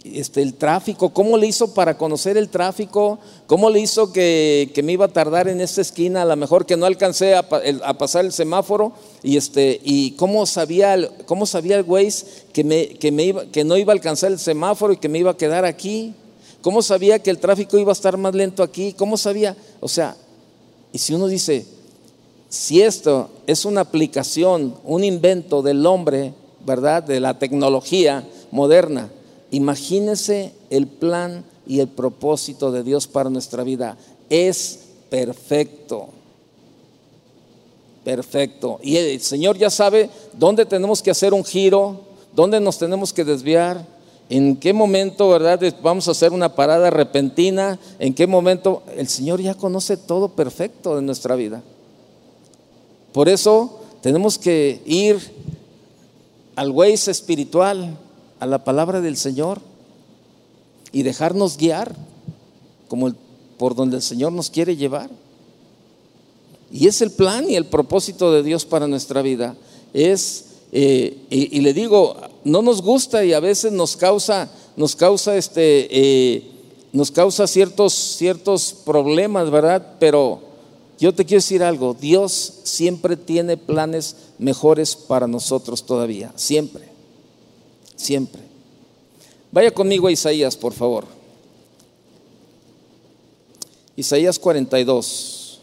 este, 0.03 0.42
el 0.42 0.55
tráfico, 0.55 1.11
cómo 1.11 1.38
le 1.38 1.46
hizo 1.46 1.72
para 1.74 1.96
conocer 1.96 2.36
el 2.36 2.48
tráfico, 2.48 3.20
cómo 3.46 3.70
le 3.70 3.78
hizo 3.78 4.12
que, 4.12 4.72
me 4.82 4.94
iba 4.94 5.05
a 5.05 5.12
tardar 5.12 5.46
en 5.46 5.61
esta 5.61 5.80
esquina, 5.80 6.22
a 6.22 6.24
lo 6.24 6.34
mejor 6.34 6.66
que 6.66 6.76
no 6.76 6.86
alcancé 6.86 7.36
a, 7.36 7.48
pasar 7.96 8.24
el 8.24 8.32
semáforo, 8.32 8.94
y, 9.22 9.36
este, 9.36 9.80
y 9.84 10.11
cómo 10.16 10.44
sabía, 10.44 11.09
cómo 11.26 11.46
sabía 11.46 11.76
el 11.76 11.84
güey 11.84 12.12
que, 12.53 12.64
me, 12.64 12.88
que, 12.88 13.12
me 13.12 13.26
iba, 13.26 13.46
que 13.46 13.62
no 13.62 13.76
iba 13.76 13.92
a 13.92 13.94
alcanzar 13.94 14.32
el 14.32 14.40
semáforo 14.40 14.92
y 14.92 14.96
que 14.96 15.09
me 15.09 15.20
iba 15.20 15.30
a 15.30 15.36
quedar 15.36 15.64
aquí, 15.64 16.14
cómo 16.62 16.82
sabía 16.82 17.20
que 17.20 17.30
el 17.30 17.38
tráfico 17.38 17.78
iba 17.78 17.92
a 17.92 17.94
estar 17.94 18.16
más 18.16 18.34
lento 18.34 18.64
aquí, 18.64 18.92
cómo 18.92 19.16
sabía, 19.16 19.57
o 19.78 19.86
sea, 19.86 20.16
y 20.92 20.98
si 20.98 21.14
uno 21.14 21.28
dice, 21.28 21.64
si 22.51 22.82
esto 22.82 23.30
es 23.46 23.64
una 23.64 23.80
aplicación, 23.80 24.74
un 24.84 25.05
invento 25.05 25.62
del 25.62 25.86
hombre, 25.86 26.34
¿verdad? 26.66 27.03
De 27.03 27.18
la 27.20 27.38
tecnología 27.38 28.28
moderna, 28.51 29.09
Imagínese 29.51 30.53
el 30.70 30.86
plan 30.86 31.44
y 31.66 31.80
el 31.80 31.88
propósito 31.88 32.70
de 32.70 32.82
Dios 32.82 33.07
para 33.09 33.30
nuestra 33.30 33.64
vida. 33.64 33.96
Es 34.28 34.80
perfecto. 35.09 36.09
Perfecto. 38.05 38.78
Y 38.82 38.96
el 38.96 39.20
Señor 39.20 39.59
ya 39.59 39.70
sabe 39.70 40.09
dónde 40.32 40.66
tenemos 40.66 41.03
que 41.03 41.11
hacer 41.11 41.34
un 41.34 41.44
giro, 41.44 42.01
dónde 42.34 42.61
nos 42.61 42.78
tenemos 42.78 43.12
que 43.12 43.24
desviar, 43.24 43.84
en 44.28 44.57
qué 44.57 44.72
momento, 44.72 45.28
¿verdad? 45.28 45.61
Vamos 45.82 46.07
a 46.07 46.12
hacer 46.12 46.32
una 46.32 46.55
parada 46.55 46.88
repentina, 46.88 47.80
en 47.98 48.14
qué 48.14 48.28
momento. 48.28 48.84
El 48.96 49.09
Señor 49.09 49.40
ya 49.40 49.57
conoce 49.57 49.96
todo 49.96 50.28
perfecto 50.28 50.94
de 50.94 51.03
nuestra 51.03 51.34
vida. 51.34 51.62
Por 53.12 53.28
eso 53.28 53.80
tenemos 54.02 54.38
que 54.38 54.82
ir 54.86 55.18
al 56.56 56.70
Waze 56.70 57.11
espiritual, 57.11 57.98
a 58.38 58.46
la 58.46 58.64
palabra 58.64 59.00
del 59.00 59.16
Señor 59.16 59.61
y 60.92 61.02
dejarnos 61.02 61.56
guiar 61.56 61.94
como 62.88 63.12
por 63.58 63.74
donde 63.74 63.96
el 63.96 64.02
Señor 64.02 64.32
nos 64.32 64.50
quiere 64.50 64.76
llevar. 64.76 65.11
Y 66.72 66.86
es 66.86 67.02
el 67.02 67.11
plan 67.11 67.48
y 67.48 67.56
el 67.56 67.66
propósito 67.66 68.32
de 68.32 68.42
Dios 68.42 68.64
para 68.64 68.86
nuestra 68.86 69.22
vida. 69.22 69.56
Es, 69.92 70.46
eh, 70.72 71.18
y, 71.30 71.61
le 71.61 71.74
digo, 71.74 72.16
no 72.44 72.62
nos 72.62 72.80
gusta 72.80 73.24
y 73.24 73.32
a 73.32 73.40
veces 73.40 73.72
nos 73.72 73.96
causa, 73.96 74.50
nos 74.76 74.94
causa 74.94 75.36
este, 75.36 75.88
eh, 75.90 76.44
nos 76.92 77.11
causa 77.11 77.46
ciertos, 77.46 77.92
ciertos 77.92 78.74
problemas, 78.84 79.50
¿verdad? 79.50 79.96
Pero 79.98 80.40
yo 81.01 81.14
te 81.14 81.24
quiero 81.24 81.38
decir 81.38 81.62
algo, 81.62 81.94
Dios 81.94 82.61
siempre 82.64 83.16
tiene 83.16 83.57
planes 83.57 84.16
mejores 84.38 84.94
para 84.94 85.26
nosotros 85.26 85.84
todavía, 85.84 86.32
siempre 86.36 86.90
siempre. 88.01 88.40
Vaya 89.53 89.70
conmigo 89.72 90.09
a 90.09 90.12
Isaías, 90.12 90.57
por 90.57 90.72
favor. 90.72 91.05
Isaías 93.96 94.38
42. 94.38 95.61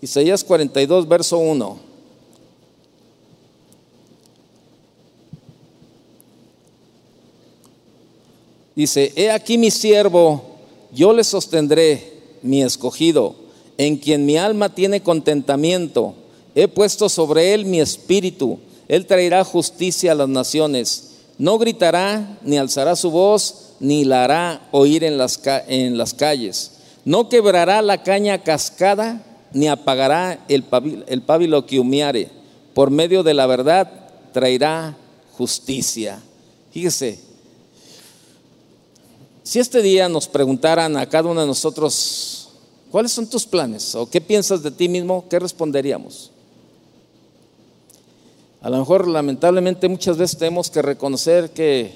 Isaías 0.00 0.44
42, 0.44 1.08
verso 1.08 1.38
1. 1.38 1.80
Dice, 8.74 9.12
he 9.16 9.30
aquí 9.30 9.58
mi 9.58 9.70
siervo, 9.70 10.42
yo 10.92 11.12
le 11.12 11.24
sostendré, 11.24 12.12
mi 12.42 12.62
escogido 12.62 13.44
en 13.78 13.96
quien 13.96 14.26
mi 14.26 14.36
alma 14.36 14.74
tiene 14.74 15.02
contentamiento. 15.02 16.14
He 16.54 16.68
puesto 16.68 17.08
sobre 17.08 17.54
él 17.54 17.64
mi 17.64 17.80
espíritu. 17.80 18.58
Él 18.88 19.06
traerá 19.06 19.44
justicia 19.44 20.12
a 20.12 20.14
las 20.14 20.28
naciones. 20.28 21.14
No 21.38 21.58
gritará, 21.58 22.38
ni 22.42 22.58
alzará 22.58 22.94
su 22.94 23.10
voz, 23.10 23.72
ni 23.80 24.04
la 24.04 24.24
hará 24.24 24.68
oír 24.70 25.02
en 25.02 25.18
las, 25.18 25.40
en 25.66 25.98
las 25.98 26.14
calles. 26.14 26.72
No 27.04 27.28
quebrará 27.28 27.82
la 27.82 28.02
caña 28.02 28.42
cascada, 28.42 29.24
ni 29.52 29.68
apagará 29.68 30.44
el, 30.48 30.64
el 31.08 31.22
pábilo 31.22 31.66
que 31.66 31.80
humeare. 31.80 32.28
Por 32.72 32.90
medio 32.90 33.22
de 33.22 33.34
la 33.34 33.46
verdad 33.46 33.90
traerá 34.32 34.96
justicia. 35.32 36.20
Fíjese, 36.70 37.18
si 39.44 39.60
este 39.60 39.80
día 39.80 40.08
nos 40.08 40.26
preguntaran 40.26 40.96
a 40.96 41.08
cada 41.08 41.30
uno 41.30 41.40
de 41.40 41.46
nosotros, 41.46 42.44
¿Cuáles 42.94 43.10
son 43.10 43.26
tus 43.26 43.44
planes? 43.44 43.96
¿O 43.96 44.08
qué 44.08 44.20
piensas 44.20 44.62
de 44.62 44.70
ti 44.70 44.88
mismo? 44.88 45.24
¿Qué 45.28 45.40
responderíamos? 45.40 46.30
A 48.60 48.70
lo 48.70 48.78
mejor, 48.78 49.08
lamentablemente, 49.08 49.88
muchas 49.88 50.16
veces 50.16 50.38
tenemos 50.38 50.70
que 50.70 50.80
reconocer 50.80 51.50
que, 51.50 51.92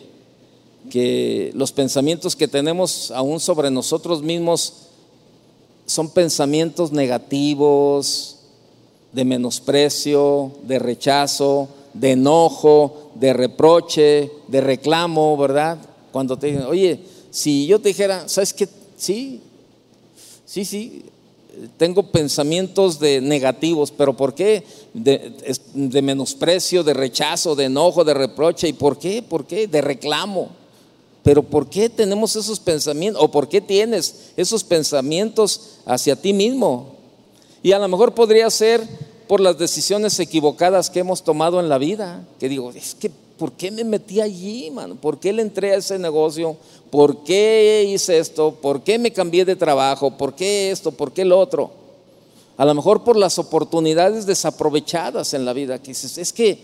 que 0.91 1.53
los 1.55 1.71
pensamientos 1.71 2.35
que 2.35 2.49
tenemos 2.49 3.13
aún 3.13 3.39
sobre 3.39 3.71
nosotros 3.71 4.23
mismos 4.23 4.89
son 5.87 6.11
pensamientos 6.11 6.91
negativos, 6.91 8.39
de 9.13 9.25
menosprecio, 9.25 10.51
de 10.65 10.81
rechazo, 10.81 11.69
de 11.95 12.11
enojo, 12.11 13.13
de 13.15 13.35
reproche, 13.35 14.33
de 14.49 14.61
reclamo, 14.61 15.37
¿verdad? 15.37 15.79
Cuando 16.11 16.37
te 16.37 16.49
dicen, 16.49 16.65
oye, 16.65 17.01
si 17.31 17.67
yo 17.67 17.81
te 17.81 17.89
dijera, 17.89 18.29
¿sabes 18.29 18.53
qué? 18.53 18.69
Sí, 18.97 19.41
Sí, 20.49 20.65
sí, 20.65 21.03
tengo 21.77 22.05
pensamientos 22.05 22.99
de 22.99 23.21
negativos, 23.21 23.91
pero 23.91 24.17
¿por 24.17 24.35
qué? 24.35 24.65
De, 24.95 25.35
de, 25.75 26.01
menosprecio, 26.01 26.83
de 26.83 26.95
rechazo, 26.95 27.55
de 27.55 27.65
enojo, 27.67 28.03
de 28.03 28.15
reproche. 28.15 28.67
¿Y 28.67 28.73
por 28.73 28.99
qué? 28.99 29.23
¿Por 29.23 29.47
qué? 29.47 29.67
De 29.67 29.83
reclamo. 29.83 30.49
Pero 31.23 31.43
¿por 31.43 31.69
qué 31.69 31.91
tenemos 31.91 32.35
esos 32.35 32.59
pensamientos? 32.61 33.23
¿O 33.23 33.31
por 33.31 33.51
qué 33.51 33.61
tienes 33.61 34.31
esos 34.39 34.65
pensamientos 34.65 35.81
hacia 35.85 36.17
ti 36.17 36.33
mismo? 36.33 36.95
Y 37.63 37.73
a 37.73 37.79
lo 37.79 37.89
mejor 37.89 38.15
podría 38.15 38.49
ser 38.49 38.83
por 39.27 39.41
las 39.41 39.59
decisiones 39.59 40.19
equivocadas 40.19 40.89
que 40.89 41.01
hemos 41.01 41.23
tomado 41.23 41.61
en 41.61 41.69
la 41.69 41.77
vida. 41.77 42.27
Que 42.41 42.49
digo, 42.49 42.71
es 42.71 42.95
que 42.95 43.11
¿por 43.39 43.53
qué 43.53 43.71
me 43.71 43.85
metí 43.85 44.21
allí, 44.21 44.71
mano? 44.71 44.97
¿Por 44.97 45.19
qué 45.19 45.33
le 45.33 45.43
entré 45.43 45.73
a 45.73 45.77
ese 45.77 45.99
negocio? 45.99 46.57
¿Por 46.91 47.23
qué 47.23 47.87
hice 47.89 48.19
esto? 48.19 48.55
¿Por 48.61 48.83
qué 48.83 48.99
me 48.99 49.13
cambié 49.13 49.45
de 49.45 49.57
trabajo? 49.57 50.11
¿Por 50.11 50.35
qué 50.35 50.71
esto? 50.71 50.91
¿Por 50.93 51.13
qué 51.13 51.25
lo 51.25 51.39
otro? 51.39 51.71
A 52.57 52.65
lo 52.65 52.75
mejor 52.75 53.05
por 53.05 53.17
las 53.17 53.39
oportunidades 53.39 54.27
desaprovechadas 54.27 55.33
en 55.35 55.45
la 55.45 55.53
vida. 55.53 55.81
Que 55.81 55.89
dices, 55.89 56.19
es 56.19 56.33
que, 56.33 56.59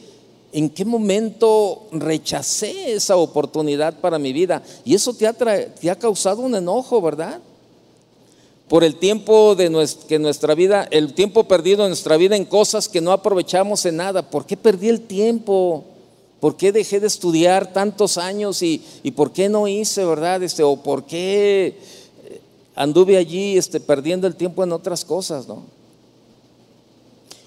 ¿en 0.53 0.69
qué 0.69 0.85
momento 0.85 1.85
rechacé 1.93 2.93
esa 2.93 3.17
oportunidad 3.17 4.01
para 4.01 4.19
mi 4.19 4.33
vida? 4.33 4.63
Y 4.85 4.95
eso 4.95 5.15
te 5.15 5.27
ha, 5.27 5.33
te 5.33 5.91
ha 5.91 5.97
causado 5.97 6.43
un 6.43 6.55
enojo, 6.55 7.01
¿verdad? 7.01 7.41
por 8.69 8.83
el 8.83 8.97
tiempo 8.97 9.55
de 9.55 9.69
nuestra, 9.69 10.09
que 10.09 10.19
nuestra 10.19 10.55
vida, 10.55 10.89
el 10.91 11.13
tiempo 11.13 11.45
perdido 11.45 11.85
en 11.85 11.91
nuestra 11.91 12.17
vida 12.17 12.35
en 12.35 12.47
cosas 12.47 12.89
que 12.89 13.01
no 13.01 13.13
aprovechamos 13.13 13.85
en 13.85 13.99
nada. 13.99 14.29
¿Por 14.31 14.47
qué 14.47 14.57
perdí 14.57 14.89
el 14.89 15.03
tiempo? 15.03 15.85
¿Por 16.45 16.59
qué 16.59 16.73
dejé 16.73 17.01
de 17.01 17.07
estudiar 17.07 17.73
tantos 17.73 18.19
años 18.19 18.61
y, 18.61 18.83
por 19.17 19.33
qué 19.33 19.49
no 19.49 19.67
hice, 19.67 20.05
verdad? 20.05 20.43
Este, 20.43 20.63
o 20.63 20.77
por 20.77 21.05
qué 21.05 21.79
anduve 22.75 23.17
allí 23.17 23.57
este, 23.57 23.81
perdiendo 23.81 24.27
el 24.27 24.37
tiempo 24.37 24.63
en 24.63 24.73
otras 24.73 25.07
cosas, 25.07 25.49
¿no? 25.49 25.63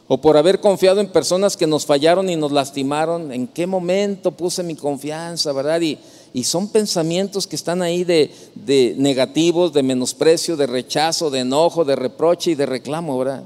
O 0.08 0.18
por 0.18 0.36
haber 0.36 0.60
confiado 0.60 1.00
en 1.00 1.12
personas 1.12 1.56
que 1.56 1.68
nos 1.68 1.86
fallaron 1.86 2.28
y 2.28 2.36
nos 2.36 2.52
lastimaron. 2.52 3.32
¿En 3.32 3.46
qué 3.46 3.68
momento 3.68 4.32
puse 4.32 4.64
mi 4.64 4.74
confianza, 4.74 5.54
verdad? 5.54 5.80
Y, 5.80 6.00
y 6.34 6.44
son 6.44 6.68
pensamientos 6.70 7.46
que 7.46 7.56
están 7.56 7.84
ahí 7.84 8.04
de, 8.04 8.32
de, 8.56 8.96
negativos, 8.98 9.74
de 9.74 9.84
menosprecio, 9.84 10.58
de 10.58 10.66
rechazo, 10.66 11.30
de 11.30 11.42
enojo, 11.42 11.86
de 11.86 11.96
reproche 11.96 12.50
y 12.50 12.56
de 12.56 12.66
reclamo, 12.66 13.20
¿verdad? 13.20 13.44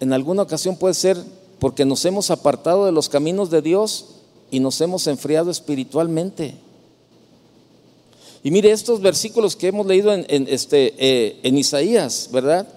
En 0.00 0.12
alguna 0.12 0.42
ocasión 0.42 0.74
puede 0.74 0.94
ser 0.94 1.43
porque 1.58 1.84
nos 1.84 2.04
hemos 2.04 2.30
apartado 2.30 2.86
de 2.86 2.92
los 2.92 3.08
caminos 3.08 3.50
de 3.50 3.62
Dios 3.62 4.06
y 4.50 4.60
nos 4.60 4.80
hemos 4.80 5.06
enfriado 5.06 5.50
espiritualmente. 5.50 6.54
Y 8.42 8.50
mire, 8.50 8.70
estos 8.70 9.00
versículos 9.00 9.56
que 9.56 9.68
hemos 9.68 9.86
leído 9.86 10.12
en, 10.12 10.46
este, 10.48 10.94
eh, 10.98 11.40
Isaías, 11.44 12.28
¿verdad? 12.30 12.68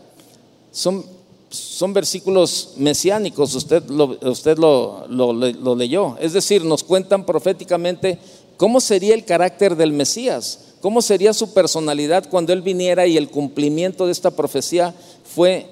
Son, 0.71 1.05
son 1.49 1.93
versículos 1.93 2.73
mesiánicos, 2.77 3.53
usted, 3.53 3.83
usted 3.89 4.57
lo, 4.57 5.05
lo, 5.09 5.75
leyó. 5.75 6.17
Es 6.19 6.31
decir, 6.31 6.63
nos 6.63 6.85
cuentan 6.85 7.25
proféticamente 7.25 8.17
cómo 8.55 8.79
sería 8.79 9.13
el 9.13 9.25
carácter 9.25 9.75
del 9.75 9.91
Mesías, 9.91 10.75
cómo 10.81 11.01
sería 11.01 11.33
su 11.33 11.53
personalidad 11.53 12.29
cuando 12.29 12.53
Él 12.53 12.61
viniera 12.61 13.05
y 13.05 13.17
el 13.17 13.29
cumplimiento 13.29 14.05
de 14.05 14.13
esta 14.13 14.31
profecía 14.31 14.95
fue 15.25 15.67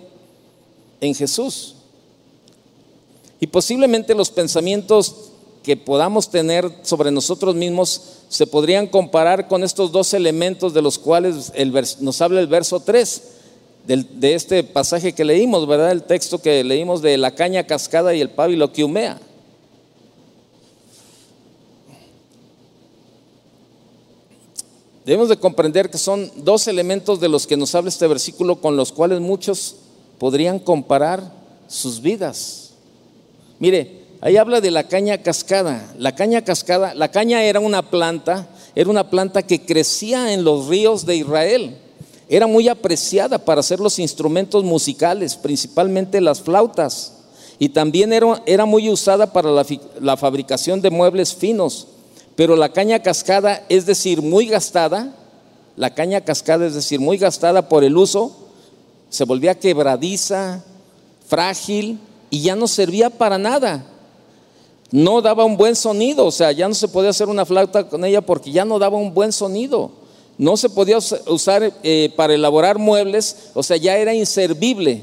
en 1.00 1.16
Jesús. 1.16 1.76
Y 3.46 3.48
posiblemente 3.48 4.16
los 4.16 4.32
pensamientos 4.32 5.16
que 5.62 5.78
podamos 5.78 6.32
tener 6.32 6.80
sobre 6.82 7.12
nosotros 7.12 7.54
mismos 7.54 8.02
se 8.28 8.48
podrían 8.48 8.88
comparar 8.88 9.48
con 9.48 9.64
estos 9.64 9.92
dos 9.92 10.16
elementos 10.16 10.74
de 10.74 10.82
los 10.82 10.98
cuales 10.98 11.54
nos 12.00 12.22
habla 12.24 12.40
el 12.40 12.48
verso 12.48 12.80
3 12.80 13.22
de 13.86 14.34
este 14.34 14.64
pasaje 14.64 15.14
que 15.14 15.24
leímos, 15.24 15.68
¿verdad? 15.68 15.92
El 15.92 16.02
texto 16.02 16.42
que 16.42 16.64
leímos 16.64 17.04
de 17.04 17.20
la 17.20 17.36
caña 17.36 17.68
cascada 17.68 18.16
y 18.16 18.22
el 18.22 18.32
pábilo 18.32 18.74
que 18.74 18.84
humea. 18.84 19.20
Debemos 25.06 25.30
de 25.30 25.38
comprender 25.38 25.92
que 25.92 26.00
son 26.00 26.32
dos 26.38 26.68
elementos 26.68 27.20
de 27.20 27.30
los 27.30 27.46
que 27.46 27.58
nos 27.58 27.76
habla 27.76 27.90
este 27.90 28.08
versículo 28.08 28.60
con 28.60 28.76
los 28.76 28.92
cuales 28.92 29.20
muchos 29.20 29.76
podrían 30.18 30.58
comparar 30.58 31.32
sus 31.68 32.02
vidas. 32.02 32.65
Mire, 33.60 34.06
Ahí 34.26 34.38
habla 34.38 34.60
de 34.60 34.72
la 34.72 34.86
caña 34.86 35.20
cascada. 35.20 35.94
La 36.00 36.16
caña 36.16 36.44
cascada, 36.44 36.96
la 36.96 37.12
caña 37.12 37.44
era 37.44 37.60
una 37.60 37.92
planta, 37.92 38.48
era 38.74 38.90
una 38.90 39.12
planta 39.12 39.44
que 39.44 39.64
crecía 39.64 40.34
en 40.34 40.44
los 40.44 40.68
ríos 40.68 41.06
de 41.06 41.18
Israel. 41.18 41.78
Era 42.28 42.48
muy 42.48 42.68
apreciada 42.68 43.38
para 43.38 43.60
hacer 43.60 43.80
los 43.80 44.00
instrumentos 44.00 44.64
musicales, 44.64 45.36
principalmente 45.36 46.22
las 46.22 46.42
flautas. 46.42 47.14
Y 47.60 47.70
también 47.70 48.12
era, 48.12 48.42
era 48.48 48.66
muy 48.66 48.90
usada 48.90 49.32
para 49.32 49.52
la, 49.52 49.64
la 50.02 50.18
fabricación 50.18 50.82
de 50.82 50.90
muebles 50.90 51.36
finos. 51.36 51.86
Pero 52.36 52.56
la 52.56 52.70
caña 52.70 53.04
cascada, 53.04 53.64
es 53.70 53.86
decir, 53.86 54.24
muy 54.24 54.48
gastada, 54.48 55.14
la 55.78 55.94
caña 55.94 56.22
cascada, 56.22 56.66
es 56.66 56.74
decir, 56.74 57.00
muy 57.00 57.20
gastada 57.20 57.70
por 57.70 57.84
el 57.84 57.96
uso, 57.96 58.36
se 59.10 59.24
volvía 59.24 59.60
quebradiza, 59.60 60.64
frágil 61.28 62.00
y 62.36 62.42
ya 62.42 62.56
no 62.56 62.68
servía 62.68 63.10
para 63.10 63.38
nada 63.38 63.86
no 64.92 65.22
daba 65.22 65.44
un 65.44 65.58
buen 65.58 65.76
sonido, 65.76 66.26
o 66.26 66.32
sea, 66.32 66.54
ya 66.54 66.70
no 66.70 66.74
se 66.74 66.88
podía 66.88 67.10
hacer 67.10 67.28
una 67.28 67.46
flauta 67.46 67.88
con 67.88 68.06
ella 68.06 68.22
porque 68.22 68.52
ya 68.52 68.64
no 68.64 68.80
daba 68.80 68.98
un 68.98 69.14
buen 69.14 69.34
sonido. 69.34 69.92
No 70.38 70.56
se 70.56 70.70
podía 70.70 70.98
usar 71.28 71.74
eh, 71.84 72.14
para 72.16 72.34
elaborar 72.34 72.78
muebles, 72.78 73.50
o 73.54 73.62
sea, 73.62 73.76
ya 73.78 73.98
era 73.98 74.14
inservible. 74.14 75.02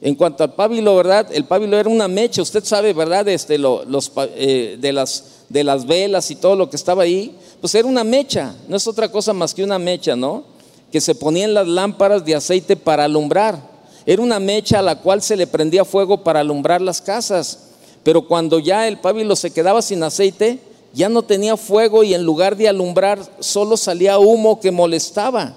En 0.00 0.16
cuanto 0.16 0.42
al 0.42 0.54
pábilo, 0.54 0.96
¿verdad? 0.96 1.28
El 1.32 1.44
pábilo 1.44 1.78
era 1.78 1.88
una 1.88 2.08
mecha, 2.08 2.42
usted 2.42 2.64
sabe, 2.64 2.92
¿verdad? 2.92 3.28
Este, 3.28 3.56
los, 3.56 4.10
eh, 4.34 4.78
de, 4.80 4.92
las, 4.92 5.24
de 5.48 5.62
las 5.62 5.86
velas 5.86 6.30
y 6.32 6.36
todo 6.36 6.56
lo 6.56 6.70
que 6.70 6.76
estaba 6.76 7.04
ahí, 7.04 7.36
pues 7.60 7.74
era 7.76 7.86
una 7.86 8.02
mecha, 8.02 8.54
no 8.66 8.76
es 8.76 8.86
otra 8.88 9.12
cosa 9.12 9.32
más 9.32 9.54
que 9.54 9.62
una 9.62 9.78
mecha, 9.78 10.16
¿no? 10.16 10.44
Que 10.90 11.00
se 11.00 11.14
ponían 11.14 11.54
las 11.54 11.68
lámparas 11.68 12.24
de 12.24 12.34
aceite 12.34 12.76
para 12.76 13.04
alumbrar. 13.04 13.69
Era 14.10 14.22
una 14.22 14.40
mecha 14.40 14.80
a 14.80 14.82
la 14.82 14.96
cual 14.96 15.22
se 15.22 15.36
le 15.36 15.46
prendía 15.46 15.84
fuego 15.84 16.24
para 16.24 16.40
alumbrar 16.40 16.80
las 16.80 17.00
casas. 17.00 17.60
Pero 18.02 18.26
cuando 18.26 18.58
ya 18.58 18.88
el 18.88 18.98
pábilo 18.98 19.36
se 19.36 19.52
quedaba 19.52 19.82
sin 19.82 20.02
aceite, 20.02 20.58
ya 20.92 21.08
no 21.08 21.22
tenía 21.22 21.56
fuego 21.56 22.02
y 22.02 22.12
en 22.12 22.24
lugar 22.24 22.56
de 22.56 22.68
alumbrar 22.68 23.20
solo 23.38 23.76
salía 23.76 24.18
humo 24.18 24.58
que 24.58 24.72
molestaba, 24.72 25.54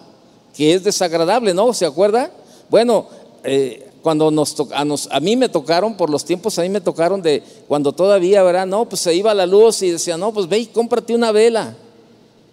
que 0.56 0.76
es 0.76 0.84
desagradable, 0.84 1.56
¿no? 1.56 1.74
¿Se 1.74 1.88
acuerda? 1.88 2.30
Bueno, 2.70 3.08
eh, 3.44 3.90
cuando 4.04 4.30
nos, 4.30 4.56
a, 4.72 4.86
a, 5.10 5.20
mí 5.20 5.36
me 5.36 5.50
tocaron, 5.50 5.98
por 5.98 6.12
los 6.12 6.24
tiempos 6.24 6.60
a 6.60 6.62
mí 6.62 6.70
me 6.70 6.80
tocaron 6.80 7.24
de 7.24 7.42
cuando 7.68 7.92
todavía, 7.92 8.44
¿verdad? 8.44 8.68
No, 8.68 8.88
pues 8.88 9.02
se 9.02 9.16
iba 9.16 9.34
la 9.34 9.48
luz 9.48 9.82
y 9.82 9.90
decía, 9.90 10.16
no, 10.16 10.32
pues 10.32 10.48
ve 10.48 10.60
y 10.60 10.66
cómprate 10.68 11.16
una 11.16 11.32
vela. 11.32 11.76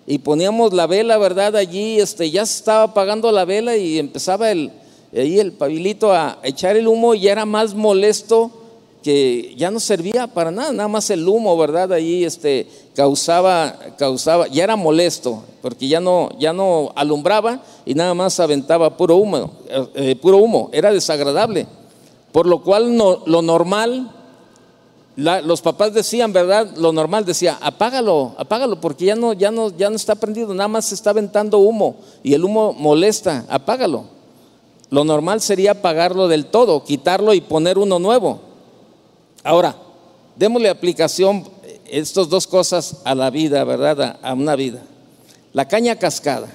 Y 0.07 0.16
poníamos 0.16 0.72
la 0.72 0.86
vela, 0.86 1.18
¿verdad? 1.18 1.57
Allí, 1.57 2.01
este, 2.01 2.30
ya 2.30 2.46
se 2.46 2.57
estaba 2.57 2.84
apagando 2.84 3.30
la 3.30 3.44
vela 3.44 3.76
y 3.76 3.98
empezaba 3.98 4.51
el, 4.51 4.72
ahí 5.12 5.38
el 5.38 5.52
pabilito 5.52 6.12
a 6.12 6.38
echar 6.42 6.76
el 6.76 6.86
humo 6.86 7.14
y 7.14 7.28
era 7.28 7.44
más 7.44 7.74
molesto 7.74 8.50
que 9.02 9.54
ya 9.56 9.70
no 9.70 9.80
servía 9.80 10.26
para 10.26 10.50
nada, 10.50 10.72
nada 10.72 10.88
más 10.88 11.08
el 11.11 11.26
humo, 11.26 11.56
¿verdad? 11.56 11.92
Ahí 11.92 12.24
este, 12.24 12.66
causaba, 12.94 13.78
causaba, 13.96 14.46
ya 14.48 14.64
era 14.64 14.76
molesto, 14.76 15.42
porque 15.62 15.88
ya 15.88 16.00
no, 16.00 16.30
ya 16.38 16.52
no 16.52 16.92
alumbraba 16.94 17.62
y 17.86 17.94
nada 17.94 18.14
más 18.14 18.38
aventaba 18.40 18.96
puro 18.96 19.16
humo, 19.16 19.52
eh, 19.94 20.16
puro 20.16 20.38
humo, 20.38 20.68
era 20.72 20.92
desagradable. 20.92 21.66
Por 22.32 22.46
lo 22.46 22.62
cual 22.62 22.96
no, 22.96 23.22
lo 23.26 23.42
normal, 23.42 24.12
los 25.16 25.62
papás 25.62 25.92
decían, 25.92 26.32
¿verdad? 26.32 26.76
Lo 26.76 26.92
normal 26.92 27.24
decía, 27.24 27.58
apágalo, 27.61 28.34
apágalo, 28.38 28.80
porque 28.80 29.06
ya 29.06 29.16
no, 29.16 29.32
ya 29.32 29.50
no, 29.50 29.76
ya 29.76 29.90
no 29.90 29.96
está 29.96 30.14
prendido, 30.14 30.54
nada 30.54 30.68
más 30.68 30.86
se 30.86 30.94
está 30.94 31.11
aventando 31.11 31.58
humo 31.58 31.96
y 32.22 32.34
el 32.34 32.44
humo 32.44 32.72
molesta, 32.72 33.44
apágalo. 33.48 34.19
Lo 34.91 35.05
normal 35.05 35.41
sería 35.41 35.72
apagarlo 35.72 36.28
del 36.28 36.47
todo, 36.47 36.84
quitarlo 36.84 37.32
y 37.32 37.41
poner 37.41 37.78
uno 37.78 37.99
nuevo. 37.99 38.41
Ahora, 39.45 39.76
démosle 40.36 40.68
aplicación 40.68 41.45
estas 41.86 42.28
dos 42.28 42.47
cosas 42.47 42.97
a 43.05 43.14
la 43.14 43.30
vida, 43.30 43.62
¿verdad? 43.64 44.18
A 44.22 44.34
una 44.34 44.57
vida. 44.57 44.82
La 45.53 45.66
caña 45.68 45.97
cascada. 45.97 46.49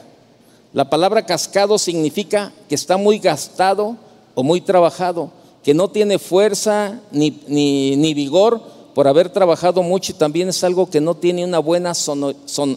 La 0.73 0.89
palabra 0.89 1.25
cascado 1.25 1.77
significa 1.77 2.51
que 2.67 2.75
está 2.75 2.97
muy 2.97 3.19
gastado 3.19 3.95
o 4.35 4.43
muy 4.43 4.59
trabajado, 4.59 5.31
que 5.63 5.73
no 5.73 5.89
tiene 5.89 6.19
fuerza 6.19 6.99
ni, 7.11 7.41
ni, 7.47 8.13
vigor 8.13 8.61
por 8.93 9.07
haber 9.07 9.29
trabajado 9.29 9.81
mucho 9.81 10.11
y 10.11 10.15
también 10.15 10.49
es 10.49 10.61
algo 10.65 10.89
que 10.89 10.99
no 10.99 11.15
tiene 11.15 11.45
una 11.45 11.59
buena 11.59 11.93
sonoridad, 11.93 12.75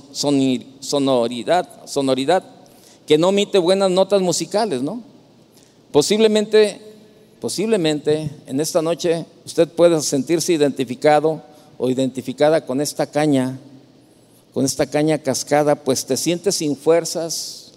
sonoridad, 1.85 2.45
que 3.07 3.19
no 3.19 3.31
emite 3.31 3.59
buenas 3.59 3.91
notas 3.91 4.23
musicales, 4.23 4.81
¿no? 4.81 5.03
Posiblemente 5.93 6.89
Posiblemente 7.41 8.31
en 8.47 8.61
esta 8.61 8.83
noche 8.83 9.25
usted 9.47 9.69
pueda 9.69 10.01
sentirse 10.01 10.53
identificado 10.53 11.41
o 11.79 11.89
identificada 11.89 12.67
con 12.67 12.81
esta 12.81 13.07
caña, 13.07 13.61
con 14.53 14.65
esta 14.65 14.87
caña 14.87 15.19
cascada, 15.19 15.77
pues 15.77 16.05
te 16.05 16.17
sientes 16.17 16.57
sin 16.57 16.77
fuerzas, 16.77 17.75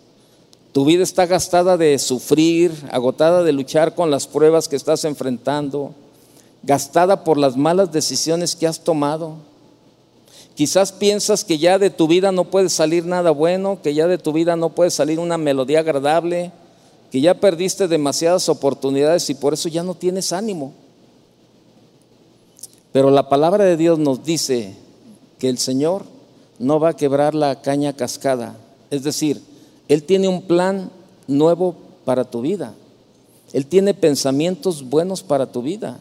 tu 0.71 0.83
vida 0.83 1.03
está 1.03 1.27
gastada 1.27 1.77
de 1.77 1.99
sufrir, 1.99 2.71
agotada 2.91 3.43
de 3.43 3.51
luchar 3.51 3.93
con 3.93 4.09
las 4.09 4.25
pruebas 4.25 4.67
que 4.67 4.77
estás 4.77 5.05
enfrentando, 5.05 5.93
gastada 6.63 7.23
por 7.23 7.37
las 7.37 7.55
malas 7.55 7.91
decisiones 7.91 8.55
que 8.55 8.65
has 8.65 8.79
tomado. 8.79 9.35
Quizás 10.55 10.91
piensas 10.91 11.43
que 11.43 11.59
ya 11.59 11.77
de 11.77 11.91
tu 11.91 12.07
vida 12.07 12.31
no 12.31 12.45
puede 12.45 12.69
salir 12.69 13.05
nada 13.05 13.29
bueno, 13.29 13.79
que 13.83 13.93
ya 13.93 14.07
de 14.07 14.17
tu 14.17 14.33
vida 14.33 14.55
no 14.55 14.69
puede 14.69 14.89
salir 14.89 15.19
una 15.19 15.37
melodía 15.37 15.81
agradable, 15.81 16.51
que 17.11 17.19
ya 17.19 17.39
perdiste 17.39 17.89
demasiadas 17.89 18.47
oportunidades 18.47 19.29
y 19.29 19.35
por 19.35 19.53
eso 19.53 19.67
ya 19.67 19.83
no 19.83 19.95
tienes 19.95 20.31
ánimo. 20.31 20.71
Pero 22.93 23.11
la 23.11 23.27
palabra 23.27 23.65
de 23.65 23.75
Dios 23.75 23.99
nos 23.99 24.23
dice 24.23 24.75
que 25.37 25.49
el 25.49 25.57
Señor 25.57 26.05
no 26.57 26.79
va 26.79 26.89
a 26.89 26.95
quebrar 26.95 27.35
la 27.35 27.61
caña 27.61 27.93
cascada. 27.93 28.55
Es 28.89 29.03
decir, 29.03 29.41
Él 29.89 30.03
tiene 30.03 30.29
un 30.29 30.43
plan 30.43 30.89
nuevo 31.27 31.75
para 32.05 32.23
tu 32.23 32.41
vida. 32.41 32.75
Él 33.51 33.65
tiene 33.65 33.93
pensamientos 33.93 34.89
buenos 34.89 35.21
para 35.21 35.51
tu 35.51 35.61
vida. 35.61 35.99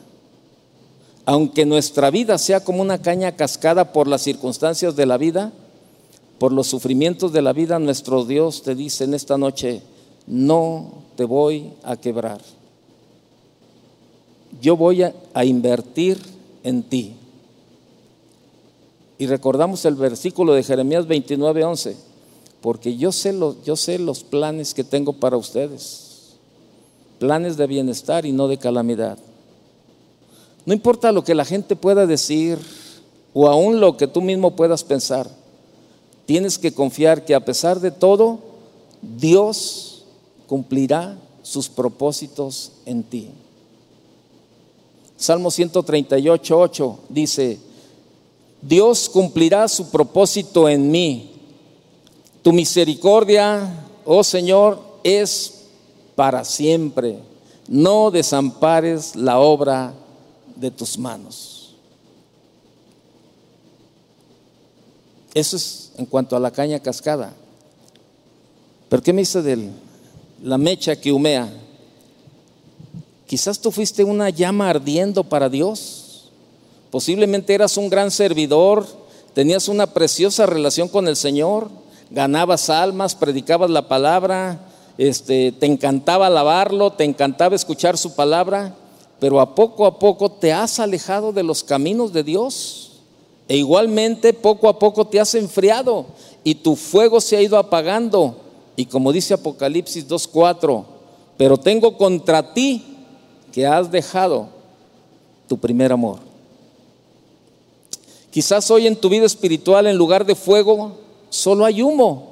Aunque 1.25 1.67
nuestra 1.67 2.11
vida 2.11 2.39
sea 2.39 2.63
como 2.63 2.83
una 2.83 3.03
caña 3.03 3.33
cascada 3.35 3.93
por 3.93 4.07
las 4.07 4.23
circunstancias 4.23 4.95
de 4.95 5.07
la 5.07 5.17
vida, 5.17 5.53
por 6.39 6.53
los 6.53 6.69
sufrimientos 6.69 7.33
de 7.33 7.43
la 7.43 7.53
vida, 7.53 7.79
nuestro 7.81 8.25
Dios 8.25 8.63
te 8.63 8.75
dice 8.75 9.05
en 9.05 9.15
esta 9.15 9.37
noche, 9.37 9.83
no 10.27 11.00
te 11.17 11.25
voy 11.25 11.73
a 11.83 11.97
quebrar. 11.97 12.41
Yo 14.61 14.77
voy 14.77 15.03
a, 15.03 15.45
invertir 15.45 16.19
en 16.65 16.83
ti. 16.83 17.15
Y 19.19 19.27
recordamos 19.27 19.85
el 19.85 19.95
versículo 19.95 20.55
de 20.55 20.63
Jeremías 20.63 21.07
29, 21.07 21.65
11, 21.65 21.97
porque 22.61 22.97
yo 22.97 23.13
sé, 23.13 23.33
los, 23.33 23.63
yo 23.65 23.77
sé 23.77 23.99
los 23.99 24.25
planes 24.25 24.75
que 24.75 24.83
tengo 24.83 25.13
para 25.13 25.37
ustedes, 25.37 26.37
planes 27.19 27.57
de 27.57 27.67
bienestar 27.67 28.25
y 28.25 28.33
no 28.33 28.49
de 28.49 28.59
calamidad. 28.59 29.19
No 30.65 30.73
importa 30.73 31.13
lo 31.13 31.23
que 31.23 31.35
la 31.35 31.45
gente 31.45 31.77
pueda 31.77 32.07
decir 32.07 32.59
o 33.33 33.49
aún 33.49 33.81
lo 33.81 33.97
que 33.97 34.07
tú 34.07 34.21
mismo 34.21 34.57
puedas 34.57 34.85
pensar, 34.85 35.31
tienes 36.27 36.59
que 36.59 36.73
confiar 36.73 37.25
que 37.25 37.35
a 37.35 37.45
pesar 37.45 37.81
de 37.81 37.91
todo, 37.91 38.39
Dios 39.03 39.90
cumplirá 40.51 41.17
sus 41.45 41.69
propósitos 41.69 42.73
en 42.85 43.05
ti. 43.05 43.31
Salmo 45.17 45.49
138, 45.49 46.59
8 46.59 46.99
dice, 47.09 47.61
Dios 48.61 49.09
cumplirá 49.09 49.69
su 49.69 49.91
propósito 49.91 50.69
en 50.69 50.91
mí. 50.91 51.31
Tu 52.43 52.53
misericordia, 52.53 53.87
oh 54.05 54.25
Señor, 54.25 54.83
es 55.05 55.67
para 56.17 56.45
siempre. 56.45 57.21
No 57.69 58.11
desampares 58.11 59.15
la 59.15 59.39
obra 59.39 59.95
de 60.57 60.73
tus 60.73 60.99
manos. 60.99 61.77
Eso 65.33 65.55
es 65.55 65.93
en 65.97 66.07
cuanto 66.07 66.35
a 66.35 66.41
la 66.41 66.51
caña 66.51 66.81
cascada. 66.81 67.35
¿Pero 68.89 69.01
qué 69.01 69.13
me 69.13 69.21
dice 69.21 69.43
de 69.43 69.71
la 70.43 70.59
mecha 70.59 70.97
que 70.97 71.13
humea? 71.13 71.49
Quizás 73.27 73.61
tú 73.61 73.71
fuiste 73.71 74.05
una 74.05 74.31
llama 74.31 74.71
ardiendo 74.71 75.25
para 75.25 75.49
Dios 75.49 76.01
Posiblemente 76.91 77.55
eras 77.55 77.77
un 77.77 77.89
gran 77.89 78.11
servidor, 78.11 78.85
tenías 79.33 79.69
una 79.69 79.87
preciosa 79.87 80.47
relación 80.47 80.89
con 80.89 81.07
el 81.07 81.15
Señor, 81.15 81.71
ganabas 82.11 82.69
almas, 82.69 83.15
predicabas 83.15 83.71
la 83.71 83.87
palabra, 83.87 84.67
este, 84.99 85.53
te 85.53 85.67
encantaba 85.67 86.27
alabarlo, 86.27 86.91
te 86.91 87.05
encantaba 87.05 87.55
escuchar 87.55 87.97
su 87.97 88.17
palabra, 88.17 88.75
pero 89.21 89.41
a 89.41 89.55
poco 89.55 89.87
a 89.87 90.01
poco 90.01 90.33
te 90.33 90.53
has 90.53 90.81
alejado 90.81 91.33
de 91.33 91.45
los 91.45 91.63
caminos 91.63 92.13
de 92.13 92.25
Dios. 92.25 92.87
E 93.47 93.57
igualmente 93.57 94.33
poco 94.33 94.69
a 94.69 94.79
poco 94.79 95.07
te 95.07 95.19
has 95.19 95.35
enfriado 95.35 96.07
y 96.45 96.57
tu 96.57 96.77
fuego 96.77 97.21
se 97.21 97.37
ha 97.37 97.43
ido 97.43 97.57
apagando. 97.57 98.37
Y 98.81 98.87
como 98.87 99.13
dice 99.13 99.35
Apocalipsis 99.35 100.09
2.4, 100.09 100.85
pero 101.37 101.59
tengo 101.59 101.99
contra 101.99 102.55
ti 102.55 102.83
que 103.53 103.67
has 103.67 103.91
dejado 103.93 104.49
tu 105.47 105.59
primer 105.59 105.93
amor. 105.93 106.21
Quizás 108.31 108.71
hoy 108.71 108.87
en 108.87 108.97
tu 108.97 109.11
vida 109.11 109.27
espiritual, 109.27 109.87
en 109.87 109.99
lugar 109.99 110.25
de 110.25 110.35
fuego, 110.35 110.97
solo 111.29 111.67
hay 111.67 111.83
humo, 111.83 112.31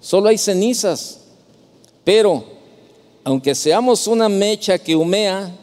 solo 0.00 0.30
hay 0.30 0.38
cenizas. 0.38 1.20
Pero, 2.04 2.42
aunque 3.22 3.54
seamos 3.54 4.06
una 4.06 4.30
mecha 4.30 4.78
que 4.78 4.96
humea, 4.96 5.54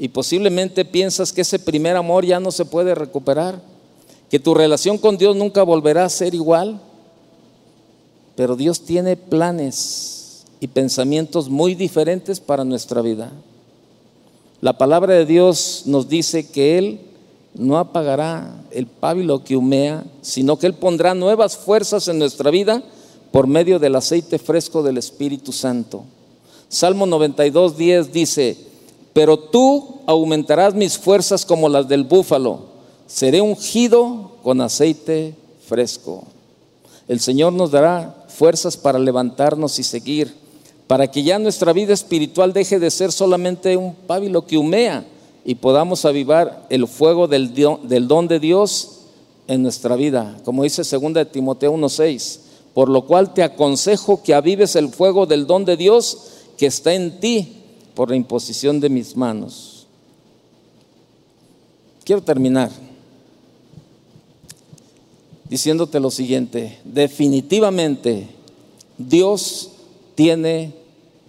y 0.00 0.08
posiblemente 0.08 0.84
piensas 0.84 1.32
que 1.32 1.42
ese 1.42 1.60
primer 1.60 1.94
amor 1.94 2.26
ya 2.26 2.40
no 2.40 2.50
se 2.50 2.64
puede 2.64 2.92
recuperar, 2.92 3.62
que 4.28 4.40
tu 4.40 4.52
relación 4.52 4.98
con 4.98 5.16
Dios 5.16 5.36
nunca 5.36 5.62
volverá 5.62 6.06
a 6.06 6.08
ser 6.08 6.34
igual, 6.34 6.80
pero 8.36 8.56
Dios 8.56 8.82
tiene 8.82 9.16
planes 9.16 10.44
y 10.60 10.68
pensamientos 10.68 11.48
muy 11.48 11.74
diferentes 11.74 12.40
para 12.40 12.64
nuestra 12.64 13.02
vida. 13.02 13.32
La 14.60 14.78
palabra 14.78 15.14
de 15.14 15.26
Dios 15.26 15.82
nos 15.86 16.08
dice 16.08 16.48
que 16.48 16.78
Él 16.78 17.00
no 17.54 17.78
apagará 17.78 18.62
el 18.70 18.86
pábilo 18.86 19.44
que 19.44 19.56
humea, 19.56 20.04
sino 20.22 20.58
que 20.58 20.66
Él 20.66 20.74
pondrá 20.74 21.14
nuevas 21.14 21.56
fuerzas 21.56 22.08
en 22.08 22.18
nuestra 22.18 22.50
vida 22.50 22.82
por 23.32 23.46
medio 23.46 23.78
del 23.78 23.96
aceite 23.96 24.38
fresco 24.38 24.82
del 24.82 24.98
Espíritu 24.98 25.52
Santo. 25.52 26.04
Salmo 26.68 27.06
92, 27.06 27.76
10 27.76 28.12
dice, 28.12 28.56
pero 29.12 29.38
tú 29.38 30.00
aumentarás 30.06 30.74
mis 30.74 30.96
fuerzas 30.96 31.44
como 31.44 31.68
las 31.68 31.88
del 31.88 32.04
búfalo, 32.04 32.60
seré 33.06 33.40
ungido 33.40 34.32
con 34.42 34.60
aceite 34.60 35.34
fresco. 35.66 36.24
El 37.08 37.20
Señor 37.20 37.52
nos 37.52 37.70
dará 37.70 38.21
fuerzas 38.42 38.76
para 38.76 38.98
levantarnos 38.98 39.78
y 39.78 39.84
seguir, 39.84 40.34
para 40.88 41.08
que 41.08 41.22
ya 41.22 41.38
nuestra 41.38 41.72
vida 41.72 41.94
espiritual 41.94 42.52
deje 42.52 42.80
de 42.80 42.90
ser 42.90 43.12
solamente 43.12 43.76
un 43.76 43.94
pábilo 43.94 44.44
que 44.44 44.58
humea, 44.58 45.06
y 45.44 45.54
podamos 45.54 46.04
avivar 46.04 46.66
el 46.68 46.88
fuego 46.88 47.28
del, 47.28 47.54
del 47.54 48.08
don 48.08 48.26
de 48.26 48.40
Dios 48.40 49.02
en 49.46 49.62
nuestra 49.62 49.94
vida, 49.94 50.40
como 50.44 50.64
dice 50.64 50.82
2 50.82 51.14
de 51.14 51.24
Timoteo 51.24 51.72
1:6, 51.72 52.40
por 52.74 52.88
lo 52.88 53.06
cual 53.06 53.32
te 53.32 53.44
aconsejo 53.44 54.24
que 54.24 54.34
avives 54.34 54.74
el 54.74 54.88
fuego 54.88 55.24
del 55.24 55.46
don 55.46 55.64
de 55.64 55.76
Dios 55.76 56.18
que 56.58 56.66
está 56.66 56.94
en 56.94 57.20
ti 57.20 57.58
por 57.94 58.10
la 58.10 58.16
imposición 58.16 58.80
de 58.80 58.88
mis 58.88 59.16
manos. 59.16 59.86
Quiero 62.04 62.22
terminar 62.22 62.72
diciéndote 65.52 66.00
lo 66.00 66.10
siguiente, 66.10 66.78
definitivamente 66.82 68.26
Dios 68.96 69.68
tiene 70.14 70.72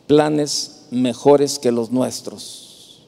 planes 0.07 0.85
mejores 0.91 1.59
que 1.59 1.73
los 1.73 1.91
nuestros. 1.91 3.01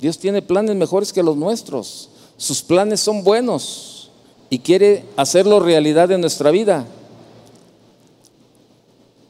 Dios 0.00 0.20
tiene 0.20 0.40
planes 0.40 0.76
mejores 0.76 1.12
que 1.12 1.24
los 1.24 1.36
nuestros. 1.36 2.10
Sus 2.36 2.62
planes 2.62 3.00
son 3.00 3.24
buenos 3.24 4.10
y 4.50 4.60
quiere 4.60 5.04
hacerlo 5.16 5.58
realidad 5.58 6.12
en 6.12 6.20
nuestra 6.20 6.52
vida. 6.52 6.86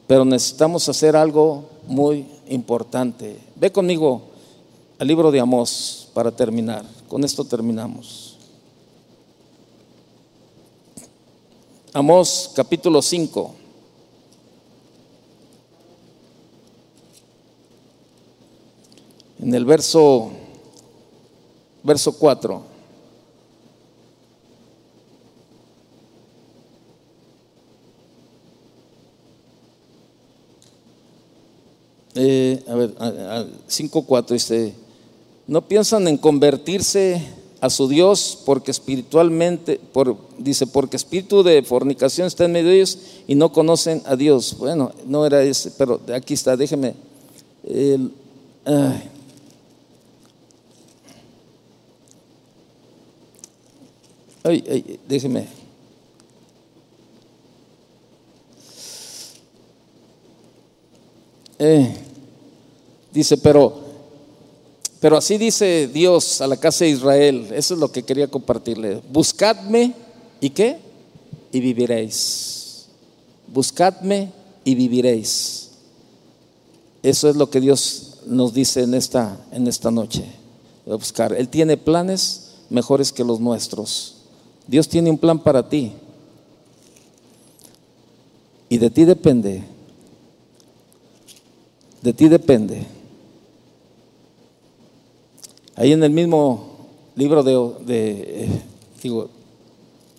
Pero 0.05 0.23
necesitamos 0.23 0.87
hacer 0.87 1.15
algo 1.15 1.67
muy 1.87 2.27
importante. 2.47 3.39
Ve 3.55 3.71
conmigo 3.71 4.21
al 4.99 5.07
libro 5.07 5.31
de 5.31 5.39
Amós 5.39 6.09
para 6.13 6.29
terminar. 6.29 6.85
Con 7.07 7.23
esto 7.23 7.43
terminamos. 7.43 8.26
Amós 11.97 12.51
capítulo 12.53 13.01
5. 13.01 13.55
En 19.39 19.55
el 19.55 19.65
verso 19.65 20.29
verso 21.81 22.15
4. 22.19 22.61
Eh, 32.13 32.63
a 32.67 32.75
ver, 32.75 32.93
5.4 32.93 34.27
dice, 34.27 34.75
no 35.47 35.67
piensan 35.67 36.07
en 36.07 36.19
convertirse 36.19 37.23
a 37.59 37.69
su 37.69 37.87
Dios 37.87 38.39
porque 38.45 38.71
espiritualmente, 38.71 39.79
por, 39.91 40.17
dice, 40.37 40.67
porque 40.67 40.97
espíritu 40.97 41.43
de 41.43 41.63
fornicación 41.63 42.27
está 42.27 42.45
en 42.45 42.51
medio 42.51 42.69
de 42.69 42.75
ellos 42.75 42.99
y 43.27 43.35
no 43.35 43.51
conocen 43.51 44.01
a 44.05 44.15
Dios. 44.15 44.57
Bueno, 44.57 44.91
no 45.05 45.25
era 45.25 45.43
ese, 45.43 45.71
pero 45.71 45.99
aquí 46.13 46.33
está, 46.33 46.55
déjeme. 46.55 46.93
El, 47.63 48.11
Ay, 54.43 54.99
déjeme. 55.07 55.45
Eh, 61.59 61.97
dice, 63.11 63.37
pero, 63.37 63.86
pero 64.99 65.17
así 65.17 65.37
dice 65.37 65.87
Dios 65.87 66.41
a 66.41 66.47
la 66.47 66.57
casa 66.57 66.85
de 66.85 66.91
Israel. 66.91 67.47
Eso 67.53 67.73
es 67.75 67.79
lo 67.79 67.91
que 67.91 68.03
quería 68.03 68.27
compartirle. 68.27 69.01
Buscadme 69.11 69.93
y 70.41 70.49
qué? 70.49 70.77
Y 71.51 71.59
viviréis. 71.59 72.87
Buscadme 73.47 74.31
y 74.63 74.75
viviréis. 74.75 75.69
Eso 77.03 77.29
es 77.29 77.35
lo 77.35 77.49
que 77.49 77.61
Dios 77.61 78.17
nos 78.25 78.53
dice 78.53 78.83
en 78.83 78.93
esta, 78.93 79.39
en 79.51 79.67
esta 79.67 79.91
noche. 79.91 80.25
Buscar. 80.85 81.33
Él 81.33 81.47
tiene 81.49 81.77
planes 81.77 82.55
mejores 82.69 83.11
que 83.11 83.23
los 83.23 83.39
nuestros. 83.39 84.15
Dios 84.67 84.87
tiene 84.89 85.09
un 85.09 85.17
plan 85.17 85.39
para 85.39 85.69
ti. 85.69 85.93
Y 88.69 88.77
de 88.77 88.89
ti 88.89 89.05
depende. 89.05 89.63
De 92.01 92.13
ti 92.13 92.27
depende. 92.27 92.96
Ahí 95.77 95.91
en 95.91 96.03
el 96.03 96.11
mismo 96.11 96.75
libro 97.15 97.43
de, 97.43 97.85
de 97.85 98.49
digo, 99.01 99.29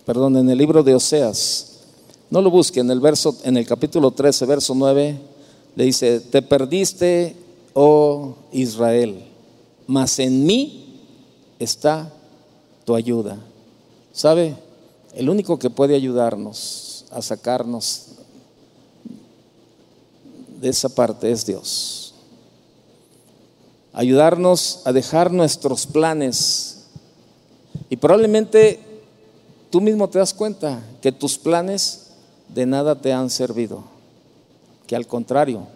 perdón, 0.05 0.37
en 0.37 0.49
el 0.49 0.57
libro 0.57 0.83
de 0.83 0.95
Oseas. 0.95 1.81
No 2.29 2.41
lo 2.41 2.49
busque, 2.49 2.79
en 2.79 2.89
el 2.89 3.01
verso, 3.01 3.35
en 3.43 3.57
el 3.57 3.67
capítulo 3.67 4.11
13, 4.11 4.45
verso 4.45 4.73
9, 4.73 5.19
le 5.75 5.83
dice, 5.83 6.21
te 6.21 6.41
perdiste, 6.41 7.35
oh 7.73 8.35
Israel, 8.53 9.21
mas 9.85 10.17
en 10.19 10.45
mí 10.45 11.01
está 11.59 12.09
tu 12.85 12.95
ayuda. 12.95 13.37
¿Sabe? 14.13 14.55
El 15.13 15.29
único 15.29 15.59
que 15.59 15.69
puede 15.69 15.93
ayudarnos 15.93 17.03
a 17.11 17.21
sacarnos 17.21 18.05
de 20.61 20.69
esa 20.69 20.87
parte 20.87 21.29
es 21.29 21.45
Dios. 21.45 21.98
Ayudarnos 23.93 24.81
a 24.85 24.93
dejar 24.93 25.31
nuestros 25.31 25.85
planes. 25.87 26.87
Y 27.89 27.97
probablemente 27.97 28.79
tú 29.69 29.81
mismo 29.81 30.07
te 30.09 30.19
das 30.19 30.33
cuenta 30.33 30.81
que 31.01 31.11
tus 31.11 31.37
planes 31.37 32.11
de 32.47 32.65
nada 32.65 32.95
te 32.95 33.13
han 33.13 33.29
servido. 33.29 33.83
Que 34.87 34.95
al 34.95 35.07
contrario, 35.07 35.67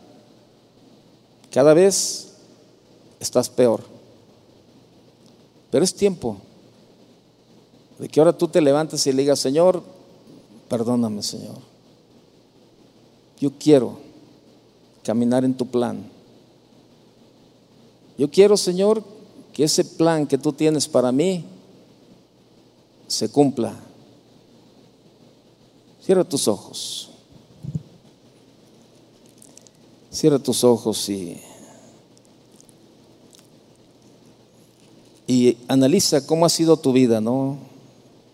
cada 1.52 1.74
vez 1.74 2.34
estás 3.20 3.50
peor. 3.50 3.82
Pero 5.72 5.84
es 5.84 5.96
tiempo 5.96 6.38
de 7.98 8.08
que 8.08 8.20
ahora 8.20 8.38
tú 8.38 8.48
te 8.48 8.62
levantes 8.62 9.06
y 9.08 9.12
le 9.12 9.24
digas, 9.24 9.40
Señor, 9.40 9.84
perdóname, 10.70 11.24
Señor. 11.24 11.58
Yo 13.40 13.52
quiero 13.58 14.00
caminar 15.04 15.44
en 15.46 15.56
tu 15.56 15.66
plan. 15.66 16.13
Yo 18.18 18.30
quiero, 18.30 18.58
Señor, 18.58 19.04
que 19.54 19.64
ese 19.64 19.86
plan 19.86 20.28
que 20.28 20.38
tú 20.38 20.54
tienes 20.54 20.88
para 20.88 21.12
mí 21.12 21.46
se 23.08 23.30
cumpla. 23.30 23.74
Cierra 26.04 26.24
tus 26.24 26.48
ojos. 26.48 27.10
Cierra 30.12 30.40
tus 30.40 30.64
ojos 30.64 31.10
y, 31.10 31.40
y 35.26 35.58
analiza 35.68 36.26
cómo 36.26 36.46
ha 36.46 36.50
sido 36.50 36.78
tu 36.78 36.92
vida, 36.94 37.20
¿no? 37.20 37.58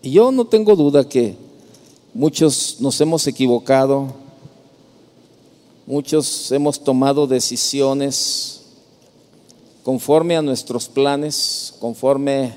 Y 0.02 0.12
yo 0.12 0.30
no 0.30 0.46
tengo 0.46 0.76
duda 0.76 1.08
que 1.08 1.36
muchos 2.12 2.76
nos 2.80 3.00
hemos 3.00 3.26
equivocado 3.26 4.14
Muchos 5.90 6.52
hemos 6.52 6.78
tomado 6.78 7.26
decisiones 7.26 8.59
conforme 9.82 10.36
a 10.36 10.42
nuestros 10.42 10.88
planes, 10.88 11.74
conforme 11.80 12.54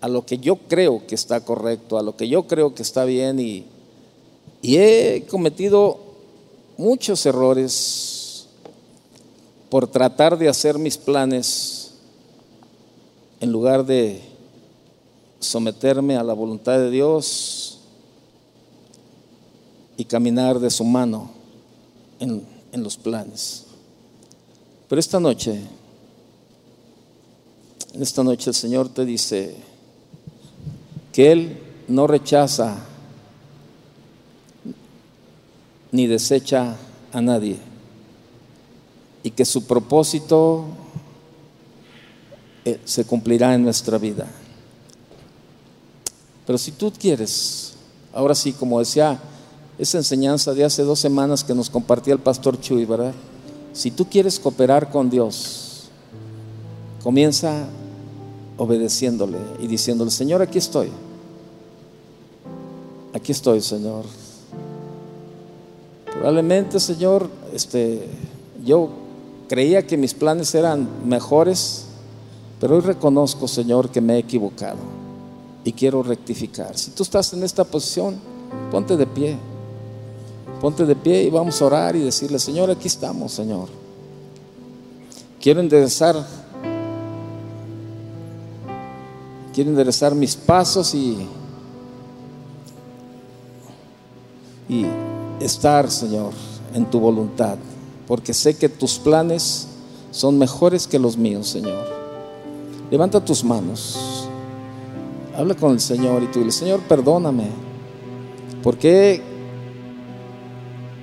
a 0.00 0.08
lo 0.08 0.26
que 0.26 0.38
yo 0.38 0.56
creo 0.56 1.06
que 1.06 1.14
está 1.14 1.40
correcto, 1.40 1.98
a 1.98 2.02
lo 2.02 2.16
que 2.16 2.28
yo 2.28 2.46
creo 2.46 2.74
que 2.74 2.82
está 2.82 3.04
bien 3.04 3.40
y, 3.40 3.66
he 4.62 5.26
cometido 5.28 5.98
muchos 6.78 7.26
errores 7.26 8.46
por 9.68 9.86
tratar 9.86 10.38
de 10.38 10.48
hacer 10.48 10.78
mis 10.78 10.96
planes 10.96 11.92
en 13.40 13.52
lugar 13.52 13.84
de 13.84 14.22
someterme 15.38 16.16
a 16.16 16.22
la 16.22 16.32
voluntad 16.32 16.78
de 16.78 16.90
Dios 16.90 17.78
y 19.96 20.04
caminar 20.04 20.58
de 20.58 20.70
su 20.70 20.84
mano 20.84 21.30
en, 22.20 22.42
los 22.82 22.96
planes. 22.96 23.64
Pero 24.88 25.00
esta 25.00 25.20
noche, 25.20 25.60
esta 28.00 28.24
noche 28.24 28.50
el 28.50 28.54
Señor 28.54 28.88
te 28.88 29.04
dice 29.04 29.54
que 31.12 31.30
Él 31.30 31.58
no 31.86 32.06
rechaza 32.06 32.76
ni 35.92 36.06
desecha 36.06 36.76
a 37.12 37.20
nadie 37.20 37.58
y 39.22 39.30
que 39.30 39.44
su 39.44 39.64
propósito 39.64 40.64
eh, 42.64 42.80
se 42.84 43.04
cumplirá 43.04 43.54
en 43.54 43.62
nuestra 43.62 43.96
vida. 43.96 44.26
Pero 46.46 46.58
si 46.58 46.72
tú 46.72 46.92
quieres, 46.92 47.74
ahora 48.12 48.34
sí, 48.34 48.52
como 48.52 48.80
decía 48.80 49.20
esa 49.78 49.98
enseñanza 49.98 50.52
de 50.52 50.64
hace 50.64 50.82
dos 50.82 50.98
semanas 50.98 51.44
que 51.44 51.54
nos 51.54 51.70
compartía 51.70 52.14
el 52.14 52.20
pastor 52.20 52.60
Chuy, 52.60 52.84
¿verdad? 52.84 53.14
Si 53.72 53.90
tú 53.90 54.08
quieres 54.08 54.38
cooperar 54.38 54.90
con 54.90 55.08
Dios, 55.10 55.84
comienza 57.02 57.66
obedeciéndole 58.56 59.38
y 59.60 59.66
diciéndole, 59.66 60.10
Señor, 60.10 60.42
aquí 60.42 60.58
estoy. 60.58 60.90
Aquí 63.12 63.32
estoy, 63.32 63.60
Señor. 63.60 64.04
Probablemente, 66.12 66.80
Señor, 66.80 67.28
este, 67.52 68.08
yo 68.64 68.88
creía 69.48 69.86
que 69.86 69.96
mis 69.96 70.14
planes 70.14 70.54
eran 70.54 70.88
mejores, 71.04 71.84
pero 72.60 72.76
hoy 72.76 72.80
reconozco, 72.80 73.46
Señor, 73.48 73.90
que 73.90 74.00
me 74.00 74.14
he 74.14 74.18
equivocado 74.18 74.78
y 75.64 75.72
quiero 75.72 76.02
rectificar. 76.02 76.76
Si 76.76 76.90
tú 76.90 77.02
estás 77.02 77.32
en 77.32 77.42
esta 77.42 77.64
posición, 77.64 78.16
ponte 78.70 78.96
de 78.96 79.06
pie. 79.06 79.36
Ponte 80.60 80.84
de 80.84 80.94
pie 80.94 81.24
y 81.24 81.30
vamos 81.30 81.60
a 81.60 81.66
orar 81.66 81.96
y 81.96 82.00
decirle, 82.00 82.38
Señor, 82.38 82.70
aquí 82.70 82.86
estamos, 82.86 83.32
Señor. 83.32 83.68
Quiero 85.40 85.60
enderezar, 85.60 86.16
quiero 89.54 89.70
enderezar 89.70 90.14
mis 90.14 90.34
pasos 90.34 90.94
y, 90.94 91.16
y 94.68 94.84
estar, 95.40 95.88
Señor, 95.90 96.32
en 96.74 96.84
tu 96.90 96.98
voluntad, 96.98 97.56
porque 98.08 98.34
sé 98.34 98.56
que 98.56 98.68
tus 98.68 98.98
planes 98.98 99.68
son 100.10 100.38
mejores 100.38 100.88
que 100.88 100.98
los 100.98 101.16
míos, 101.16 101.48
Señor. 101.48 101.86
Levanta 102.90 103.24
tus 103.24 103.44
manos, 103.44 104.28
habla 105.36 105.54
con 105.54 105.72
el 105.72 105.80
Señor 105.80 106.24
y 106.24 106.26
tú 106.26 106.40
dile, 106.40 106.50
Señor, 106.50 106.80
perdóname, 106.80 107.48
porque 108.62 109.22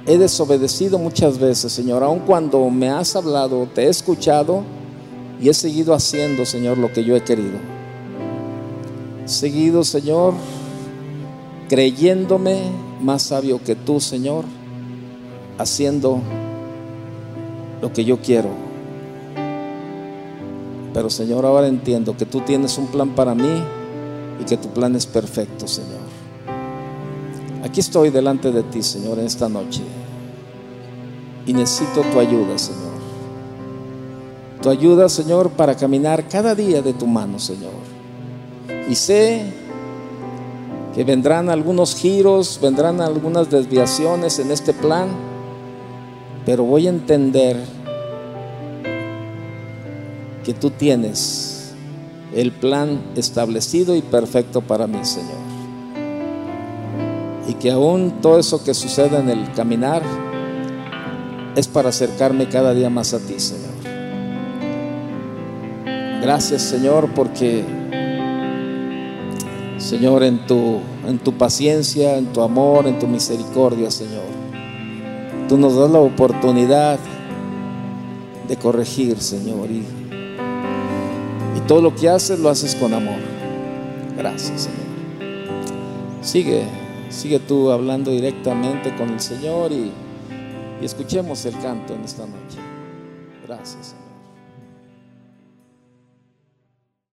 he 0.06 0.18
desobedecido 0.18 1.00
muchas 1.00 1.38
veces, 1.38 1.72
Señor, 1.72 2.04
aun 2.04 2.20
cuando 2.20 2.70
me 2.70 2.90
has 2.90 3.16
hablado, 3.16 3.66
te 3.74 3.84
he 3.84 3.90
escuchado 3.90 4.64
y 5.42 5.48
he 5.48 5.54
seguido 5.54 5.94
haciendo, 5.94 6.46
Señor, 6.46 6.78
lo 6.78 6.92
que 6.92 7.04
yo 7.06 7.16
he 7.16 7.24
querido. 7.24 7.71
Seguido, 9.26 9.84
Señor, 9.84 10.34
creyéndome 11.70 12.60
más 13.02 13.24
sabio 13.24 13.64
que 13.64 13.76
tú, 13.76 14.00
Señor, 14.00 14.46
haciendo 15.58 16.20
lo 17.82 17.94
que 17.94 18.04
yo 18.04 18.20
quiero. 18.20 18.50
Pero, 20.94 21.10
Señor, 21.10 21.46
ahora 21.46 21.68
entiendo 21.68 22.18
que 22.18 22.26
tú 22.26 22.42
tienes 22.42 22.78
un 22.78 22.88
plan 22.88 23.16
para 23.16 23.34
mí 23.34 23.64
y 24.42 24.44
que 24.44 24.58
tu 24.58 24.70
plan 24.70 24.96
es 24.96 25.06
perfecto, 25.06 25.68
Señor. 25.68 26.02
Aquí 27.64 27.80
estoy 27.80 28.10
delante 28.10 28.52
de 28.52 28.64
ti, 28.64 28.82
Señor, 28.84 29.20
en 29.20 29.26
esta 29.26 29.48
noche. 29.48 29.82
Y 31.46 31.54
necesito 31.54 32.02
tu 32.12 32.20
ayuda, 32.20 32.58
Señor. 32.58 32.92
Tu 34.62 34.70
ayuda, 34.70 35.10
Señor, 35.10 35.52
para 35.52 35.76
caminar 35.76 36.28
cada 36.28 36.54
día 36.54 36.82
de 36.82 36.94
tu 36.94 37.08
mano, 37.08 37.40
Señor. 37.40 37.91
Y 38.90 38.96
sé 38.96 39.44
que 40.96 41.04
vendrán 41.04 41.50
algunos 41.50 41.96
giros, 41.96 42.60
vendrán 42.62 43.02
algunas 43.02 43.50
desviaciones 43.50 44.40
en 44.40 44.52
este 44.52 44.74
plan, 44.74 45.10
pero 46.46 46.64
voy 46.64 46.88
a 46.88 46.90
entender 46.90 47.58
que 50.44 50.54
tú 50.54 50.72
tienes 50.72 51.74
el 52.34 52.52
plan 52.52 53.02
establecido 53.16 53.96
y 53.96 54.02
perfecto 54.02 54.62
para 54.62 54.88
mí, 54.88 55.04
Señor 55.04 55.52
y 57.48 57.56
que 57.56 57.72
aún 57.72 58.22
todo 58.22 58.40
eso 58.40 58.64
que 58.64 58.74
sucede 58.74 59.18
en 59.20 59.30
el 59.30 59.52
caminar 59.52 60.02
es 61.56 61.68
para 61.68 61.90
acercarme 61.90 62.48
cada 62.48 62.74
día 62.74 62.90
más 62.90 63.14
a 63.14 63.20
ti, 63.20 63.40
Señor. 63.40 63.72
Gracias, 66.22 66.62
Señor, 66.62 67.10
porque, 67.14 67.66
Señor, 69.82 70.24
en 70.24 70.46
tu, 70.46 70.80
en 71.08 71.20
tu 71.20 71.34
paciencia, 71.34 72.18
en 72.18 72.28
tu 72.28 72.42
amor, 72.42 72.88
en 72.88 73.00
tu 73.00 73.08
misericordia, 73.08 73.90
Señor, 73.92 74.24
tú 75.50 75.58
nos 75.58 75.76
das 75.76 75.90
la 75.90 76.00
oportunidad 76.00 77.00
de 78.48 78.56
corregir, 78.58 79.20
Señor, 79.20 79.70
y, 79.70 79.84
y 81.58 81.60
todo 81.68 81.82
lo 81.82 81.96
que 81.96 82.10
haces 82.10 82.40
lo 82.40 82.50
haces 82.50 82.76
con 82.76 82.94
amor. 82.94 83.20
Gracias, 84.18 84.62
Señor. 84.62 84.82
Sigue 86.22 86.64
Sigue 87.12 87.40
tú 87.40 87.70
hablando 87.72 88.10
directamente 88.10 88.96
con 88.96 89.10
el 89.10 89.20
Señor 89.20 89.74
y, 89.74 89.92
y 90.82 90.86
escuchemos 90.86 91.46
el 91.46 91.60
canto 91.60 91.94
en 91.94 92.06
esta 92.06 92.26
noche. 92.26 92.58
Gracias. 93.46 93.96